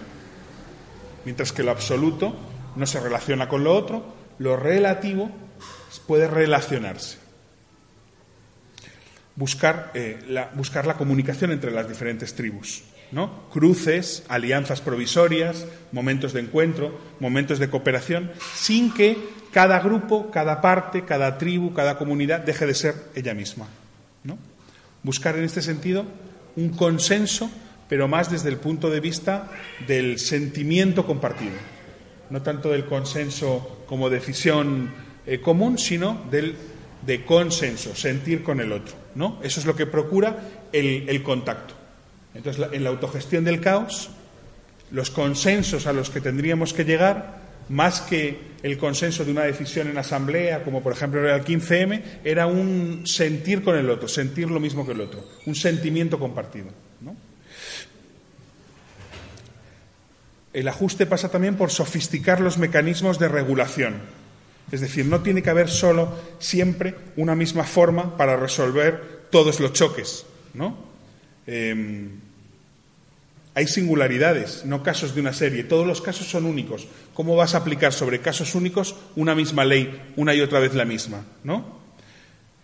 mientras 1.24 1.52
que 1.52 1.62
lo 1.62 1.70
absoluto 1.70 2.36
no 2.76 2.86
se 2.86 3.00
relaciona 3.00 3.48
con 3.48 3.64
lo 3.64 3.74
otro, 3.74 4.14
lo 4.38 4.56
relativo 4.56 5.30
puede 6.06 6.26
relacionarse 6.26 7.22
buscar, 9.36 9.90
eh, 9.94 10.18
la, 10.28 10.50
comunicación 10.96 11.52
entre 11.52 11.70
las 11.70 11.88
diferentes 11.88 12.34
tribus. 12.34 12.82
¿No? 13.12 13.48
Cruces, 13.52 14.24
alianzas 14.28 14.80
provisorias, 14.80 15.66
momentos 15.92 16.32
de 16.32 16.40
encuentro, 16.40 16.98
momentos 17.20 17.58
de 17.58 17.70
cooperación, 17.70 18.32
sin 18.54 18.92
que 18.92 19.16
cada 19.52 19.80
grupo, 19.80 20.30
cada 20.30 20.60
parte, 20.60 21.04
cada 21.04 21.38
tribu, 21.38 21.72
cada 21.72 21.98
comunidad 21.98 22.40
deje 22.40 22.66
de 22.66 22.74
ser 22.74 22.94
ella 23.14 23.34
misma. 23.34 23.68
¿no? 24.24 24.38
Buscar 25.02 25.36
en 25.36 25.44
este 25.44 25.62
sentido 25.62 26.06
un 26.56 26.70
consenso, 26.70 27.50
pero 27.88 28.08
más 28.08 28.30
desde 28.30 28.48
el 28.48 28.56
punto 28.56 28.90
de 28.90 29.00
vista 29.00 29.50
del 29.86 30.18
sentimiento 30.18 31.06
compartido. 31.06 31.56
No 32.30 32.40
tanto 32.40 32.70
del 32.70 32.86
consenso 32.86 33.84
como 33.86 34.08
decisión 34.08 34.90
eh, 35.26 35.40
común, 35.40 35.78
sino 35.78 36.24
del 36.30 36.56
de 37.04 37.24
consenso, 37.24 37.94
sentir 37.94 38.42
con 38.42 38.60
el 38.60 38.72
otro. 38.72 38.94
¿no? 39.14 39.38
Eso 39.42 39.60
es 39.60 39.66
lo 39.66 39.76
que 39.76 39.86
procura 39.86 40.36
el, 40.72 41.22
contacto. 41.22 41.74
Entonces, 42.34 42.66
en 42.72 42.84
la 42.84 42.90
autogestión 42.90 43.44
del 43.44 43.60
caos, 43.60 44.10
los 44.90 45.10
consensos 45.10 45.86
a 45.86 45.92
los 45.92 46.10
que 46.10 46.20
tendríamos 46.20 46.72
que 46.72 46.84
llegar, 46.84 47.42
más 47.68 48.00
que 48.00 48.52
el 48.62 48.78
consenso 48.78 49.24
de 49.24 49.32
una 49.32 49.42
decisión 49.42 49.88
en 49.88 49.98
asamblea, 49.98 50.64
como 50.64 50.82
por 50.82 50.92
ejemplo 50.92 51.20
era 51.20 51.36
el 51.36 51.44
15M, 51.44 52.02
era 52.24 52.46
un 52.46 53.02
sentir 53.06 53.62
con 53.62 53.76
el 53.76 53.88
otro, 53.90 54.08
sentir 54.08 54.50
lo 54.50 54.60
mismo 54.60 54.84
que 54.86 54.92
el 54.92 55.00
otro, 55.00 55.24
un 55.46 55.54
sentimiento 55.54 56.18
compartido. 56.18 56.68
El 60.52 60.68
ajuste 60.68 61.06
pasa 61.06 61.30
también 61.30 61.56
por 61.56 61.70
sofisticar 61.70 62.40
los 62.40 62.58
mecanismos 62.58 63.18
de 63.18 63.28
regulación. 63.28 63.94
Es 64.70 64.82
decir, 64.82 65.06
no 65.06 65.22
tiene 65.22 65.42
que 65.42 65.48
haber 65.48 65.70
solo 65.70 66.12
siempre 66.38 66.94
una 67.16 67.34
misma 67.34 67.64
forma 67.64 68.18
para 68.18 68.36
resolver 68.36 69.28
todos 69.30 69.60
los 69.60 69.72
choques. 69.72 70.26
¿no? 70.52 70.91
Em, 71.46 72.10
hay 73.54 73.66
singularidades, 73.66 74.64
no 74.64 74.82
casos 74.82 75.14
de 75.14 75.20
una 75.20 75.32
serie. 75.32 75.64
Todos 75.64 75.86
los 75.86 76.00
casos 76.00 76.28
son 76.28 76.46
únicos. 76.46 76.86
¿Cómo 77.12 77.36
vas 77.36 77.54
a 77.54 77.58
aplicar 77.58 77.92
sobre 77.92 78.20
casos 78.20 78.54
únicos 78.54 78.96
una 79.14 79.34
misma 79.34 79.64
ley, 79.64 80.12
una 80.16 80.34
y 80.34 80.40
otra 80.40 80.58
vez 80.58 80.74
la 80.74 80.86
misma? 80.86 81.24
¿no? 81.44 81.80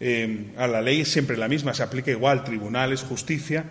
Em, 0.01 0.53
a 0.57 0.67
la 0.67 0.81
ley 0.81 1.03
es 1.03 1.11
siempre 1.11 1.37
la 1.37 1.49
misma, 1.49 1.75
se 1.75 1.83
aplica 1.83 2.11
igual, 2.11 2.45
tribunales, 2.45 3.03
justicia. 3.03 3.65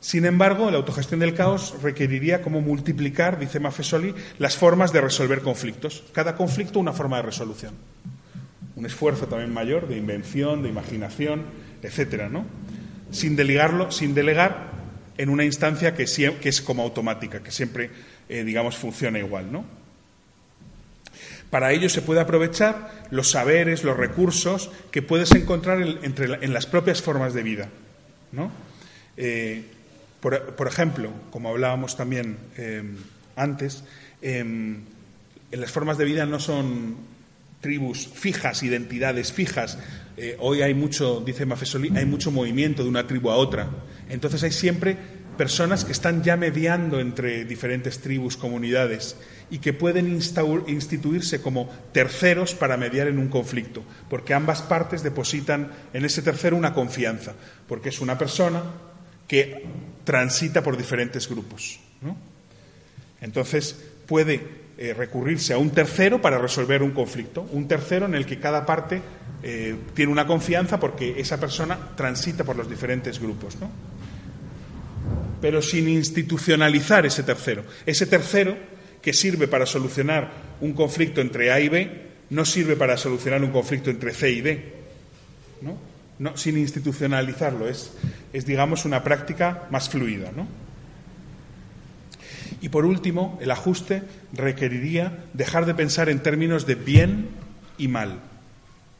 Sin 0.00 0.24
embargo, 0.24 0.70
la 0.70 0.78
autogestión 0.78 1.20
del 1.20 1.34
caos 1.34 1.74
requeriría 1.82 2.40
como 2.40 2.60
multiplicar, 2.60 3.38
dice 3.38 3.60
Maffesoli, 3.60 4.14
las 4.38 4.56
formas 4.56 4.92
de 4.92 5.00
resolver 5.00 5.40
conflictos. 5.40 6.04
Cada 6.12 6.36
conflicto 6.36 6.78
una 6.78 6.92
forma 6.92 7.16
de 7.16 7.22
resolución. 7.22 7.74
Un 8.76 8.86
esfuerzo 8.86 9.26
también 9.26 9.52
mayor 9.52 9.88
de 9.88 9.96
invención, 9.96 10.62
de 10.62 10.68
imaginación, 10.68 11.44
etcétera, 11.82 12.28
¿no? 12.28 12.44
Sin 13.14 13.36
delegarlo, 13.36 13.90
sin 13.92 14.12
delegar 14.14 14.72
en 15.16 15.28
una 15.28 15.44
instancia 15.44 15.94
que, 15.94 16.02
es 16.02 16.62
como 16.62 16.82
automática, 16.82 17.42
que 17.42 17.52
siempre, 17.52 17.90
eh, 18.28 18.42
digamos, 18.42 18.76
funciona 18.76 19.18
igual, 19.18 19.52
¿no? 19.52 19.64
Para 21.48 21.72
ello 21.72 21.88
se 21.88 22.02
puede 22.02 22.20
aprovechar 22.20 23.06
los 23.10 23.30
saberes, 23.30 23.84
los 23.84 23.96
recursos 23.96 24.70
que 24.90 25.02
puedes 25.02 25.30
encontrar 25.32 25.80
en, 25.80 26.52
las 26.52 26.66
propias 26.66 27.00
formas 27.00 27.32
de 27.32 27.42
vida, 27.44 27.68
¿no? 28.32 28.50
Eh, 29.16 29.62
por, 30.20 30.66
ejemplo, 30.66 31.10
como 31.30 31.50
hablábamos 31.50 31.96
también 31.96 32.38
em, 32.56 32.96
antes, 33.36 33.84
em, 34.22 34.80
en 35.52 35.60
las 35.60 35.70
formas 35.70 35.98
de 35.98 36.06
vida 36.06 36.26
no 36.26 36.40
son 36.40 36.96
tribus 37.60 38.08
fijas, 38.08 38.62
identidades 38.62 39.32
fijas. 39.32 39.78
Eh, 40.16 40.36
hoy 40.38 40.62
hay 40.62 40.74
mucho, 40.74 41.22
dice 41.24 41.44
Mafesoli, 41.44 41.96
hay 41.96 42.06
mucho 42.06 42.30
movimiento 42.30 42.82
de 42.82 42.88
una 42.88 43.06
tribu 43.06 43.30
a 43.30 43.36
otra. 43.36 43.68
Entonces 44.08 44.42
hay 44.42 44.52
siempre 44.52 44.96
personas 45.36 45.84
que 45.84 45.92
están 45.92 46.22
ya 46.22 46.36
mediando 46.36 47.00
entre 47.00 47.44
diferentes 47.44 47.98
tribus, 47.98 48.36
comunidades, 48.36 49.16
y 49.50 49.58
que 49.58 49.72
pueden 49.72 50.08
instituirse 50.08 51.42
como 51.42 51.68
terceros 51.92 52.54
para 52.54 52.76
mediar 52.76 53.08
en 53.08 53.18
un 53.18 53.28
conflicto, 53.28 53.82
porque 54.08 54.34
ambas 54.34 54.62
partes 54.62 55.02
depositan 55.02 55.70
en 55.92 56.04
ese 56.04 56.22
tercero 56.22 56.56
una 56.56 56.72
confianza, 56.72 57.34
porque 57.68 57.90
es 57.90 58.00
una 58.00 58.16
persona 58.16 58.62
que 59.28 59.64
transita 60.04 60.62
por 60.62 60.76
diferentes 60.76 61.28
grupos. 61.28 61.80
Entonces 63.20 63.78
puede 64.06 64.63
eh, 64.76 64.94
recurrirse 64.94 65.52
a 65.52 65.58
un 65.58 65.70
tercero 65.70 66.20
para 66.20 66.38
resolver 66.38 66.82
un 66.82 66.90
conflicto, 66.90 67.48
un 67.52 67.68
tercero 67.68 68.06
en 68.06 68.14
el 68.14 68.26
que 68.26 68.40
cada 68.40 68.66
parte 68.66 69.00
eh, 69.42 69.76
tiene 69.94 70.10
una 70.10 70.26
confianza 70.26 70.80
porque 70.80 71.20
esa 71.20 71.38
persona 71.38 71.78
transita 71.96 72.44
por 72.44 72.56
los 72.56 72.68
diferentes 72.68 73.20
grupos. 73.20 73.56
Pero 75.40 75.62
sin 75.62 75.88
institucionalizar 75.88 77.06
ese 77.06 77.22
tercero. 77.22 77.64
Ese 77.84 78.06
tercero 78.06 78.56
que 79.02 79.12
sirve 79.12 79.48
para 79.48 79.66
solucionar 79.66 80.30
un 80.60 80.72
conflicto 80.72 81.20
entre 81.20 81.52
A 81.52 81.60
y 81.60 81.68
B 81.68 82.04
no 82.30 82.44
sirve 82.44 82.74
para 82.74 82.96
solucionar 82.96 83.44
un 83.44 83.50
conflicto 83.50 83.90
entre 83.90 84.12
C 84.12 84.30
y 84.30 84.40
D. 84.40 84.72
¿no? 85.60 85.78
no, 86.18 86.36
sin 86.36 86.58
institucionalizarlo, 86.58 87.68
es, 87.68 87.92
es, 88.32 88.46
digamos, 88.46 88.84
una 88.84 89.02
práctica 89.02 89.66
más 89.70 89.88
fluida. 89.88 90.32
¿no? 90.34 90.46
Y 92.64 92.70
por 92.70 92.86
último, 92.86 93.38
el 93.42 93.50
ajuste 93.50 94.04
requeriría 94.32 95.26
dejar 95.34 95.66
de 95.66 95.74
pensar 95.74 96.08
en 96.08 96.20
términos 96.20 96.64
de 96.64 96.76
bien 96.76 97.28
y 97.76 97.88
mal, 97.88 98.20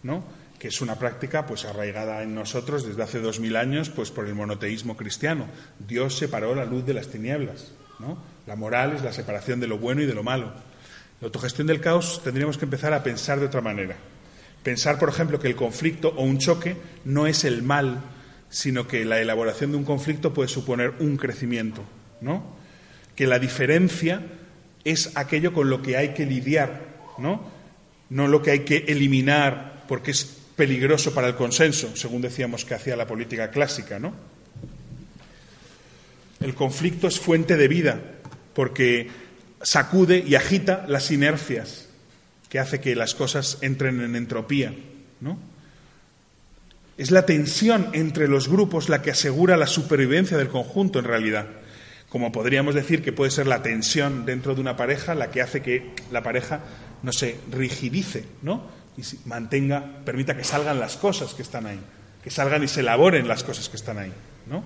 ¿no? 0.03 0.23
que 0.59 0.69
es 0.69 0.83
una 0.83 0.99
práctica 0.99 1.47
pues 1.47 1.65
arraigada 1.65 2.23
en 2.23 2.35
nosotros 2.35 2.87
desde 2.87 3.03
hace 3.03 3.21
dos 3.21 3.41
mil 3.41 3.57
años 3.57 3.89
pues 3.89 4.11
por 4.11 4.27
el 4.27 4.35
monoteísmo 4.35 4.99
cristiano. 4.99 5.47
Dios 5.79 6.19
separó 6.19 6.55
la 6.55 6.67
luz 6.67 6.85
de 6.85 6.93
las 6.93 7.09
tinieblas. 7.09 7.73
¿no? 8.01 8.19
La 8.47 8.55
moral 8.55 8.97
es 8.97 9.03
la 9.03 9.15
separación 9.15 9.61
de 9.61 9.67
lo 9.67 9.79
bueno 9.79 10.03
y 10.03 10.07
de 10.07 10.13
lo 10.13 10.23
malo. 10.23 10.53
La 11.23 11.29
autogestión 11.29 11.67
del 11.67 11.81
caos 11.81 12.21
tendríamos 12.23 12.59
que 12.59 12.67
empezar 12.67 12.93
a 12.93 13.03
pensar 13.03 13.41
de 13.41 13.47
otra 13.47 13.63
manera. 13.63 13.97
Pensar, 14.63 14.99
por 14.99 15.09
ejemplo, 15.09 15.41
que 15.41 15.49
el 15.49 15.57
conflicto 15.57 16.13
o 16.19 16.23
un 16.23 16.37
choque 16.37 16.77
no 17.07 17.27
es 17.27 17.45
el 17.45 17.63
mal, 17.63 18.03
sino 18.51 18.87
que 18.87 19.07
la 19.07 19.23
elaboración 19.23 19.71
de 19.71 19.79
un 19.79 19.85
conflicto 19.85 20.35
puede 20.35 20.51
suponer 20.51 20.93
un 20.99 21.17
crecimiento, 21.17 21.83
¿no? 22.21 22.63
Que 23.17 23.27
la 23.27 23.39
diferencia 23.39 24.23
es 24.85 25.17
aquello 25.17 25.53
con 25.53 25.71
lo 25.71 25.83
que 25.83 25.97
hay 25.97 26.15
que 26.15 26.27
lidiar, 26.27 26.81
¿no? 27.19 27.49
No 28.11 28.29
lo 28.29 28.43
que 28.43 28.51
hay 28.51 28.61
que 28.61 28.85
eliminar 28.89 29.85
porque 29.89 30.11
es 30.11 30.25
peligroso 30.57 31.15
para 31.15 31.29
el 31.29 31.35
consenso, 31.35 31.97
según 31.97 32.23
decíamos 32.23 32.65
que 32.65 32.75
hacía 32.75 32.97
la 32.97 33.07
política 33.07 33.51
clásica, 33.51 33.99
¿no? 33.99 34.15
El 36.41 36.55
conflicto 36.55 37.09
es 37.09 37.19
fuente 37.19 37.57
de 37.57 37.69
vida 37.69 38.01
porque 38.53 39.09
sacude 39.63 40.23
y 40.27 40.35
agita 40.35 40.85
las 40.89 41.11
inercias 41.11 41.89
que 42.49 42.59
hace 42.59 42.81
que 42.81 42.95
las 42.95 43.15
cosas 43.15 43.59
entren 43.63 44.01
en 44.01 44.15
entropía. 44.15 44.75
¿no? 45.21 45.39
Es 46.97 47.11
la 47.11 47.27
tensión 47.27 47.89
entre 47.95 48.29
los 48.29 48.49
grupos 48.49 48.89
la 48.89 49.03
que 49.03 49.11
asegura 49.11 49.57
la 49.57 49.67
supervivencia 49.67 50.37
del 50.37 50.49
conjunto 50.49 50.99
en 50.99 51.07
realidad. 51.07 51.49
Como 52.15 52.31
podríamos 52.31 52.77
decir 52.77 53.03
que 53.03 53.11
puede 53.11 53.33
ser 53.33 53.49
la 53.49 53.61
tensión 53.65 54.25
dentro 54.25 54.55
de 54.55 54.61
una 54.61 54.77
pareja 54.77 55.17
la 55.17 55.33
que 55.33 55.43
hace 55.43 55.63
que 55.63 55.91
la 56.13 56.23
pareja 56.23 56.61
no 57.03 57.11
se 57.11 57.41
rigidice, 57.51 58.25
¿no? 58.41 58.69
Y 58.97 59.03
mantenga, 59.25 60.05
permita 60.05 60.37
que 60.37 60.45
salgan 60.45 60.79
las 60.79 60.97
cosas 60.97 61.35
que 61.35 61.43
están 61.43 61.67
ahí, 61.67 61.81
que 62.23 62.31
salgan 62.31 62.63
y 62.63 62.69
se 62.69 62.83
elaboren 62.83 63.27
las 63.27 63.43
cosas 63.43 63.69
que 63.69 63.75
están 63.75 63.99
ahí, 63.99 64.13
¿no? 64.49 64.63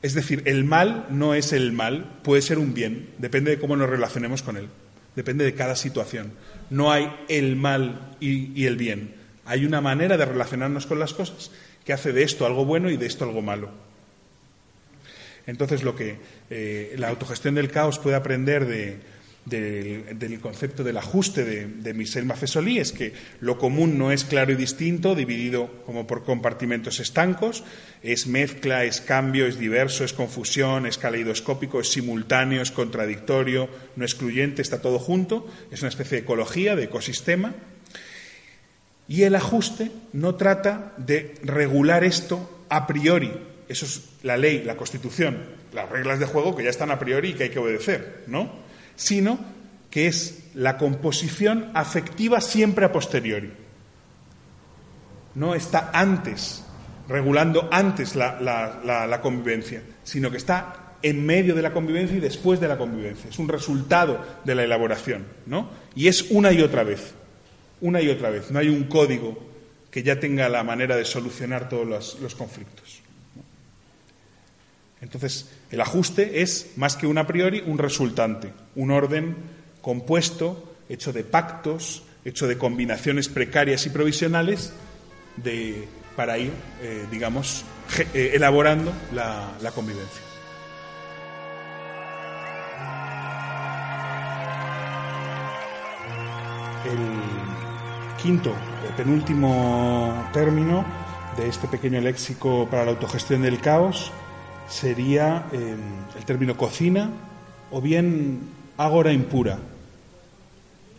Es 0.00 0.14
decir, 0.14 0.42
el 0.46 0.64
mal 0.64 1.08
no 1.10 1.34
es 1.34 1.52
el 1.52 1.72
mal, 1.72 2.20
puede 2.22 2.40
ser 2.40 2.58
un 2.58 2.72
bien, 2.72 3.10
depende 3.18 3.50
de 3.50 3.58
cómo 3.58 3.76
nos 3.76 3.90
relacionemos 3.90 4.42
con 4.42 4.56
él. 4.56 4.70
Depende 5.14 5.44
de 5.44 5.52
cada 5.52 5.76
situación. 5.76 6.32
No 6.70 6.90
hay 6.90 7.14
el 7.28 7.56
mal 7.56 8.16
y, 8.18 8.64
el 8.64 8.78
bien. 8.78 9.14
Hay 9.44 9.66
una 9.66 9.82
manera 9.82 10.16
de 10.16 10.24
relacionarnos 10.24 10.86
con 10.86 10.98
las 10.98 11.12
cosas 11.12 11.50
que 11.84 11.92
hace 11.92 12.14
de 12.14 12.22
esto 12.22 12.46
algo 12.46 12.64
bueno 12.64 12.88
y 12.88 12.96
de 12.96 13.04
esto 13.04 13.26
algo 13.26 13.42
malo. 13.42 13.89
Entonces, 15.50 15.82
lo 15.82 15.96
que 15.96 16.16
eh, 16.48 16.94
la 16.96 17.08
autogestión 17.08 17.56
del 17.56 17.72
caos 17.72 17.98
puede 17.98 18.14
aprender 18.14 18.66
de, 18.66 18.98
del 19.44 20.38
concepto 20.38 20.84
del 20.84 20.96
ajuste 20.96 21.44
de, 21.44 21.66
de 21.66 21.92
Michel 21.92 22.24
Maffesoli 22.24 22.78
es 22.78 22.92
que 22.92 23.14
lo 23.40 23.58
común 23.58 23.98
no 23.98 24.12
es 24.12 24.24
claro 24.24 24.52
y 24.52 24.54
distinto, 24.54 25.16
dividido 25.16 25.82
como 25.86 26.06
por 26.06 26.22
compartimentos 26.22 27.00
estancos, 27.00 27.64
es 28.00 28.28
mezcla, 28.28 28.84
es 28.84 29.00
cambio, 29.00 29.46
es 29.46 29.58
diverso, 29.58 30.04
es 30.04 30.12
confusión, 30.12 30.86
es 30.86 30.98
caleidoscópico, 30.98 31.80
es 31.80 31.90
simultáneo, 31.90 32.62
es 32.62 32.70
contradictorio, 32.70 33.68
no 33.96 34.04
excluyente, 34.04 34.62
está 34.62 34.80
todo 34.80 35.00
junto, 35.00 35.48
es 35.72 35.80
una 35.80 35.88
especie 35.88 36.18
de 36.18 36.22
ecología, 36.22 36.76
de 36.76 36.84
ecosistema. 36.84 37.54
Y 39.08 39.24
el 39.24 39.34
ajuste 39.34 39.90
no 40.12 40.36
trata 40.36 40.94
de 40.96 41.34
regular 41.42 42.04
esto 42.04 42.64
a 42.68 42.86
priori, 42.86 43.32
eso 43.70 43.86
es 43.86 44.02
la 44.24 44.36
ley, 44.36 44.64
la 44.64 44.76
constitución, 44.76 45.38
las 45.72 45.88
reglas 45.88 46.18
de 46.18 46.26
juego 46.26 46.56
que 46.56 46.64
ya 46.64 46.70
están 46.70 46.90
a 46.90 46.98
priori 46.98 47.30
y 47.30 47.34
que 47.34 47.44
hay 47.44 47.50
que 47.50 47.60
obedecer, 47.60 48.24
¿no? 48.26 48.50
sino 48.96 49.38
que 49.90 50.08
es 50.08 50.50
la 50.54 50.76
composición 50.76 51.70
afectiva 51.74 52.40
siempre 52.40 52.84
a 52.84 52.92
posteriori. 52.92 53.52
No 55.36 55.54
está 55.54 55.90
antes, 55.94 56.64
regulando 57.08 57.68
antes 57.70 58.16
la, 58.16 59.20
convivencia, 59.22 59.82
sino 60.02 60.30
que 60.30 60.36
está 60.36 60.96
en 61.02 61.24
medio 61.24 61.54
de 61.54 61.62
la 61.62 61.72
convivencia 61.72 62.16
y 62.16 62.20
después 62.20 62.60
de 62.60 62.68
la 62.68 62.76
convivencia. 62.76 63.30
Es 63.30 63.38
un 63.38 63.48
resultado 63.48 64.24
de 64.44 64.54
la 64.54 64.64
elaboración, 64.64 65.24
¿no? 65.46 65.70
Y 65.94 66.08
es 66.08 66.30
una 66.30 66.52
y 66.52 66.60
otra 66.60 66.82
vez, 66.82 67.14
una 67.80 68.02
y 68.02 68.08
otra 68.08 68.30
vez. 68.30 68.50
No 68.50 68.58
hay 68.58 68.68
un 68.68 68.84
código 68.84 69.38
que 69.90 70.02
ya 70.02 70.20
tenga 70.20 70.48
la 70.48 70.62
manera 70.62 70.96
de 70.96 71.04
solucionar 71.04 71.68
todos 71.68 72.18
los 72.20 72.34
conflictos. 72.34 72.99
Entonces, 75.00 75.48
el 75.70 75.80
ajuste 75.80 76.42
es 76.42 76.72
más 76.76 76.96
que 76.96 77.06
un 77.06 77.18
a 77.18 77.26
priori, 77.26 77.62
un 77.66 77.78
resultante, 77.78 78.52
un 78.76 78.90
orden 78.90 79.34
compuesto, 79.80 80.74
hecho 80.88 81.12
de 81.12 81.24
pactos, 81.24 82.02
hecho 82.24 82.46
de 82.46 82.58
combinaciones 82.58 83.28
precarias 83.28 83.86
y 83.86 83.90
provisionales 83.90 84.72
de, 85.36 85.88
para 86.16 86.36
ir, 86.38 86.52
eh, 86.82 87.06
digamos, 87.10 87.64
eh, 88.12 88.32
elaborando 88.34 88.92
la, 89.14 89.52
la 89.62 89.70
convivencia. 89.70 90.22
El 96.84 98.22
quinto, 98.22 98.54
el 98.86 98.94
penúltimo 98.96 100.28
término 100.32 100.84
de 101.38 101.48
este 101.48 101.68
pequeño 101.68 102.00
léxico 102.00 102.68
para 102.70 102.84
la 102.84 102.90
autogestión 102.90 103.42
del 103.42 103.60
caos 103.60 104.12
sería 104.70 105.46
eh, 105.52 105.76
el 106.16 106.24
término 106.24 106.56
cocina 106.56 107.10
o 107.70 107.80
bien 107.80 108.40
ágora 108.78 109.12
impura, 109.12 109.58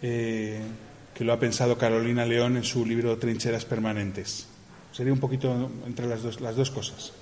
eh, 0.02 0.62
que 1.16 1.24
lo 1.24 1.34
ha 1.34 1.40
pensado 1.40 1.78
Carolina 1.78 2.26
León 2.26 2.58
en 2.58 2.64
su 2.64 2.86
libro 2.86 3.18
Trincheras 3.18 3.66
Permanentes. 3.66 4.48
Sería 4.92 5.14
un 5.14 5.20
poquito 5.20 5.72
entre 5.88 6.06
las 6.06 6.22
dos, 6.22 6.70
cosas. 6.70 7.14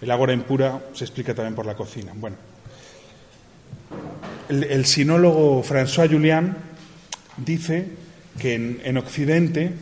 El 0.00 0.10
ágora 0.10 0.32
impura 0.32 0.80
se 0.94 1.04
explica 1.04 1.34
también 1.34 1.54
por 1.54 1.66
la 1.66 1.76
cocina. 1.76 2.12
Bueno, 2.14 2.36
el, 4.48 4.84
sinólogo 4.86 5.62
François 5.62 6.10
Julian 6.10 6.56
dice 7.36 7.88
que 8.38 8.54
en, 8.54 8.96
Occidente 8.96 9.72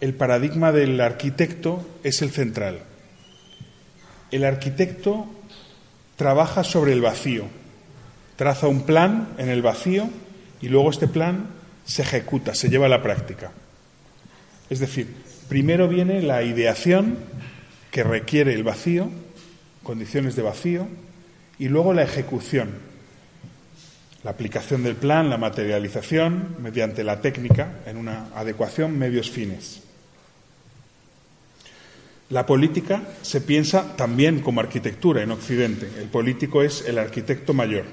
el 0.00 0.14
paradigma 0.14 0.72
del 0.72 1.00
arquitecto 1.00 1.86
es 2.02 2.22
el 2.22 2.30
central. 2.30 2.82
El 4.32 4.44
arquitecto 4.44 5.26
trabaja 6.16 6.64
sobre 6.64 6.92
el 6.92 7.02
vacío, 7.02 7.44
traza 8.36 8.66
un 8.66 8.82
plan 8.82 9.28
en 9.38 9.50
el 9.50 9.60
vacío 9.62 10.08
y 10.62 10.68
luego 10.68 10.90
este 10.90 11.06
plan 11.06 11.50
se 11.84 12.02
ejecuta, 12.02 12.54
se 12.54 12.70
lleva 12.70 12.86
a 12.86 12.88
la 12.88 13.02
práctica. 13.02 13.52
Es 14.70 14.80
decir, 14.80 15.06
primero 15.48 15.86
viene 15.86 16.22
la 16.22 16.42
ideación 16.42 17.18
que 17.90 18.02
requiere 18.02 18.54
el 18.54 18.64
vacío, 18.64 19.10
condiciones 19.82 20.34
de 20.34 20.42
vacío, 20.42 20.88
y 21.58 21.68
luego 21.68 21.92
la 21.92 22.02
ejecución, 22.02 22.70
la 24.24 24.30
aplicación 24.30 24.82
del 24.82 24.96
plan, 24.96 25.28
la 25.28 25.36
materialización 25.36 26.56
mediante 26.62 27.04
la 27.04 27.20
técnica 27.20 27.80
en 27.84 27.98
una 27.98 28.28
adecuación 28.34 28.98
medios 28.98 29.30
fines. 29.30 29.82
La 32.32 32.46
política 32.46 33.02
se 33.20 33.42
piensa 33.42 33.94
también 33.94 34.40
como 34.40 34.62
arquitectura 34.62 35.22
en 35.22 35.32
Occidente. 35.32 35.86
El 35.98 36.08
político 36.08 36.62
es 36.62 36.82
el 36.88 36.96
arquitecto 36.96 37.52
mayor. 37.52 37.84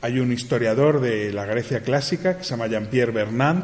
Hay 0.00 0.18
un 0.18 0.32
historiador 0.32 1.00
de 1.00 1.32
la 1.32 1.46
Grecia 1.46 1.82
clásica 1.82 2.36
que 2.36 2.42
se 2.42 2.50
llama 2.50 2.66
Jean-Pierre 2.66 3.12
Bernard 3.12 3.62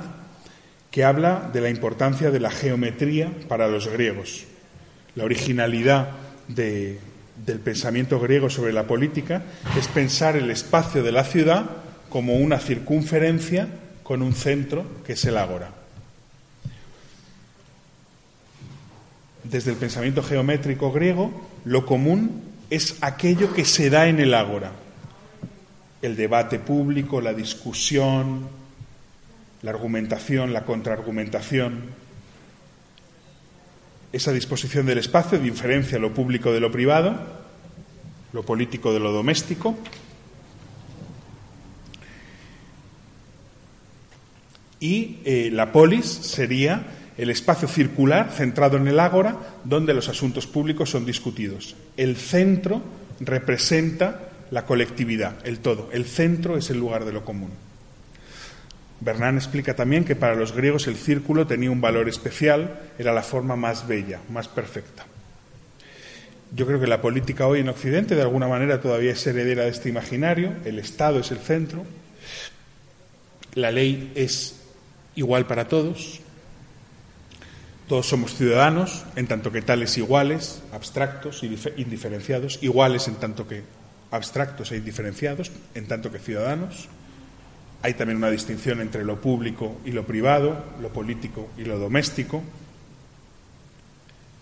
que 0.93 1.03
habla 1.03 1.51
de 1.53 1.61
la 1.61 1.69
importancia 1.69 2.31
de 2.31 2.39
la 2.39 2.53
geometría 2.53 3.33
para 3.49 3.67
los 3.67 3.89
griegos. 3.89 4.45
La 5.17 5.25
originalidad 5.25 6.11
de, 6.47 7.01
del 7.45 7.59
pensamiento 7.59 8.21
griego 8.21 8.51
sobre 8.51 8.73
la 8.73 8.87
política 8.87 9.43
es 9.77 9.89
pensar 9.89 10.37
el 10.37 10.49
espacio 10.53 11.03
de 11.03 11.11
la 11.11 11.25
ciudad 11.25 11.65
como 12.09 12.37
una 12.37 12.61
circunferencia 12.61 13.67
con 14.05 14.23
un 14.23 14.33
centro 14.33 14.85
que 15.05 15.15
es 15.15 15.25
el 15.25 15.39
ágora. 15.39 15.84
Desde 19.45 19.71
el 19.71 19.77
pensamiento 19.77 20.23
geométrico 20.23 20.91
griego, 20.91 21.31
lo 21.65 21.85
común 21.85 22.43
es 22.71 22.97
aquello 23.03 23.53
que 23.53 23.65
se 23.65 23.91
da 23.91 24.09
en 24.09 24.21
el 24.21 24.35
ágora. 24.35 24.73
El 26.03 26.17
debate 26.17 26.59
público, 26.59 27.21
la 27.21 27.35
discusión, 27.35 28.49
la 29.63 29.71
argumentación, 29.71 30.53
la 30.53 30.65
contraargumentación, 30.65 32.05
esa 34.13 34.33
disposición 34.33 34.87
del 34.87 34.99
espacio 34.99 35.39
diferencia 35.39 35.99
lo 35.99 36.15
público 36.15 36.53
de 36.53 36.61
lo 36.61 36.71
privado, 36.71 37.19
lo 38.33 38.45
político 38.45 38.93
de 38.93 39.01
lo 39.01 39.11
doméstico. 39.11 39.77
Y 44.79 45.19
eh, 45.25 45.51
la 45.53 45.73
polis 45.73 46.07
sería 46.07 46.85
el 47.17 47.31
espacio 47.31 47.69
circular 47.69 48.31
centrado 48.33 48.77
en 48.77 48.89
el 48.89 49.01
ágora 49.01 49.37
donde 49.65 49.95
los 49.95 50.09
asuntos 50.09 50.47
públicos 50.47 50.91
son 50.91 51.07
discutidos. 51.07 51.77
El 51.97 52.17
centro 52.17 52.83
representa 53.21 54.29
la 54.51 54.67
colectividad, 54.67 55.35
el 55.45 55.59
todo. 55.61 55.91
El 55.93 56.05
centro 56.05 56.57
es 56.57 56.71
el 56.71 56.79
lugar 56.79 57.05
de 57.05 57.13
lo 57.13 57.25
común. 57.25 57.51
Bernán 59.01 59.37
explica 59.37 59.75
también 59.75 60.05
que 60.05 60.17
para 60.17 60.35
los 60.35 60.53
griegos 60.53 60.87
el 60.87 60.97
círculo 60.97 61.47
tenía 61.47 61.71
un 61.71 61.81
valor 61.81 62.09
especial, 62.09 62.81
era 62.99 63.13
la 63.13 63.23
forma 63.23 63.57
más 63.57 63.87
bella, 63.87 64.21
más 64.31 64.49
perfecta. 64.49 65.05
Yo 66.55 66.67
creo 66.67 66.81
que 66.81 66.87
la 66.87 67.03
política 67.03 67.47
hoy 67.47 67.61
en 67.61 67.69
Occidente 67.69 68.15
de 68.15 68.23
alguna 68.23 68.47
manera 68.47 68.81
todavía 68.81 69.13
es 69.13 69.27
heredera 69.27 69.65
de 69.65 69.71
este 69.71 69.89
imaginario, 69.89 70.53
el 70.65 70.79
Estado 70.79 71.19
es 71.19 71.33
el 71.33 71.39
centro, 71.39 71.85
la 73.55 73.73
ley 73.73 74.13
es 74.15 74.61
igual 75.17 75.47
para 75.47 75.69
todos, 75.69 76.21
todos 77.89 78.07
somos 78.07 78.35
ciudadanos, 78.35 79.05
en 79.15 79.27
tanto 79.27 79.53
que 79.53 79.61
tales 79.61 79.99
iguales, 79.99 80.63
abstractos 80.73 81.43
y 81.43 81.59
indiferenciados, 81.77 82.59
iguales 82.63 83.09
en 83.09 83.17
tanto 83.17 83.47
que 83.47 83.63
abstractos 84.11 84.73
e 84.73 84.77
indiferenciados, 84.77 85.53
en 85.75 85.87
tanto 85.87 86.11
que 86.11 86.19
ciudadanos. 86.19 86.89
Hay 87.83 87.95
también 87.95 88.17
una 88.17 88.31
distinción 88.31 88.81
entre 88.81 89.05
lo 89.05 89.21
público 89.21 89.77
y 89.85 89.93
lo 89.93 90.07
privado, 90.07 90.65
lo 90.81 90.89
político 90.89 91.51
y 91.59 91.65
lo 91.65 91.79
doméstico. 91.79 92.43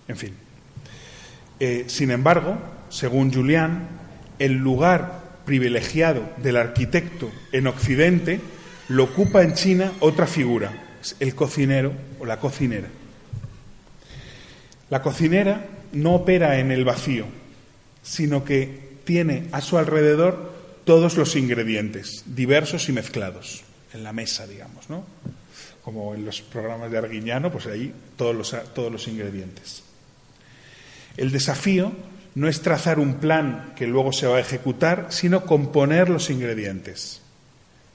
En 0.07 0.16
fin. 0.16 0.34
Eh, 1.59 1.84
sin 1.88 2.12
embargo, 2.12 2.59
según 2.90 3.32
Julián, 3.32 3.88
el 4.38 4.55
lugar 4.55 5.22
privilegiado 5.45 6.22
del 6.36 6.57
arquitecto 6.57 7.32
en 7.51 7.66
Occidente 7.66 8.40
lo 8.88 9.05
ocupa 9.05 9.43
en 9.43 9.55
China 9.55 9.93
otra 9.99 10.26
figura, 10.28 10.99
el 11.18 11.34
cocinero 11.34 11.93
o 12.20 12.26
la 12.26 12.38
cocinera. 12.38 12.88
La 14.93 15.01
cocinera 15.01 15.64
no 15.93 16.16
opera 16.16 16.59
en 16.59 16.70
el 16.70 16.84
vacío, 16.84 17.24
sino 18.03 18.45
que 18.45 18.99
tiene 19.05 19.49
a 19.51 19.62
su 19.62 19.78
alrededor 19.78 20.53
todos 20.84 21.16
los 21.16 21.34
ingredientes, 21.34 22.24
diversos 22.26 22.90
y 22.90 22.93
mezclados, 22.93 23.62
en 23.95 24.05
la 24.05 24.12
mesa, 24.12 24.47
digamos, 24.47 24.90
¿no? 24.90 25.07
Como 25.82 26.14
en 26.14 26.26
los 26.26 26.43
programas 26.43 26.90
de 26.90 26.99
Arguiñano, 26.99 27.51
pues 27.51 27.68
ahí 27.68 27.90
todos 28.18 28.36
los, 28.36 28.55
todos 28.74 28.93
los 28.93 29.09
ingredientes. 29.09 29.82
El 31.16 31.32
desafío 31.32 31.90
no 32.34 32.47
es 32.47 32.61
trazar 32.61 32.99
un 32.99 33.14
plan 33.14 33.72
que 33.74 33.86
luego 33.86 34.12
se 34.12 34.26
va 34.26 34.36
a 34.36 34.40
ejecutar, 34.40 35.07
sino 35.09 35.47
componer 35.47 36.11
los 36.11 36.28
ingredientes, 36.28 37.22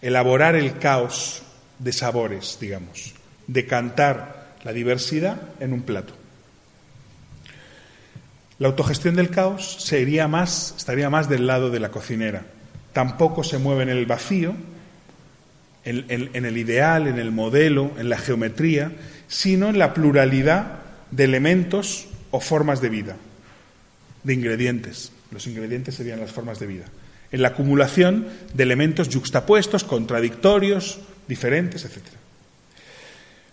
elaborar 0.01 0.55
el 0.55 0.79
caos 0.79 1.43
de 1.77 1.93
sabores, 1.93 2.57
digamos, 2.59 3.13
decantar 3.45 4.55
la 4.63 4.73
diversidad 4.73 5.39
en 5.59 5.73
un 5.73 5.83
plato. 5.83 6.16
La 8.59 8.67
autogestión 8.67 9.15
del 9.15 9.29
caos 9.29 9.77
sería 9.79 10.27
más, 10.27 10.73
estaría 10.77 11.09
más 11.09 11.29
del 11.29 11.45
lado 11.45 11.69
de 11.69 11.79
la 11.79 11.91
cocinera, 11.91 12.43
tampoco 12.91 13.43
se 13.43 13.59
mueve 13.59 13.83
en 13.83 13.89
el 13.89 14.05
vacío, 14.05 14.55
en, 15.85 16.45
el 16.45 16.57
ideal, 16.57 17.07
en 17.07 17.17
el 17.17 17.31
modelo, 17.31 17.91
en 17.97 18.09
la 18.09 18.17
geometría, 18.17 18.91
sino 19.27 19.69
en 19.69 19.79
la 19.79 19.93
pluralidad 19.93 20.79
de 21.11 21.23
elementos 21.23 22.07
o 22.31 22.41
formas 22.41 22.81
de 22.81 22.89
vida, 22.89 23.15
de 24.23 24.33
ingredientes. 24.33 25.13
Los 25.31 25.47
ingredientes 25.47 25.95
serían 25.95 26.19
las 26.19 26.31
formas 26.31 26.59
de 26.59 26.67
vida. 26.67 26.85
En 27.31 27.41
la 27.41 27.49
acumulación 27.49 28.27
de 28.53 28.63
elementos 28.63 29.07
yuxtapuestos, 29.07 29.85
contradictorios, 29.85 30.99
diferentes, 31.27 31.85
etc. 31.85 32.03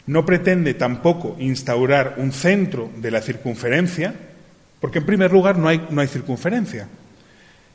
No 0.06 0.26
pretende 0.26 0.74
tampoco 0.74 1.36
instaurar 1.38 2.16
un 2.18 2.32
centro 2.32 2.90
de 2.96 3.10
la 3.10 3.20
circunferencia, 3.20 4.14
porque 4.84 4.98
en 4.98 5.06
primer 5.06 5.32
lugar 5.32 5.56
no 5.56 5.68
hay, 5.68 5.86
no 5.88 6.02
hay 6.02 6.08
circunferencia. 6.08 6.86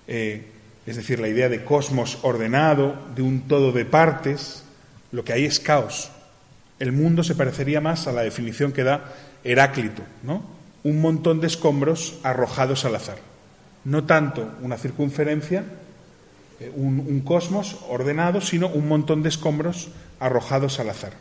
Eh, 0.07 0.45
es 0.85 0.95
decir, 0.95 1.19
la 1.19 1.27
idea 1.27 1.49
de 1.49 1.63
cosmos 1.63 2.19
ordenado, 2.21 2.95
de 3.15 3.23
un 3.23 3.47
todo 3.47 3.71
de 3.71 3.83
partes, 3.83 4.63
lo 5.11 5.23
que 5.23 5.33
hay 5.33 5.45
es 5.45 5.59
caos. 5.59 6.11
El 6.77 6.91
mundo 6.91 7.23
se 7.23 7.33
parecería 7.33 7.81
más 7.81 8.05
a 8.05 8.11
la 8.11 8.21
definición 8.21 8.73
que 8.73 8.83
da 8.83 9.11
Heráclito, 9.43 10.03
¿no? 10.21 10.43
Un 10.83 11.01
montón 11.01 11.41
de 11.41 11.47
escombros 11.47 12.19
arrojados 12.21 12.85
al 12.85 12.93
azar. 12.93 13.17
No 13.85 14.03
tanto 14.03 14.47
una 14.61 14.77
circunferencia, 14.77 15.63
eh, 16.59 16.71
un, 16.75 16.99
un 16.99 17.21
cosmos 17.21 17.77
ordenado, 17.89 18.39
sino 18.39 18.67
un 18.67 18.87
montón 18.87 19.23
de 19.23 19.29
escombros 19.29 19.89
arrojados 20.19 20.79
al 20.79 20.91
azar. 20.91 21.13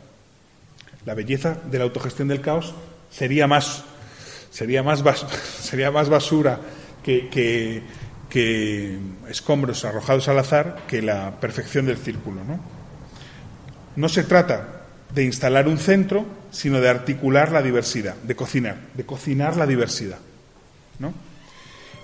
La 1.07 1.15
belleza 1.15 1.57
de 1.71 1.79
la 1.79 1.85
autogestión 1.85 2.27
del 2.27 2.41
caos 2.41 2.75
sería 3.09 3.47
más, 3.47 3.85
sería 4.49 4.83
más, 4.83 5.03
sería 5.61 5.91
más 5.91 6.09
basura 6.09 6.59
que, 7.03 7.29
que, 7.29 7.81
que 8.29 8.97
escombros 9.29 9.85
arrojados 9.85 10.27
al 10.27 10.39
azar 10.39 10.83
que 10.87 11.01
la 11.01 11.39
perfección 11.39 11.85
del 11.85 11.97
círculo. 11.97 12.43
¿no? 12.43 12.59
no 13.95 14.09
se 14.09 14.23
trata 14.23 14.85
de 15.13 15.23
instalar 15.23 15.67
un 15.67 15.77
centro, 15.77 16.25
sino 16.51 16.79
de 16.79 16.89
articular 16.89 17.51
la 17.51 17.61
diversidad, 17.61 18.15
de 18.15 18.35
cocinar, 18.35 18.77
de 18.93 19.05
cocinar 19.05 19.57
la 19.57 19.65
diversidad. 19.65 20.19
¿no? 20.99 21.13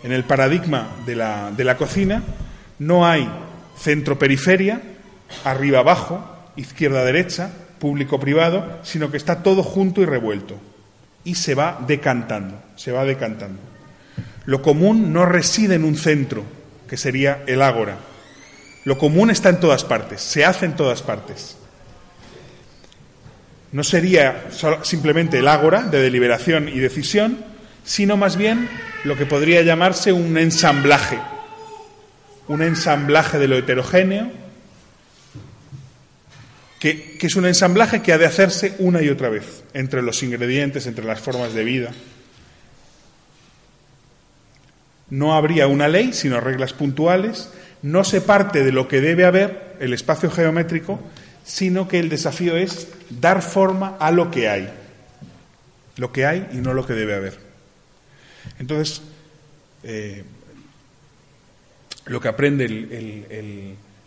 En 0.03 0.11
el 0.11 0.23
paradigma 0.23 0.89
de 1.05 1.15
la, 1.15 1.51
de 1.51 1.63
la 1.63 1.77
cocina 1.77 2.23
no 2.79 3.05
hay 3.05 3.29
centro-periferia, 3.77 4.81
arriba-abajo, 5.43 6.51
izquierda-derecha, 6.55 7.51
público-privado, 7.79 8.79
sino 8.83 9.11
que 9.11 9.17
está 9.17 9.43
todo 9.43 9.63
junto 9.63 10.01
y 10.01 10.05
revuelto. 10.05 10.59
Y 11.25 11.35
se 11.35 11.55
va 11.55 11.83
decantando, 11.85 12.61
se 12.77 12.93
va 12.93 13.03
decantando. 13.03 13.59
Lo 14.45 14.61
común 14.61 15.11
no 15.11 15.25
reside 15.25 15.75
en 15.75 15.83
un 15.83 15.97
centro, 15.97 16.43
que 16.87 16.95
sería 16.95 17.43
el 17.47 17.61
ágora. 17.61 17.97
Lo 18.85 18.97
común 18.97 19.31
está 19.31 19.49
en 19.49 19.59
todas 19.59 19.83
partes, 19.83 20.21
se 20.21 20.45
hace 20.45 20.65
en 20.65 20.75
todas 20.75 21.01
partes. 21.01 21.57
No 23.71 23.83
sería 23.83 24.45
simplemente 24.83 25.39
el 25.39 25.47
ágora 25.47 25.81
de 25.81 25.99
deliberación 25.99 26.69
y 26.69 26.79
decisión, 26.79 27.43
sino 27.83 28.15
más 28.15 28.37
bien 28.37 28.69
lo 29.03 29.17
que 29.17 29.25
podría 29.25 29.63
llamarse 29.63 30.13
un 30.13 30.37
ensamblaje, 30.37 31.19
un 32.47 32.61
ensamblaje 32.61 33.39
de 33.39 33.47
lo 33.47 33.57
heterogéneo, 33.57 34.44
que, 36.93 37.17
es 37.19 37.35
un 37.35 37.47
ensamblaje 37.47 38.03
que 38.03 38.13
ha 38.13 38.19
de 38.19 38.27
hacerse 38.27 38.75
una 38.77 39.01
y 39.01 39.09
otra 39.09 39.29
vez, 39.29 39.63
entre 39.73 40.03
los 40.03 40.21
ingredientes, 40.21 40.85
entre 40.85 41.03
las 41.03 41.19
formas 41.19 41.55
de 41.55 41.63
vida. 41.63 41.91
No 45.09 45.33
habría 45.33 45.65
una 45.65 45.87
ley, 45.87 46.13
sino 46.13 46.39
reglas 46.39 46.73
puntuales, 46.73 47.49
no 47.81 48.03
se 48.03 48.21
parte 48.21 48.63
de 48.63 48.71
lo 48.71 48.87
que 48.87 49.01
debe 49.01 49.25
haber, 49.25 49.77
el 49.79 49.93
espacio 49.93 50.29
geométrico, 50.29 50.99
sino 51.43 51.87
que 51.87 51.97
el 51.97 52.09
desafío 52.09 52.55
es 52.55 52.87
dar 53.09 53.41
forma 53.41 53.97
a 53.99 54.11
lo 54.11 54.29
que 54.29 54.47
hay, 54.47 54.69
lo 55.97 56.11
que 56.11 56.27
hay 56.27 56.47
y 56.53 56.57
no 56.57 56.75
lo 56.75 56.85
que 56.85 56.93
debe 56.93 57.15
haber. 57.15 57.39
Entonces, 58.59 59.01
eh, 59.83 60.23
lo 62.05 62.21
que 62.21 62.27
aprende 62.27 62.65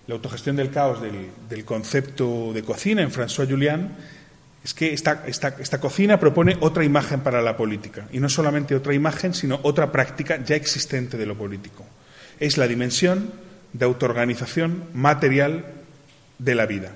la 0.09 0.15
autogestión 0.15 0.57
del 0.57 0.71
caos 0.71 1.01
del, 1.03 1.65
concepto 1.67 2.53
de 2.55 2.63
cocina 2.63 3.03
en 3.03 3.13
François 3.13 3.47
Julian 3.47 3.95
es 4.65 4.73
que 4.73 4.95
esta, 4.95 5.25
esta, 5.27 5.81
cocina 5.81 6.19
propone 6.19 6.57
otra 6.61 6.83
imagen 6.83 7.21
para 7.21 7.43
la 7.43 7.57
política, 7.57 8.09
y 8.11 8.19
no 8.19 8.29
solamente 8.29 8.75
otra 8.75 8.95
imagen, 8.95 9.35
sino 9.35 9.61
otra 9.63 9.93
práctica 9.93 10.43
ya 10.43 10.57
existente 10.57 11.17
de 11.19 11.27
lo 11.27 11.37
político. 11.37 11.85
Es 12.41 12.57
la 12.57 12.67
dimensión 12.67 13.33
de 13.75 13.85
autoorganización 13.85 14.85
material 14.95 15.67
de 16.39 16.55
la 16.55 16.65
vida, 16.65 16.93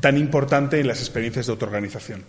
tan 0.00 0.18
importante 0.18 0.78
en 0.78 0.88
las 0.88 1.00
experiencias 1.00 1.46
de 1.46 1.52
autoorganización. 1.52 2.24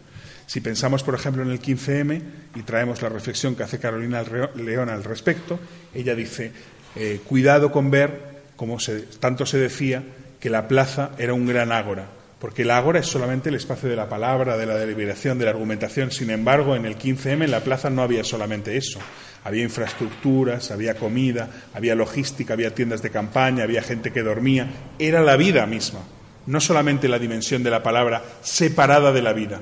Si 0.46 0.62
pensamos, 0.62 1.04
por 1.04 1.14
ejemplo, 1.14 1.44
en 1.44 1.52
el 1.52 1.62
15M 1.62 2.22
y 2.56 2.62
traemos 2.62 3.02
la 3.02 3.10
reflexión 3.10 3.54
que 3.56 3.64
hace 3.64 3.80
Carolina 3.80 4.24
León 4.56 4.90
al 4.90 5.04
respecto, 5.04 5.60
ella 5.94 6.16
dice, 6.16 6.54
eh, 6.96 7.20
cuidado 7.26 7.70
con 7.70 7.92
ver, 7.92 8.37
como 8.58 8.78
tanto 9.20 9.46
se 9.46 9.58
decía, 9.58 10.04
que 10.40 10.50
la 10.50 10.68
plaza 10.68 11.12
era 11.18 11.34
un 11.34 11.48
gran 11.48 11.72
ágora, 11.72 12.08
porque 12.40 12.64
el 12.64 12.72
ágora 12.72 13.00
es 13.00 13.08
solamente 13.08 13.50
el 13.50 13.56
espacio 13.56 13.90
de 13.90 13.96
la 13.96 14.10
palabra, 14.10 14.58
de 14.58 14.66
la 14.66 14.76
deliberación, 14.76 15.40
de 15.40 15.46
la 15.46 15.52
argumentación. 15.52 16.12
Sin 16.12 16.30
embargo, 16.30 16.76
en 16.76 16.86
el 16.86 16.98
15M 16.98 17.46
en 17.46 17.52
la 17.52 17.62
plaza 17.62 17.90
no 17.90 18.04
había 18.04 18.24
solamente 18.24 18.78
eso. 18.78 19.00
Había 19.44 19.64
infraestructuras, 19.64 20.72
había 20.72 20.96
comida, 20.96 21.50
había 21.74 21.96
logística, 21.96 22.54
había 22.54 22.76
tiendas 22.76 23.02
de 23.02 23.12
campaña, 23.12 23.64
había 23.64 23.82
gente 23.82 24.12
que 24.12 24.22
dormía. 24.22 24.68
Era 25.00 25.22
la 25.22 25.38
vida 25.38 25.66
misma, 25.66 26.02
no 26.46 26.60
solamente 26.60 27.08
la 27.08 27.18
dimensión 27.18 27.64
de 27.64 27.72
la 27.72 27.82
palabra 27.82 28.24
separada 28.42 29.12
de 29.12 29.22
la 29.22 29.34
vida 29.34 29.62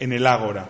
en 0.00 0.12
el 0.12 0.26
ágora, 0.26 0.68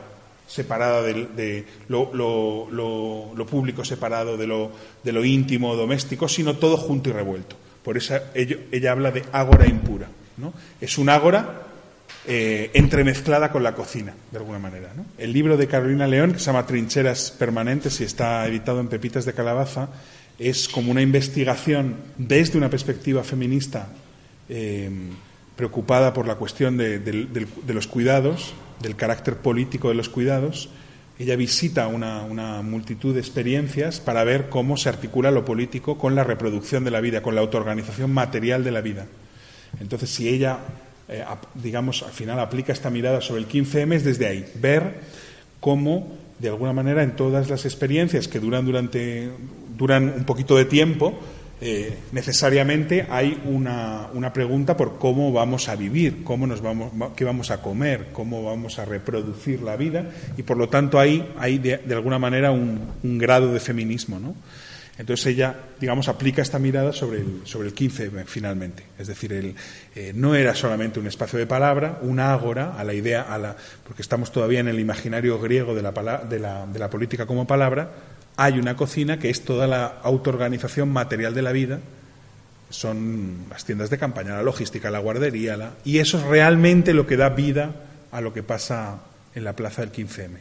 separada 0.50 1.02
de, 1.02 1.64
lo, 1.88 3.46
público, 3.48 3.84
separado 3.84 4.36
de 4.36 4.48
lo, 4.48 4.72
de 5.04 5.12
lo 5.12 5.24
íntimo, 5.24 5.76
doméstico, 5.76 6.28
sino 6.28 6.56
todo 6.56 6.76
junto 6.76 7.08
y 7.10 7.12
revuelto. 7.12 7.54
Por 7.84 7.96
eso 7.96 8.16
ella, 8.34 8.90
habla 8.90 9.12
de 9.12 9.22
ágora 9.30 9.68
impura. 9.68 10.08
¿no? 10.38 10.52
Es 10.80 10.98
un 10.98 11.08
ágora 11.08 11.62
eh, 12.26 12.70
entremezclada 12.74 13.52
con 13.52 13.62
la 13.62 13.74
cocina, 13.76 14.12
de 14.32 14.38
alguna 14.38 14.58
manera. 14.58 14.92
El 15.18 15.32
libro 15.32 15.56
de 15.56 15.68
Carolina 15.68 16.08
León, 16.08 16.32
que 16.32 16.40
se 16.40 16.46
llama 16.46 16.66
Trincheras 16.66 17.30
Permanentes 17.30 18.00
y 18.00 18.04
está 18.04 18.44
editado 18.48 18.80
en 18.80 18.88
Pepitas 18.88 19.24
de 19.24 19.32
Calabaza, 19.32 19.88
es 20.36 20.68
como 20.68 20.90
una 20.90 21.02
investigación 21.02 21.94
desde 22.18 22.58
una 22.58 22.70
perspectiva 22.70 23.22
feminista 23.22 23.88
eh, 24.48 24.90
preocupada 25.54 26.12
por 26.12 26.26
la 26.26 26.34
cuestión 26.34 26.76
de 26.76 27.46
los 27.68 27.86
cuidados 27.86 28.52
del 28.80 28.96
carácter 28.96 29.36
político 29.36 29.88
de 29.88 29.94
los 29.94 30.08
cuidados, 30.08 30.70
ella 31.20 31.36
visita 31.36 31.86
una, 31.86 32.62
multitud 32.62 33.12
de 33.12 33.20
experiencias 33.20 34.00
para 34.00 34.24
ver 34.24 34.48
cómo 34.48 34.78
se 34.78 34.88
articula 34.88 35.30
lo 35.30 35.44
político 35.44 35.98
con 35.98 36.14
la 36.14 36.24
reproducción 36.24 36.82
de 36.82 36.90
la 36.90 37.02
vida, 37.02 37.20
con 37.20 37.34
la 37.34 37.42
autoorganización 37.42 38.10
material 38.10 38.64
de 38.64 38.70
la 38.70 38.80
vida. 38.80 39.06
Entonces, 39.80 40.08
si 40.08 40.30
ella, 40.30 40.60
eh, 41.08 41.22
digamos, 41.54 42.02
al 42.02 42.12
final 42.12 42.40
aplica 42.40 42.72
esta 42.72 42.88
mirada 42.88 43.20
sobre 43.20 43.42
el 43.42 43.48
15M, 43.48 43.96
es 43.96 44.04
desde 44.04 44.26
ahí, 44.26 44.50
ver 44.54 44.94
cómo, 45.60 46.16
de 46.38 46.48
alguna 46.48 46.72
manera, 46.72 47.02
en 47.02 47.14
todas 47.16 47.50
las 47.50 47.66
experiencias 47.66 48.26
que 48.26 48.40
duran, 48.40 48.64
durante, 48.64 49.30
duran 49.76 50.14
un 50.16 50.24
poquito 50.24 50.56
de 50.56 50.64
tiempo, 50.64 51.20
eh, 51.62 51.94
necesariamente 52.12 53.06
hay 53.10 53.38
una, 53.44 54.08
una, 54.14 54.32
pregunta 54.32 54.78
por 54.78 54.98
cómo 54.98 55.30
vamos 55.30 55.68
a 55.68 55.76
vivir, 55.76 56.24
cómo 56.24 56.46
nos 56.46 56.62
vamos, 56.62 56.90
qué 57.14 57.24
vamos 57.24 57.50
a 57.50 57.60
comer, 57.60 58.08
cómo 58.12 58.42
vamos 58.42 58.78
a 58.78 58.86
reproducir 58.86 59.60
la 59.60 59.76
vida 59.76 60.10
y 60.38 60.42
por 60.42 60.56
lo 60.56 60.70
tanto 60.70 60.98
hay, 60.98 61.34
hay 61.38 61.58
de, 61.58 61.80
alguna 61.90 62.18
manera 62.18 62.50
un, 62.50 63.18
grado 63.18 63.52
de 63.52 63.60
feminismo, 63.60 64.18
¿no? 64.18 64.34
Entonces 64.96 65.26
ella, 65.26 65.54
digamos, 65.78 66.08
aplica 66.08 66.40
esta 66.40 66.58
mirada 66.58 66.92
sobre 66.92 67.20
el, 67.20 67.40
sobre 67.44 67.68
el 67.68 67.74
15 67.74 68.10
finalmente. 68.26 68.82
Es 68.98 69.06
decir, 69.06 69.32
el, 69.32 69.54
eh, 69.94 70.12
no 70.14 70.34
era 70.34 70.54
solamente 70.54 71.00
un 71.00 71.06
espacio 71.06 71.38
de 71.38 71.46
palabra, 71.46 71.98
una 72.02 72.32
ágora 72.32 72.74
a 72.78 72.84
la 72.84 72.94
idea, 72.94 73.22
a 73.22 73.38
la, 73.38 73.56
porque 73.84 74.02
estamos 74.02 74.32
todavía 74.32 74.60
en 74.60 74.68
el 74.68 74.78
imaginario 74.78 75.38
griego 75.38 75.74
de 75.74 75.82
la, 75.82 75.92
de 76.28 76.38
la, 76.38 76.66
de 76.66 76.78
la 76.78 76.90
política 76.90 77.26
como 77.26 77.46
palabra, 77.46 77.90
hay 78.40 78.58
una 78.58 78.74
cocina 78.74 79.18
que 79.18 79.28
es 79.28 79.44
toda 79.44 79.66
la 79.66 79.84
autoorganización 80.02 80.88
material 80.88 81.34
de 81.34 81.42
la 81.42 81.52
vida, 81.52 81.80
son 82.70 83.44
las 83.50 83.66
tiendas 83.66 83.90
de 83.90 83.98
campaña, 83.98 84.32
la 84.32 84.42
logística, 84.42 84.90
la 84.90 84.98
guardería, 84.98 85.58
la... 85.58 85.74
y 85.84 85.98
eso 85.98 86.16
es 86.16 86.24
realmente 86.24 86.94
lo 86.94 87.06
que 87.06 87.18
da 87.18 87.28
vida 87.28 87.74
a 88.10 88.22
lo 88.22 88.32
que 88.32 88.42
pasa 88.42 89.00
en 89.34 89.44
la 89.44 89.54
plaza 89.54 89.82
del 89.82 89.92
15M. 89.92 90.38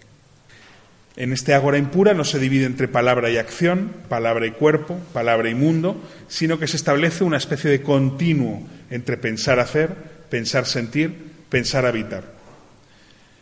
En 1.18 1.34
este 1.34 1.54
ágora 1.54 1.78
impura 1.78 2.14
no 2.14 2.24
se 2.24 2.39
divide 2.39 2.64
entre 2.64 2.88
palabra 2.88 3.32
y 3.32 3.36
acción, 3.36 3.91
palabra 4.08 4.45
y 4.45 4.52
cuerpo, 4.52 4.97
palabra 5.12 5.50
y 5.50 5.56
mundo, 5.56 6.02
sino 6.30 6.58
que 6.58 6.68
se 6.68 6.78
establece 6.78 7.26
una 7.26 7.36
especie 7.36 7.70
de 7.70 7.82
continuo 7.82 8.66
entre 8.89 9.18
pensar 9.18 9.60
hacer, 9.60 9.93
pensar 10.30 10.66
sentir, 10.66 11.34
pensar 11.50 11.86
habitar 11.86 12.39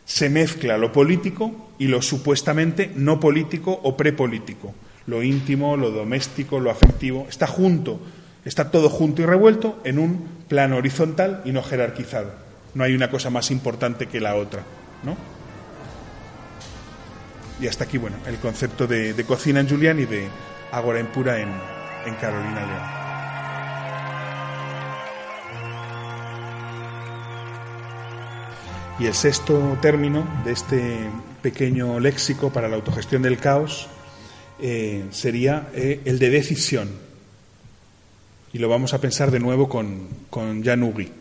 se 0.07 0.29
mezcla 0.29 0.77
lo 0.77 0.93
político 0.93 1.51
y 1.77 1.87
lo 1.87 2.01
supuestamente 2.01 2.91
no 2.95 3.19
político 3.19 3.77
o 3.83 3.97
prepolítico. 3.97 4.73
Lo 5.05 5.21
íntimo, 5.21 5.75
lo 5.75 5.91
doméstico, 5.91 6.59
lo 6.59 6.71
afectivo, 6.71 7.27
está 7.29 7.45
junto, 7.45 7.99
está 8.45 8.71
todo 8.71 8.89
junto 8.89 9.21
y 9.21 9.25
revuelto 9.25 9.79
en 9.83 9.99
un 9.99 10.27
plano 10.47 10.77
horizontal 10.77 11.41
y 11.43 11.51
no 11.51 11.61
jerarquizado. 11.61 12.31
No 12.73 12.85
hay 12.85 12.95
una 12.95 13.09
cosa 13.09 13.29
más 13.29 13.51
importante 13.51 14.07
que 14.07 14.21
la 14.21 14.35
otra, 14.35 14.63
¿no? 15.03 15.17
Y 17.59 17.67
hasta 17.67 17.83
aquí, 17.83 17.97
bueno, 17.97 18.15
el 18.27 18.37
concepto 18.37 18.87
de, 18.87 19.13
cocina 19.27 19.59
en 19.59 19.69
Julián 19.69 19.99
y 19.99 20.05
de 20.05 20.27
Agora 20.71 20.99
en 20.99 21.07
Pura 21.07 21.41
en, 21.41 21.49
en 22.05 22.15
Carolina 22.15 22.65
León. 22.65 22.96
Y 28.99 29.05
el 29.05 29.13
sexto 29.13 29.77
término 29.79 30.27
de 30.43 30.53
este 30.53 31.09
pequeño 31.43 31.99
léxico 31.99 32.51
para 32.51 32.67
la 32.67 32.77
autogestión 32.77 33.21
del 33.21 33.37
caos 33.37 33.87
eh, 34.59 35.05
sería 35.11 35.69
eh, 35.75 36.01
el 36.05 36.17
de 36.17 36.31
decisión. 36.31 36.89
Y 38.53 38.57
lo 38.57 38.69
vamos 38.69 38.95
a 38.95 39.01
pensar 39.01 39.29
de 39.29 39.39
nuevo 39.39 39.69
con, 39.69 40.07
con 40.31 40.63
Jan 40.63 40.81
Ugui. 40.81 41.11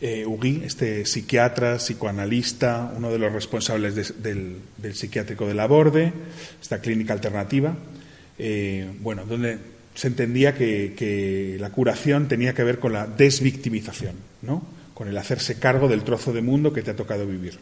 Eh, 0.00 0.24
Ugui, 0.24 0.62
este 0.64 1.04
psiquiatra, 1.04 1.78
psicoanalista, 1.78 2.92
uno 2.96 3.10
de 3.10 3.18
los 3.18 3.32
responsables 3.32 4.22
del, 4.22 4.60
psiquiátrico 4.94 5.48
de 5.48 5.54
la 5.54 5.66
Borde, 5.66 6.12
esta 6.60 6.80
clínica 6.80 7.12
alternativa, 7.12 7.74
bueno, 9.00 9.24
donde 9.26 9.58
se 9.96 10.06
entendía 10.06 10.54
que, 10.54 10.94
que, 10.96 11.56
la 11.58 11.70
curación 11.70 12.28
tenía 12.28 12.54
que 12.54 12.62
ver 12.62 12.78
con 12.78 12.92
la 12.92 13.06
desvictimización, 13.06 14.14
¿no? 14.42 14.81
Con 14.94 15.08
el 15.08 15.16
hacerse 15.16 15.58
cargo 15.58 15.88
del 15.88 16.04
trozo 16.04 16.32
de 16.32 16.42
mundo 16.42 16.72
que 16.72 16.82
te 16.82 16.90
ha 16.90 16.96
tocado 16.96 17.26
vivir. 17.26 17.58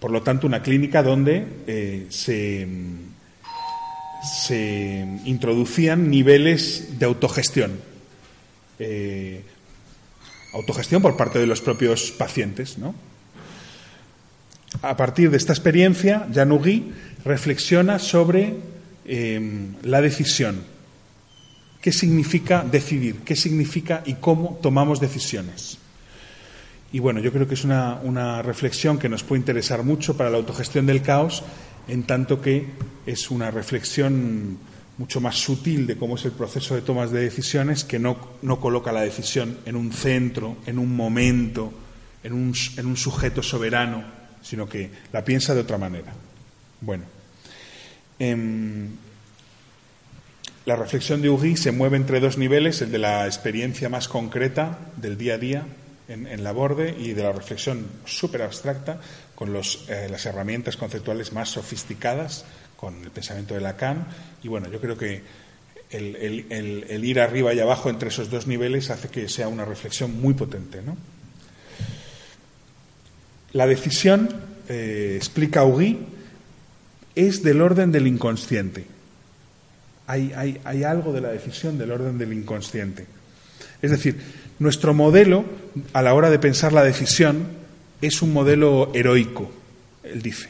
Por 0.00 0.10
lo 0.10 0.22
tanto, 0.22 0.46
una 0.46 0.62
clínica 0.62 1.02
donde 1.02 1.44
eh, 1.66 2.06
se, 2.10 2.66
introducían 5.24 6.10
niveles 6.10 6.98
de 6.98 7.06
autogestión. 7.06 7.80
Eh, 8.78 9.42
autogestión 10.54 11.02
por 11.02 11.16
parte 11.16 11.38
de 11.38 11.46
los 11.46 11.60
propios 11.60 12.12
pacientes. 12.12 12.76
A 14.82 14.96
partir 14.96 15.30
de 15.30 15.36
esta 15.36 15.52
experiencia, 15.52 16.28
Janugui 16.32 16.92
reflexiona 17.24 17.98
sobre 17.98 18.54
eh, 19.04 19.40
la 19.82 20.00
decisión. 20.00 20.62
¿Qué 21.80 21.92
significa 21.92 22.64
decidir? 22.64 23.16
¿Qué 23.24 23.34
significa 23.34 24.02
y 24.04 24.14
cómo 24.14 24.58
tomamos 24.62 25.00
decisiones? 25.00 25.78
Y 26.90 27.00
bueno, 27.00 27.20
yo 27.20 27.32
creo 27.32 27.46
que 27.46 27.54
es 27.54 27.64
una, 27.64 28.00
una 28.02 28.40
reflexión 28.42 28.98
que 28.98 29.08
nos 29.08 29.22
puede 29.22 29.40
interesar 29.40 29.82
mucho 29.82 30.16
para 30.16 30.30
la 30.30 30.38
autogestión 30.38 30.86
del 30.86 31.02
caos, 31.02 31.42
en 31.86 32.04
tanto 32.04 32.40
que 32.40 32.66
es 33.06 33.30
una 33.30 33.50
reflexión 33.50 34.58
mucho 34.96 35.20
más 35.20 35.36
sutil 35.36 35.86
de 35.86 35.96
cómo 35.96 36.16
es 36.16 36.24
el 36.24 36.32
proceso 36.32 36.74
de 36.74 36.82
tomas 36.82 37.10
de 37.10 37.20
decisiones 37.20 37.84
que 37.84 37.98
no, 37.98 38.18
no 38.42 38.58
coloca 38.58 38.90
la 38.90 39.02
decisión 39.02 39.58
en 39.64 39.76
un 39.76 39.92
centro, 39.92 40.56
en 40.66 40.78
un 40.78 40.94
momento, 40.94 41.72
en 42.24 42.32
un, 42.32 42.54
en 42.76 42.86
un 42.86 42.96
sujeto 42.96 43.42
soberano, 43.42 44.02
sino 44.42 44.68
que 44.68 44.90
la 45.12 45.24
piensa 45.24 45.54
de 45.54 45.60
otra 45.60 45.78
manera. 45.78 46.12
Bueno, 46.80 47.04
em, 48.18 48.88
la 50.66 50.74
reflexión 50.74 51.22
de 51.22 51.30
Ugui 51.30 51.56
se 51.56 51.70
mueve 51.70 51.96
entre 51.96 52.20
dos 52.20 52.38
niveles, 52.38 52.82
el 52.82 52.90
de 52.90 52.98
la 52.98 53.26
experiencia 53.26 53.88
más 53.88 54.08
concreta 54.08 54.78
del 54.96 55.16
día 55.16 55.34
a 55.34 55.38
día 55.38 55.66
en, 56.08 56.26
en 56.26 56.42
la 56.42 56.52
borde 56.52 56.94
y 56.98 57.12
de 57.12 57.22
la 57.22 57.32
reflexión 57.32 57.86
súper 58.04 58.42
abstracta 58.42 59.00
con 59.38 59.54
eh, 59.54 60.08
las 60.10 60.26
herramientas 60.26 60.76
conceptuales 60.76 61.32
más 61.32 61.50
sofisticadas, 61.50 62.44
con 62.76 63.04
el 63.04 63.12
pensamiento 63.12 63.54
de 63.54 63.60
Lacan. 63.60 64.04
Y 64.42 64.48
bueno, 64.48 64.68
yo 64.68 64.80
creo 64.80 64.98
que 64.98 65.22
el, 65.90 67.04
ir 67.04 67.20
arriba 67.20 67.54
y 67.54 67.60
abajo 67.60 67.88
entre 67.88 68.08
esos 68.08 68.30
dos 68.30 68.48
niveles 68.48 68.90
hace 68.90 69.08
que 69.10 69.28
sea 69.28 69.46
una 69.46 69.64
reflexión 69.64 70.20
muy 70.20 70.34
potente. 70.34 70.82
¿no? 70.82 70.96
La 73.52 73.68
decisión, 73.68 74.28
eh, 74.68 75.14
explica 75.16 75.64
Ugui, 75.64 76.00
es 77.14 77.44
del 77.44 77.60
orden 77.60 77.92
del 77.92 78.08
inconsciente. 78.08 78.86
Hay, 80.08 80.32
hay, 80.34 80.60
hay 80.64 80.82
algo 80.82 81.12
de 81.12 81.20
la 81.20 81.28
decisión 81.28 81.78
del 81.78 81.92
orden 81.92 82.18
del 82.18 82.32
inconsciente. 82.32 83.06
Es 83.82 83.90
decir, 83.90 84.20
nuestro 84.58 84.94
modelo 84.94 85.44
a 85.92 86.02
la 86.02 86.14
hora 86.14 86.30
de 86.30 86.38
pensar 86.38 86.72
la 86.72 86.82
decisión 86.82 87.48
es 88.00 88.22
un 88.22 88.32
modelo 88.32 88.90
heroico, 88.94 89.50
él 90.02 90.22
dice. 90.22 90.48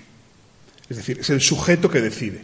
Es 0.89 0.97
decir, 0.97 1.19
es 1.21 1.31
el 1.31 1.41
sujeto 1.41 1.91
que 1.91 2.01
decide. 2.01 2.43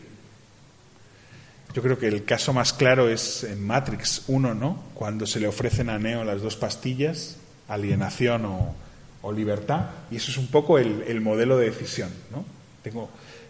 Yo 1.74 1.82
creo 1.82 1.99
que 1.99 2.07
el 2.07 2.24
caso 2.24 2.53
más 2.53 2.72
claro 2.72 3.09
es 3.09 3.43
en 3.45 3.66
Matrix 3.66 4.22
1, 4.28 4.55
¿no? 4.55 4.85
Cuando 4.95 5.26
se 5.26 5.41
le 5.41 5.49
ofrecen 5.49 5.91
a 5.91 5.99
Neo 5.99 6.22
las 6.24 6.41
dos 6.41 6.57
pastillas, 6.57 7.37
alienación 7.68 8.45
o, 8.45 8.76
libertad, 9.35 9.87
y 10.11 10.16
eso 10.16 10.30
es 10.30 10.37
un 10.37 10.49
poco 10.49 10.78
el, 10.78 11.03
el 11.09 11.22
modelo 11.22 11.57
de 11.57 11.70
decisión, 11.70 12.11
¿no? 12.30 12.45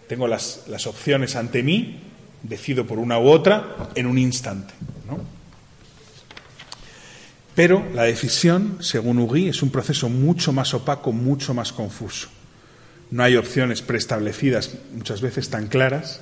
Tengo, 0.09 0.28
las, 0.28 0.87
opciones 0.87 1.35
ante 1.35 1.64
mí, 1.64 2.01
decido 2.43 2.87
por 2.87 3.01
una 3.01 3.18
u 3.18 3.28
otra 3.28 3.91
en 3.97 4.07
un 4.07 4.16
instante. 4.16 4.72
Pero 7.55 7.86
la 7.94 8.02
decisión, 8.05 8.78
según 8.80 9.18
Ugui, 9.18 9.48
es 9.48 9.62
un 9.62 9.70
proceso 9.70 10.09
mucho 10.09 10.52
más 10.52 10.74
opaco, 10.74 11.12
mucho 11.12 11.55
más 11.55 11.72
confuso. 11.72 12.28
No 13.11 13.22
hay 13.22 13.36
opciones 13.36 13.80
preestablecidas 13.80 14.74
muchas 14.92 15.20
veces 15.20 15.50
tan 15.50 15.68
claras 15.68 16.20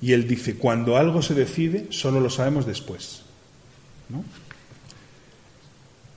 y 0.00 0.12
él 0.12 0.28
dice, 0.28 0.56
cuando 0.56 0.96
algo 0.96 1.22
se 1.22 1.34
decide, 1.34 1.86
solo 1.90 2.20
lo 2.20 2.30
sabemos 2.30 2.66
después. 2.66 3.22
¿no? 4.08 4.24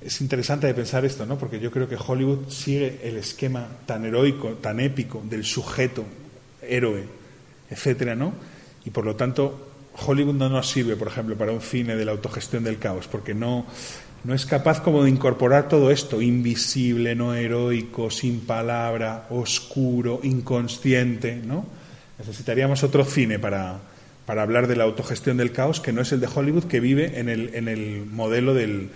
Es 0.01 0.21
interesante 0.21 0.67
de 0.67 0.73
pensar 0.73 1.03
esto, 1.03 1.25
¿no? 1.25 1.37
porque 1.37 1.59
yo 1.59 1.71
creo 1.71 1.89
que 1.89 1.97
Hollywood 1.97 2.49
sigue 2.49 2.99
el 3.03 3.17
esquema 3.17 3.67
tan 3.87 4.05
heroico, 4.05 4.49
tan 4.61 4.79
épico 4.79 5.23
del 5.27 5.43
sujeto, 5.45 6.05
héroe, 6.61 7.05
etcétera, 7.69 8.15
¿no? 8.15 8.33
Y 8.85 8.89
por 8.89 9.05
lo 9.05 9.15
tanto, 9.15 9.71
Hollywood 10.05 10.35
no 10.35 10.49
nos 10.49 10.69
sirve, 10.69 10.95
por 10.95 11.07
ejemplo, 11.07 11.37
para 11.37 11.51
un 11.51 11.61
cine 11.61 11.95
de 11.95 12.05
la 12.05 12.11
autogestión 12.11 12.63
del 12.63 12.79
caos, 12.79 13.07
porque 13.07 13.33
no, 13.33 13.65
no 14.23 14.33
es 14.33 14.45
capaz 14.45 14.81
como 14.81 15.03
de 15.03 15.09
incorporar 15.09 15.67
todo 15.67 15.91
esto, 15.91 16.21
invisible, 16.21 17.13
no 17.13 17.35
heroico, 17.35 18.09
sin 18.09 18.41
palabra, 18.41 19.27
oscuro, 19.29 20.21
inconsciente, 20.23 21.35
¿no? 21.35 21.65
Necesitaríamos 22.17 22.83
otro 22.83 23.03
cine 23.03 23.37
para, 23.37 23.79
para 24.25 24.43
hablar 24.43 24.67
de 24.67 24.77
la 24.77 24.85
autogestión 24.85 25.35
del 25.37 25.51
caos, 25.51 25.81
que 25.81 25.91
no 25.91 26.01
es 26.01 26.11
el 26.13 26.21
de 26.21 26.29
Hollywood, 26.33 26.65
que 26.65 26.79
vive 26.79 27.19
en 27.19 27.27
el, 27.27 27.53
en 27.53 27.67
el 27.67 28.05
modelo 28.05 28.53
del, 28.53 28.91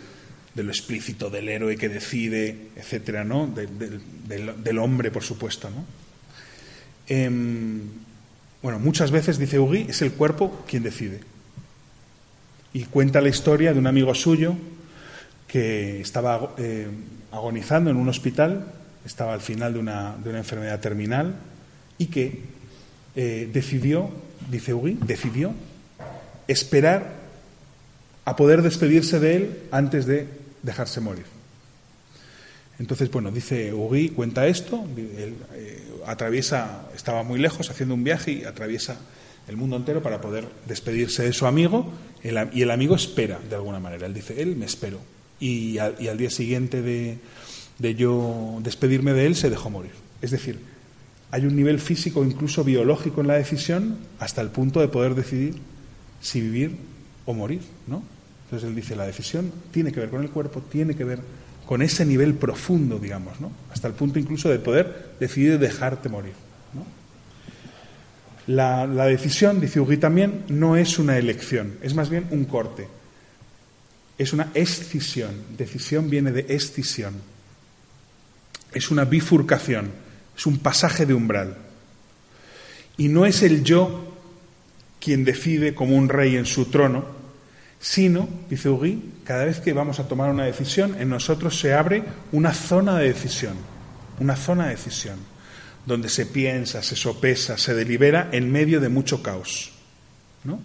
de 0.55 0.63
lo 0.63 0.71
explícito, 0.71 1.29
del 1.29 1.49
héroe 1.49 1.75
que 1.75 1.89
decide, 1.89 2.69
etcétera, 2.77 3.25
¿no? 3.25 3.47
De, 3.47 3.67
de, 3.67 3.99
del, 4.27 4.63
del, 4.63 4.77
hombre, 4.77 5.11
por 5.11 5.23
supuesto, 5.23 5.69
¿no? 5.69 5.85
Eh, 7.09 7.29
bueno, 8.61 8.79
muchas 8.79 9.11
veces, 9.11 9.37
dice 9.37 9.59
Ugui, 9.59 9.87
es 9.89 10.01
el 10.01 10.13
cuerpo 10.13 10.63
quien 10.67 10.83
decide. 10.83 11.19
Y 12.73 12.83
cuenta 12.85 13.19
la 13.19 13.29
historia 13.29 13.73
de 13.73 13.79
un 13.79 13.87
amigo 13.87 14.15
suyo 14.15 14.55
que 15.47 16.01
estaba 16.01 16.53
eh, 16.57 16.87
agonizando 17.31 17.89
en 17.89 17.97
un 17.97 18.09
hospital, 18.09 18.65
estaba 19.05 19.33
al 19.33 19.41
final 19.41 19.73
de 19.73 19.79
una, 19.79 20.15
de 20.21 20.29
una 20.29 20.39
enfermedad 20.39 20.79
terminal 20.79 21.35
y 21.97 22.07
que 22.07 22.41
eh, 23.15 23.49
decidió, 23.51 24.09
dice 24.51 24.73
Ugui, 24.73 24.97
decidió 25.05 25.53
esperar 26.47 27.15
a 28.25 28.35
poder 28.35 28.61
despedirse 28.61 29.19
de 29.19 29.35
él 29.35 29.59
antes 29.71 30.05
de 30.05 30.27
dejarse 30.61 30.99
morir. 30.99 31.25
Entonces, 32.79 33.09
bueno, 33.09 33.31
dice 33.31 33.73
Ugui, 33.73 34.09
cuenta 34.09 34.45
esto, 34.47 34.85
él 34.97 35.35
eh, 35.53 35.83
atraviesa, 36.05 36.89
estaba 36.95 37.23
muy 37.23 37.39
lejos 37.39 37.69
haciendo 37.69 37.95
un 37.95 38.03
viaje 38.03 38.31
y 38.33 38.43
atraviesa 38.43 38.97
el 39.47 39.55
mundo 39.55 39.77
entero 39.77 40.03
para 40.03 40.19
poder 40.19 40.45
despedirse 40.67 41.23
de 41.23 41.31
su 41.31 41.47
amigo 41.47 41.91
y 42.21 42.61
el 42.61 42.71
amigo 42.71 42.95
espera 42.95 43.39
de 43.49 43.55
alguna 43.55 43.79
manera. 43.79 44.05
Él 44.05 44.13
dice, 44.13 44.41
él 44.41 44.57
me 44.57 44.65
espero 44.65 44.99
y 45.39 45.77
al, 45.77 46.17
día 46.17 46.29
siguiente 46.29 46.81
de, 46.81 47.17
de, 47.79 47.95
yo 47.95 48.59
despedirme 48.63 49.13
de 49.13 49.25
él 49.25 49.35
se 49.35 49.49
dejó 49.49 49.69
morir. 49.69 49.91
Es 50.21 50.31
decir, 50.31 50.59
hay 51.31 51.45
un 51.45 51.55
nivel 51.55 51.79
físico, 51.79 52.23
incluso 52.23 52.63
biológico 52.63 53.21
en 53.21 53.27
la 53.27 53.35
decisión, 53.35 53.97
hasta 54.19 54.41
el 54.41 54.49
punto 54.49 54.79
de 54.79 54.87
poder 54.87 55.13
decidir 55.13 55.55
si 56.21 56.41
vivir 56.41 56.77
o 57.25 57.33
morir, 57.33 57.61
¿no? 57.85 58.01
Entonces 58.45 58.69
él 58.69 58.75
dice, 58.75 58.95
la 58.95 59.05
decisión 59.05 59.51
tiene 59.71 59.91
que 59.91 59.99
ver 59.99 60.09
con 60.09 60.21
el 60.21 60.29
cuerpo, 60.29 60.61
tiene 60.61 60.95
que 60.95 61.03
ver 61.03 61.19
con 61.65 61.81
ese 61.81 62.05
nivel 62.05 62.33
profundo, 62.35 62.97
digamos, 62.97 63.39
¿no? 63.41 63.51
Hasta 63.71 63.89
el 63.89 63.93
punto 63.93 64.19
incluso 64.19 64.49
de 64.49 64.57
poder 64.57 65.15
decidir 65.19 65.59
dejarte 65.59 66.07
morir, 66.09 66.33
¿no? 66.73 66.85
La, 68.47 68.87
la 68.87 69.05
decisión, 69.05 69.59
dice 69.59 69.81
Ugui 69.81 69.97
también, 69.97 70.45
no 70.47 70.77
es 70.77 70.97
una 70.97 71.17
elección, 71.17 71.73
es 71.81 71.93
más 71.93 72.09
bien 72.09 72.27
un 72.31 72.45
corte 72.45 72.87
es 74.17 74.33
una 74.33 74.51
escisión. 74.53 75.31
Decisión 75.57 76.09
viene 76.09 76.31
de 76.31 76.45
escisión. 76.49 77.15
Es 78.73 78.91
una 78.91 79.05
bifurcación, 79.05 79.91
es 80.35 80.45
un 80.45 80.59
pasaje 80.59 81.05
de 81.05 81.13
umbral. 81.13 81.57
Y 82.97 83.07
no 83.09 83.25
es 83.25 83.43
el 83.43 83.63
yo 83.63 84.15
quien 84.99 85.23
decide 85.23 85.75
como 85.75 85.95
un 85.95 86.09
rey 86.09 86.35
en 86.35 86.45
su 86.45 86.65
trono, 86.65 87.05
sino, 87.79 88.27
dice 88.49 88.69
Ugui, 88.69 89.13
cada 89.23 89.45
vez 89.45 89.59
que 89.59 89.73
vamos 89.73 89.99
a 89.99 90.07
tomar 90.07 90.31
una 90.31 90.45
decisión, 90.45 90.95
en 90.99 91.09
nosotros 91.09 91.59
se 91.59 91.73
abre 91.73 92.03
una 92.31 92.53
zona 92.53 92.97
de 92.97 93.07
decisión, 93.07 93.53
una 94.19 94.35
zona 94.35 94.65
de 94.65 94.71
decisión, 94.71 95.17
donde 95.85 96.09
se 96.09 96.25
piensa, 96.25 96.81
se 96.81 96.95
sopesa, 96.95 97.57
se 97.57 97.73
delibera 97.75 98.29
en 98.31 98.51
medio 98.51 98.81
de 98.81 98.89
mucho 98.89 99.21
caos. 99.21 99.71
¿no? 100.43 100.59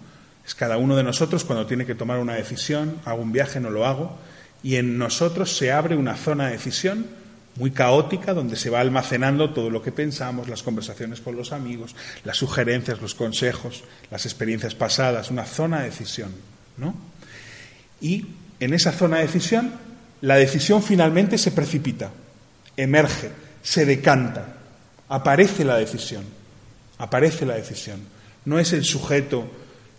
Es 0.46 0.54
cada 0.54 0.76
uno 0.76 0.96
de 0.96 1.04
nosotros 1.04 1.44
cuando 1.44 1.66
tiene 1.66 1.86
que 1.86 1.94
tomar 1.94 2.18
una 2.18 2.34
decisión, 2.34 2.98
hago 3.04 3.22
un 3.22 3.32
viaje, 3.32 3.60
no 3.60 3.70
lo 3.70 3.86
hago, 3.86 4.18
y 4.62 4.76
en 4.76 4.98
nosotros 4.98 5.56
se 5.56 5.72
abre 5.72 5.96
una 5.96 6.16
zona 6.16 6.46
de 6.46 6.52
decisión 6.52 7.06
muy 7.56 7.70
caótica 7.70 8.32
donde 8.32 8.56
se 8.56 8.70
va 8.70 8.80
almacenando 8.80 9.50
todo 9.50 9.68
lo 9.68 9.82
que 9.82 9.92
pensamos, 9.92 10.48
las 10.48 10.62
conversaciones 10.62 11.20
con 11.20 11.36
los 11.36 11.52
amigos, 11.52 11.94
las 12.24 12.38
sugerencias, 12.38 13.00
los 13.00 13.14
consejos, 13.14 13.84
las 14.10 14.24
experiencias 14.24 14.74
pasadas, 14.74 15.30
una 15.30 15.44
zona 15.44 15.80
de 15.80 15.90
decisión, 15.90 16.32
¿no? 16.78 16.94
Y 18.00 18.26
en 18.58 18.72
esa 18.72 18.92
zona 18.92 19.18
de 19.18 19.26
decisión 19.26 19.72
la 20.22 20.36
decisión 20.36 20.82
finalmente 20.82 21.36
se 21.36 21.50
precipita, 21.50 22.10
emerge, 22.76 23.30
se 23.62 23.84
decanta, 23.84 24.54
aparece 25.08 25.64
la 25.64 25.76
decisión, 25.76 26.24
aparece 26.98 27.44
la 27.44 27.54
decisión. 27.54 28.00
No 28.44 28.60
es 28.60 28.72
el 28.72 28.84
sujeto 28.84 29.50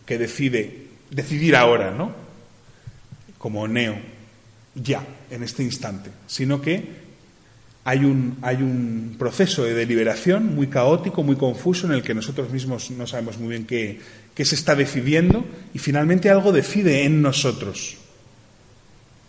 que 0.05 0.17
decide 0.17 0.87
decidir 1.09 1.55
ahora, 1.55 1.91
¿no? 1.91 2.11
Como 3.37 3.67
Neo, 3.67 3.95
ya, 4.75 5.05
en 5.29 5.43
este 5.43 5.63
instante, 5.63 6.09
sino 6.27 6.61
que 6.61 7.03
hay 7.85 8.05
un, 8.05 8.37
hay 8.41 8.57
un 8.57 9.15
proceso 9.19 9.63
de 9.63 9.73
deliberación 9.73 10.55
muy 10.55 10.67
caótico, 10.67 11.23
muy 11.23 11.35
confuso, 11.35 11.87
en 11.87 11.93
el 11.93 12.01
que 12.01 12.13
nosotros 12.13 12.49
mismos 12.49 12.91
no 12.91 13.05
sabemos 13.05 13.37
muy 13.37 13.49
bien 13.49 13.65
qué, 13.65 13.99
qué 14.33 14.45
se 14.45 14.55
está 14.55 14.75
decidiendo 14.75 15.45
y 15.73 15.79
finalmente 15.79 16.29
algo 16.29 16.51
decide 16.51 17.03
en 17.03 17.21
nosotros. 17.21 17.97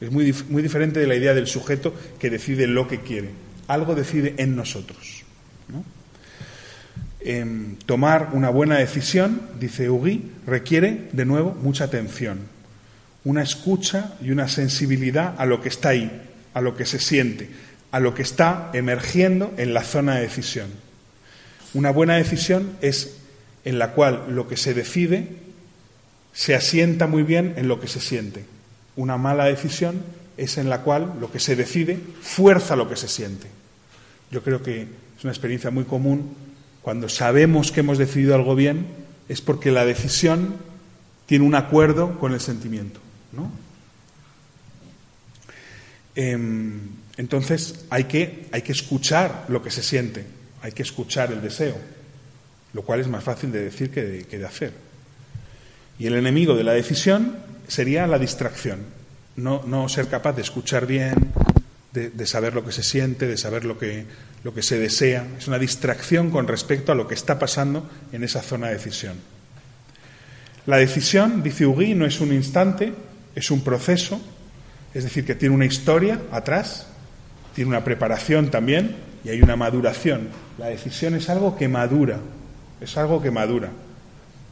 Es 0.01 0.11
muy, 0.11 0.35
muy 0.49 0.63
diferente 0.63 1.01
de 1.01 1.07
la 1.07 1.17
idea 1.17 1.35
del 1.35 1.47
sujeto 1.47 1.95
que 2.19 2.31
decide 2.31 2.67
lo 2.67 2.87
que 2.87 3.01
quiere. 3.01 3.31
Algo 3.67 3.95
decide 3.95 4.35
en 4.39 4.55
nosotros. 4.55 5.25
¿no? 5.69 5.85
Eh, 7.25 7.77
tomar 7.87 8.31
una 8.33 8.51
buena 8.51 8.77
decisión, 8.77 9.41
dice 9.59 9.89
Ugui, 9.89 10.31
requiere, 10.47 11.09
de 11.13 11.25
nuevo, 11.25 11.57
mucha 11.63 11.85
atención, 11.85 12.41
una 13.25 13.43
escucha 13.43 14.15
y 14.21 14.31
una 14.31 14.47
sensibilidad 14.47 15.35
a 15.39 15.47
lo 15.47 15.63
que 15.63 15.71
está 15.71 15.91
ahí, 15.91 16.23
a 16.53 16.61
lo 16.61 16.77
que 16.77 16.85
se 16.85 16.99
siente, 16.99 17.49
a 17.91 17.99
lo 17.99 18.15
que 18.15 18.23
está 18.23 18.71
emergiendo 18.75 19.55
en 19.57 19.73
la 19.73 19.83
zona 19.83 20.17
de 20.17 20.23
decisión. 20.23 20.69
Una 21.73 21.91
buena 21.91 22.17
decisión 22.17 22.77
es 22.83 23.17
en 23.65 23.79
la 23.79 23.93
cual 23.93 24.27
lo 24.29 24.47
que 24.47 24.59
se 24.59 24.75
decide 24.75 25.29
se 26.35 26.55
asienta 26.55 27.07
muy 27.07 27.23
bien 27.23 27.55
en 27.57 27.69
lo 27.69 27.81
que 27.81 27.89
se 27.89 28.01
siente. 28.01 28.45
Una 28.97 29.17
mala 29.17 29.47
decisión 29.47 30.03
es 30.37 30.59
en 30.59 30.69
la 30.69 30.83
cual 30.83 31.15
lo 31.21 31.33
que 31.33 31.41
se 31.41 31.57
decide 31.57 31.99
fuerza 32.21 32.77
lo 32.77 32.89
que 32.89 32.97
se 32.97 33.09
siente. 33.09 33.47
Yo 34.31 34.43
creo 34.43 34.63
que 34.63 34.83
es 35.17 35.25
una 35.25 35.33
experiencia 35.33 35.71
muy 35.71 35.85
común 35.85 36.44
cuando 36.85 37.09
sabemos 37.09 37.73
que 37.73 37.81
hemos 37.81 37.97
decidido 37.97 38.35
algo 38.35 38.55
bien, 38.55 38.85
es 39.31 39.41
porque 39.41 39.71
la 39.71 39.87
decisión 39.87 40.57
tiene 41.25 41.47
un 41.47 41.55
acuerdo 41.55 42.19
con 42.19 42.35
el 42.35 42.41
sentimiento. 42.41 43.01
Em, 46.15 46.81
entonces 47.17 47.87
hay 47.89 48.05
que, 48.05 48.49
hay 48.53 48.61
que 48.61 48.73
escuchar 48.73 49.47
lo 49.49 49.63
que 49.63 49.71
se 49.71 49.83
siente, 49.83 50.27
hay 50.61 50.73
que 50.73 50.83
escuchar 50.83 51.33
el 51.33 51.41
deseo, 51.41 51.77
lo 52.75 52.83
cual 52.83 53.01
es 53.01 53.09
más 53.09 53.25
fácil 53.25 53.51
de 53.51 53.65
decir 53.65 53.91
que 53.91 54.05
de, 54.05 54.25
que 54.25 54.39
de 54.39 54.45
hacer. 54.45 54.75
Y 55.99 56.07
el 56.07 56.17
enemigo 56.17 56.55
de 56.55 56.65
la 56.65 56.75
decisión 56.75 57.39
sería 57.67 58.07
la 58.07 58.19
distracción, 58.19 58.81
no, 59.37 59.63
no 59.67 59.89
ser 59.89 60.09
capaz 60.09 60.35
de 60.35 60.43
escuchar 60.43 60.87
bien, 60.87 61.33
de, 61.95 62.27
saber 62.27 62.55
lo 62.55 62.65
que 62.65 62.73
se 62.73 62.83
siente, 62.83 63.29
de 63.29 63.37
saber 63.37 63.65
lo 63.65 63.79
que, 63.79 64.05
lo 64.43 64.53
que 64.53 64.63
se 64.63 64.79
desea. 64.79 65.27
Es 65.39 65.47
una 65.47 65.61
distracción 65.61 66.31
con 66.31 66.49
respecto 66.49 66.91
a 66.91 66.95
lo 66.97 67.07
que 67.07 67.15
está 67.15 67.39
pasando 67.39 67.89
en 68.13 68.25
esa 68.25 68.43
zona 68.43 68.67
de 68.67 68.75
decisión. 68.75 69.15
La 70.67 70.79
decisión, 70.79 71.43
dice 71.43 71.67
Ugui, 71.67 71.95
no 71.95 72.05
es 72.05 72.21
un 72.21 72.33
instante, 72.33 72.93
es 73.35 73.51
un 73.51 73.63
proceso, 73.63 74.21
es 74.93 75.05
decir, 75.05 75.25
que 75.25 75.35
tiene 75.35 75.55
una 75.55 75.67
historia 75.67 76.21
atrás, 76.33 76.89
tiene 77.55 77.69
una 77.69 77.85
preparación 77.85 78.51
también 78.51 78.97
y 79.25 79.29
hay 79.29 79.41
una 79.41 79.57
maduración. 79.57 80.29
La 80.59 80.67
decisión 80.67 81.15
es 81.15 81.29
algo 81.29 81.57
que 81.57 81.69
madura, 81.69 82.19
es 82.81 82.97
algo 82.97 83.23
que 83.23 83.31
madura 83.31 83.71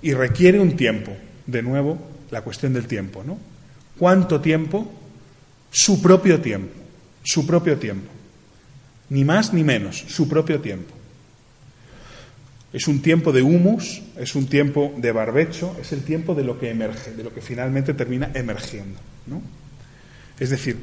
y 0.01 0.15
requiere 0.15 0.61
un 0.61 0.77
tiempo. 0.77 1.13
De 1.47 1.63
nuevo, 1.63 1.99
la 2.31 2.43
cuestión 2.43 2.73
del 2.73 2.87
tiempo, 2.87 3.25
¿no? 3.25 3.37
¿Cuánto 3.99 4.41
tiempo? 4.41 4.91
Su 5.73 6.01
propio 6.01 6.41
tiempo, 6.41 6.82
su 7.23 7.47
propio 7.47 7.79
tiempo. 7.79 8.11
Ni 9.11 9.25
más 9.25 9.53
ni 9.53 9.65
menos, 9.65 10.05
su 10.09 10.29
propio 10.29 10.61
tiempo. 10.61 10.95
Es 12.73 12.89
un 12.89 13.03
tiempo 13.03 13.33
de 13.33 13.43
humus, 13.43 14.03
es 14.17 14.35
un 14.35 14.47
tiempo 14.47 14.95
de 14.97 15.13
barbecho, 15.13 15.77
es 15.81 15.93
el 15.93 16.03
tiempo 16.03 16.35
de 16.35 16.45
lo 16.45 16.59
que 16.59 16.71
emerge, 16.71 17.13
de 17.13 17.23
lo 17.23 17.35
que 17.35 17.43
finalmente 17.43 17.93
termina 17.93 18.31
emergiendo. 18.35 18.99
¿no? 19.27 19.43
Es 20.41 20.49
decir, 20.51 20.79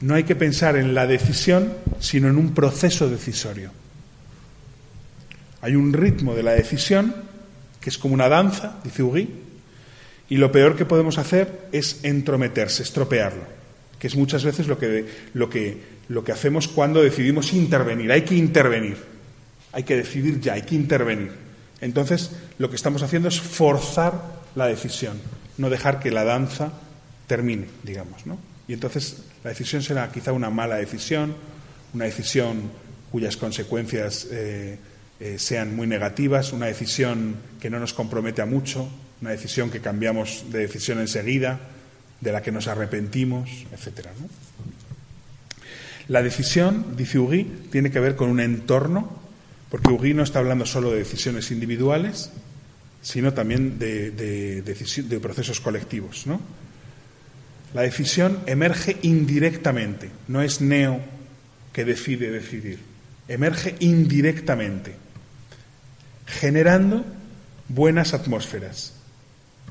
no 0.00 0.14
hay 0.14 0.24
que 0.24 0.36
pensar 0.36 0.76
en 0.76 0.94
la 0.94 1.06
decisión, 1.06 1.72
sino 1.98 2.28
en 2.28 2.36
un 2.36 2.52
proceso 2.52 3.08
decisorio. 3.08 3.70
Hay 5.62 5.76
un 5.76 5.94
ritmo 5.94 6.34
de 6.34 6.42
la 6.42 6.52
decisión 6.52 7.14
que 7.80 7.90
es 7.90 7.98
como 7.98 8.14
una 8.14 8.28
danza, 8.28 8.80
dice 8.84 9.02
Ugui, 9.02 9.28
y 10.28 10.36
lo 10.36 10.50
peor 10.50 10.76
que 10.76 10.86
podemos 10.86 11.18
hacer 11.18 11.68
es 11.72 12.00
entrometerse, 12.02 12.82
estropearlo, 12.82 13.44
que 14.04 14.08
es 14.08 14.16
muchas 14.16 14.44
veces 14.44 14.66
lo 14.66 14.78
que, 14.78 15.06
lo 15.32 15.48
que, 15.48 15.78
lo 16.08 16.22
que 16.22 16.32
hacemos 16.32 16.68
cuando 16.68 17.02
decidimos 17.02 17.54
intervenir. 17.54 18.12
Hay 18.12 18.20
que 18.20 18.34
intervenir, 18.34 18.98
hay 19.72 19.82
que 19.82 19.96
decidir 19.96 20.40
ya, 20.42 20.52
hay 20.52 20.60
que 20.60 20.74
intervenir. 20.74 21.32
Entonces, 21.80 22.30
lo 22.58 22.68
que 22.68 22.76
estamos 22.76 23.02
haciendo 23.02 23.30
es 23.30 23.40
forzar 23.40 24.42
la 24.56 24.66
decisión, 24.66 25.16
no 25.56 25.70
dejar 25.70 26.00
que 26.00 26.10
la 26.10 26.22
danza 26.22 26.70
termine, 27.26 27.64
digamos, 27.82 28.26
¿no? 28.26 28.36
Y 28.68 28.74
entonces 28.74 29.22
la 29.42 29.48
decisión 29.48 29.80
será 29.82 30.12
quizá 30.12 30.32
una 30.32 30.50
mala 30.50 30.76
decisión, 30.76 31.34
una 31.94 32.04
decisión 32.04 32.70
cuyas 33.10 33.38
consecuencias 33.38 34.28
eh, 34.30 34.76
eh, 35.18 35.38
sean 35.38 35.74
muy 35.74 35.86
negativas, 35.86 36.52
una 36.52 36.66
decisión 36.66 37.36
que 37.58 37.70
no 37.70 37.80
nos 37.80 37.94
compromete 37.94 38.42
a 38.42 38.44
mucho, 38.44 38.86
una 39.22 39.30
decisión 39.30 39.70
que 39.70 39.80
cambiamos 39.80 40.44
de 40.52 40.58
decisión 40.58 40.98
enseguida, 40.98 41.58
de 42.24 42.32
la 42.32 42.42
que 42.42 42.50
nos 42.50 42.66
arrepentimos, 42.66 43.50
etc. 43.70 44.08
La 46.08 46.22
decisión, 46.22 46.96
dice 46.96 47.18
Ugui, 47.18 47.44
tiene 47.70 47.90
que 47.90 48.00
ver 48.00 48.16
con 48.16 48.30
un 48.30 48.40
entorno, 48.40 49.10
porque 49.70 49.90
Ugui 49.90 50.14
no 50.14 50.22
está 50.22 50.38
hablando 50.38 50.64
solo 50.64 50.90
de 50.90 50.98
decisiones 50.98 51.50
individuales, 51.50 52.30
sino 53.02 53.34
también 53.34 53.78
de, 53.78 55.20
procesos 55.22 55.60
colectivos. 55.60 56.24
La 57.74 57.82
decisión 57.82 58.40
emerge 58.46 58.96
indirectamente, 59.02 60.10
no 60.26 60.42
es 60.42 60.60
Neo 60.60 61.00
que 61.72 61.84
decide 61.84 62.30
decidir, 62.30 62.78
emerge 63.28 63.74
indirectamente, 63.80 64.94
generando 66.26 67.04
buenas 67.68 68.14
atmósferas, 68.14 68.93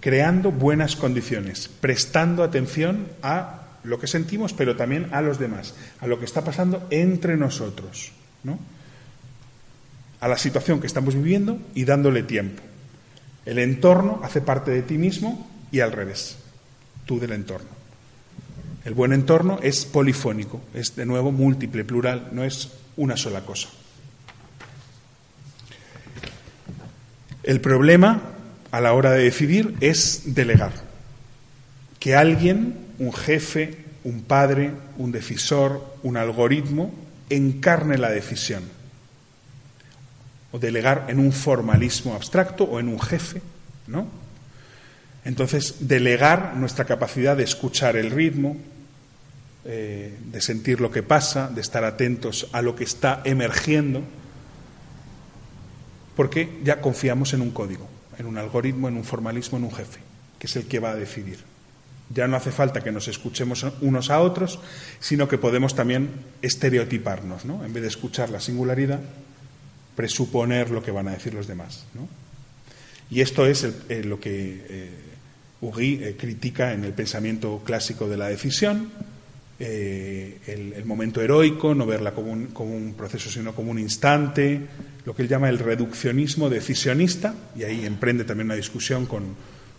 creando 0.03 0.51
buenas 0.51 0.97
condiciones, 0.97 1.69
prestando 1.79 2.43
atención 2.43 3.07
a 3.21 3.61
lo 3.85 4.01
que 4.01 4.07
sentimos, 4.07 4.51
pero 4.51 4.75
también 4.75 5.07
a 5.13 5.21
los 5.21 5.39
demás, 5.39 5.75
a 6.01 6.07
lo 6.07 6.19
que 6.19 6.25
está 6.25 6.43
pasando 6.43 6.85
entre 6.89 7.37
nosotros, 7.37 8.11
¿no? 8.43 8.59
a 10.19 10.27
la 10.27 10.37
situación 10.37 10.81
que 10.81 10.87
estamos 10.87 11.15
viviendo 11.15 11.57
y 11.73 11.85
dándole 11.85 12.21
tiempo. 12.21 12.61
El 13.45 13.59
entorno 13.59 14.19
hace 14.23 14.41
parte 14.41 14.71
de 14.71 14.81
ti 14.81 14.97
mismo 14.97 15.49
y 15.71 15.79
al 15.79 15.93
revés, 15.93 16.35
tú 17.05 17.17
del 17.17 17.31
entorno. 17.31 17.69
El 18.83 18.95
buen 18.95 19.13
entorno 19.13 19.59
es 19.63 19.85
polifónico, 19.85 20.59
es 20.73 20.97
de 20.97 21.05
nuevo 21.05 21.31
múltiple, 21.31 21.85
plural, 21.85 22.27
no 22.33 22.43
es 22.43 22.73
una 22.97 23.15
sola 23.15 23.45
cosa. 23.45 23.69
El 27.43 27.61
problema 27.61 28.32
a 28.73 28.81
la 28.81 28.93
hora 28.93 29.11
de 29.11 29.23
decidir 29.23 29.75
es 29.81 30.33
delegar. 30.33 30.71
Que 31.99 32.15
alguien, 32.15 32.75
un 32.97 33.13
jefe, 33.13 33.77
un 34.03 34.23
padre, 34.23 34.71
un 34.97 35.11
decisor, 35.11 35.85
un 36.01 36.17
algoritmo, 36.17 36.91
encarne 37.29 37.99
la 37.99 38.09
decisión. 38.09 38.63
O 40.51 40.57
delegar 40.57 41.05
en 41.09 41.19
un 41.19 41.31
formalismo 41.31 42.15
abstracto 42.15 42.63
o 42.63 42.79
en 42.79 42.87
un 42.87 42.99
jefe, 42.99 43.43
¿no? 43.85 44.07
Entonces, 45.23 45.87
delegar 45.87 46.55
nuestra 46.55 46.85
capacidad 46.85 47.37
de 47.37 47.43
escuchar 47.43 47.95
el 47.95 48.09
ritmo, 48.09 48.57
eh, 49.65 50.17
de 50.31 50.41
sentir 50.41 50.81
lo 50.81 50.89
que 50.89 51.03
pasa, 51.03 51.47
de 51.47 51.61
estar 51.61 51.83
atentos 51.83 52.49
a 52.51 52.63
lo 52.63 52.75
que 52.75 52.85
está 52.85 53.21
emergiendo, 53.23 54.01
porque 56.15 56.57
ya 56.63 56.81
confiamos 56.81 57.35
en 57.35 57.41
un 57.41 57.51
código, 57.51 57.87
en 58.17 58.25
un 58.25 58.37
algoritmo, 58.37 58.87
en 58.87 58.97
un 58.97 59.03
formalismo, 59.03 59.57
en 59.57 59.65
un 59.65 59.73
jefe, 59.73 59.99
que 60.39 60.47
es 60.47 60.55
el 60.55 60.65
que 60.65 60.79
va 60.79 60.91
a 60.91 60.95
decidir. 60.95 61.39
Ya 62.13 62.27
no 62.27 62.35
hace 62.35 62.51
falta 62.51 62.81
que 62.81 62.91
nos 62.91 63.07
escuchemos 63.07 63.65
unos 63.81 64.09
a 64.09 64.19
otros, 64.19 64.59
sino 64.99 65.27
que 65.27 65.37
podemos 65.37 65.75
también 65.75 66.09
estereotiparnos, 66.41 67.45
¿no? 67.45 67.63
En 67.65 67.73
vez 67.73 67.81
de 67.81 67.89
escuchar 67.89 68.29
la 68.29 68.39
singularidad, 68.39 68.99
presuponer 69.95 70.69
lo 70.69 70.83
que 70.83 70.91
van 70.91 71.07
a 71.07 71.11
decir 71.11 71.33
los 71.33 71.47
demás, 71.47 71.85
¿no? 71.93 72.07
Y 73.09 73.21
esto 73.21 73.45
es 73.45 73.63
eh, 73.89 74.03
lo 74.03 74.19
que 74.19 74.65
eh, 74.69 74.89
Ugui 75.61 76.03
eh, 76.03 76.15
critica 76.17 76.73
en 76.73 76.83
el 76.83 76.93
pensamiento 76.93 77.61
clásico 77.63 78.09
de 78.09 78.17
la 78.17 78.27
decisión, 78.27 78.91
eh, 79.65 80.39
el, 80.47 80.83
momento 80.83 81.21
heroico, 81.21 81.73
no 81.73 81.85
verla 81.85 82.13
como 82.13 82.33
un, 82.33 82.47
como 82.47 82.75
un, 82.75 82.95
proceso, 82.95 83.29
sino 83.29 83.55
como 83.55 83.71
un 83.71 83.79
instante, 83.79 84.59
lo 85.05 85.15
que 85.15 85.21
él 85.21 85.29
llama 85.29 85.47
el 85.47 85.57
reduccionismo 85.57 86.49
decisionista, 86.49 87.33
y 87.55 87.63
ahí 87.63 87.85
emprende 87.85 88.25
también 88.25 88.47
una 88.47 88.55
discusión 88.55 89.05
con, 89.05 89.23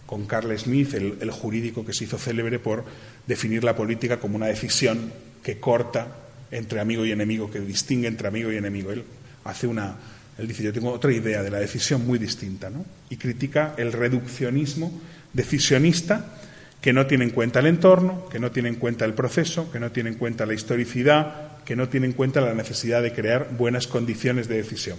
con 0.07 0.25
Carl 0.25 0.59
Smith, 0.59 0.95
el, 0.95 1.19
el, 1.21 1.31
jurídico 1.31 1.85
que 1.85 1.93
se 1.93 2.05
hizo 2.05 2.17
célebre 2.17 2.59
por 2.59 2.83
definir 3.27 3.63
la 3.63 3.77
política 3.77 4.19
como 4.19 4.37
una 4.37 4.47
decisión 4.47 5.13
que 5.43 5.61
corta 5.61 6.17
entre 6.51 6.81
amigo 6.81 7.05
y 7.05 7.13
enemigo, 7.13 7.51
que 7.51 7.61
distingue 7.61 8.09
entre 8.09 8.29
amigo 8.29 8.51
y 8.51 8.57
enemigo. 8.57 8.91
Él 8.91 9.05
hace 9.45 9.67
una. 9.67 9.97
Él 10.39 10.49
dice: 10.49 10.63
Yo 10.63 10.73
tengo 10.73 10.93
otra 10.93 11.13
idea 11.13 11.43
de 11.43 11.51
la 11.51 11.59
decisión 11.59 12.07
muy 12.07 12.19
distinta, 12.19 12.71
¿no? 12.71 12.87
Y 13.11 13.19
critica 13.19 13.75
el 13.77 13.93
reduccionismo 13.93 14.99
decisionista 15.35 16.39
que 16.85 16.93
no 16.93 17.07
tiene 17.07 17.25
en 17.25 17.31
cuenta 17.31 17.61
el 17.61 17.67
entorno, 17.67 18.29
que 18.29 18.39
no 18.39 18.51
tiene 18.51 18.69
en 18.69 18.75
cuenta 18.75 19.07
el 19.07 19.15
proceso, 19.15 19.73
que 19.73 19.81
no 19.81 19.91
tiene 19.91 20.11
en 20.11 20.17
cuenta 20.17 20.45
la 20.45 20.53
historicidad, 20.53 21.57
que 21.65 21.77
no 21.77 21.89
tiene 21.89 22.09
en 22.09 22.13
cuenta 22.13 22.43
la 22.43 22.53
necesidad 22.53 23.01
de 23.01 23.15
crear 23.15 23.57
buenas 23.57 23.87
condiciones 23.87 24.49
de 24.49 24.57
decisión. 24.57 24.99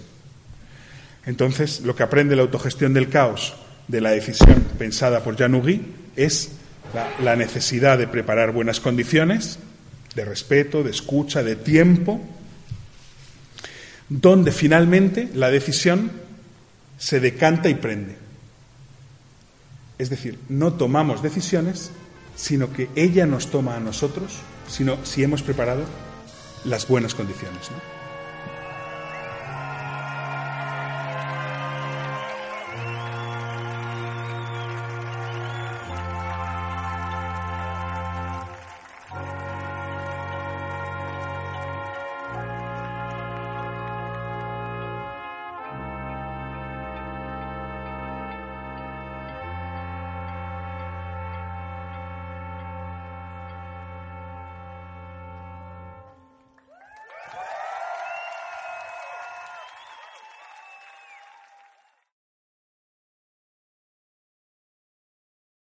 Entonces, 1.26 1.82
lo 1.82 1.94
que 1.94 2.02
aprende 2.02 2.34
la 2.34 2.42
autogestión 2.42 2.92
del 2.92 3.08
caos 3.08 3.54
de 3.86 4.00
la 4.00 4.10
decisión 4.10 4.64
pensada 4.76 5.22
por 5.22 5.36
Jan 5.36 5.54
Ugui 5.54 5.80
es 6.16 6.50
la, 6.92 7.08
la 7.22 7.36
necesidad 7.36 7.98
de 7.98 8.08
preparar 8.08 8.50
buenas 8.50 8.80
condiciones 8.80 9.60
de 10.16 10.24
respeto, 10.24 10.82
de 10.82 10.90
escucha, 10.90 11.44
de 11.44 11.54
tiempo, 11.54 12.20
donde 14.08 14.50
finalmente 14.50 15.28
la 15.34 15.52
decisión 15.52 16.10
se 16.98 17.20
decanta 17.20 17.68
y 17.68 17.74
prende. 17.74 18.25
Es 19.98 20.10
decir, 20.10 20.38
no 20.48 20.74
tomamos 20.74 21.22
decisiones, 21.22 21.90
sino 22.34 22.72
que 22.72 22.88
ella 22.96 23.26
nos 23.26 23.50
toma 23.50 23.76
a 23.76 23.80
nosotros, 23.80 24.38
sino 24.68 24.98
si 25.04 25.22
hemos 25.22 25.42
preparado 25.42 25.84
las 26.64 26.86
buenas 26.88 27.14
condiciones. 27.14 27.70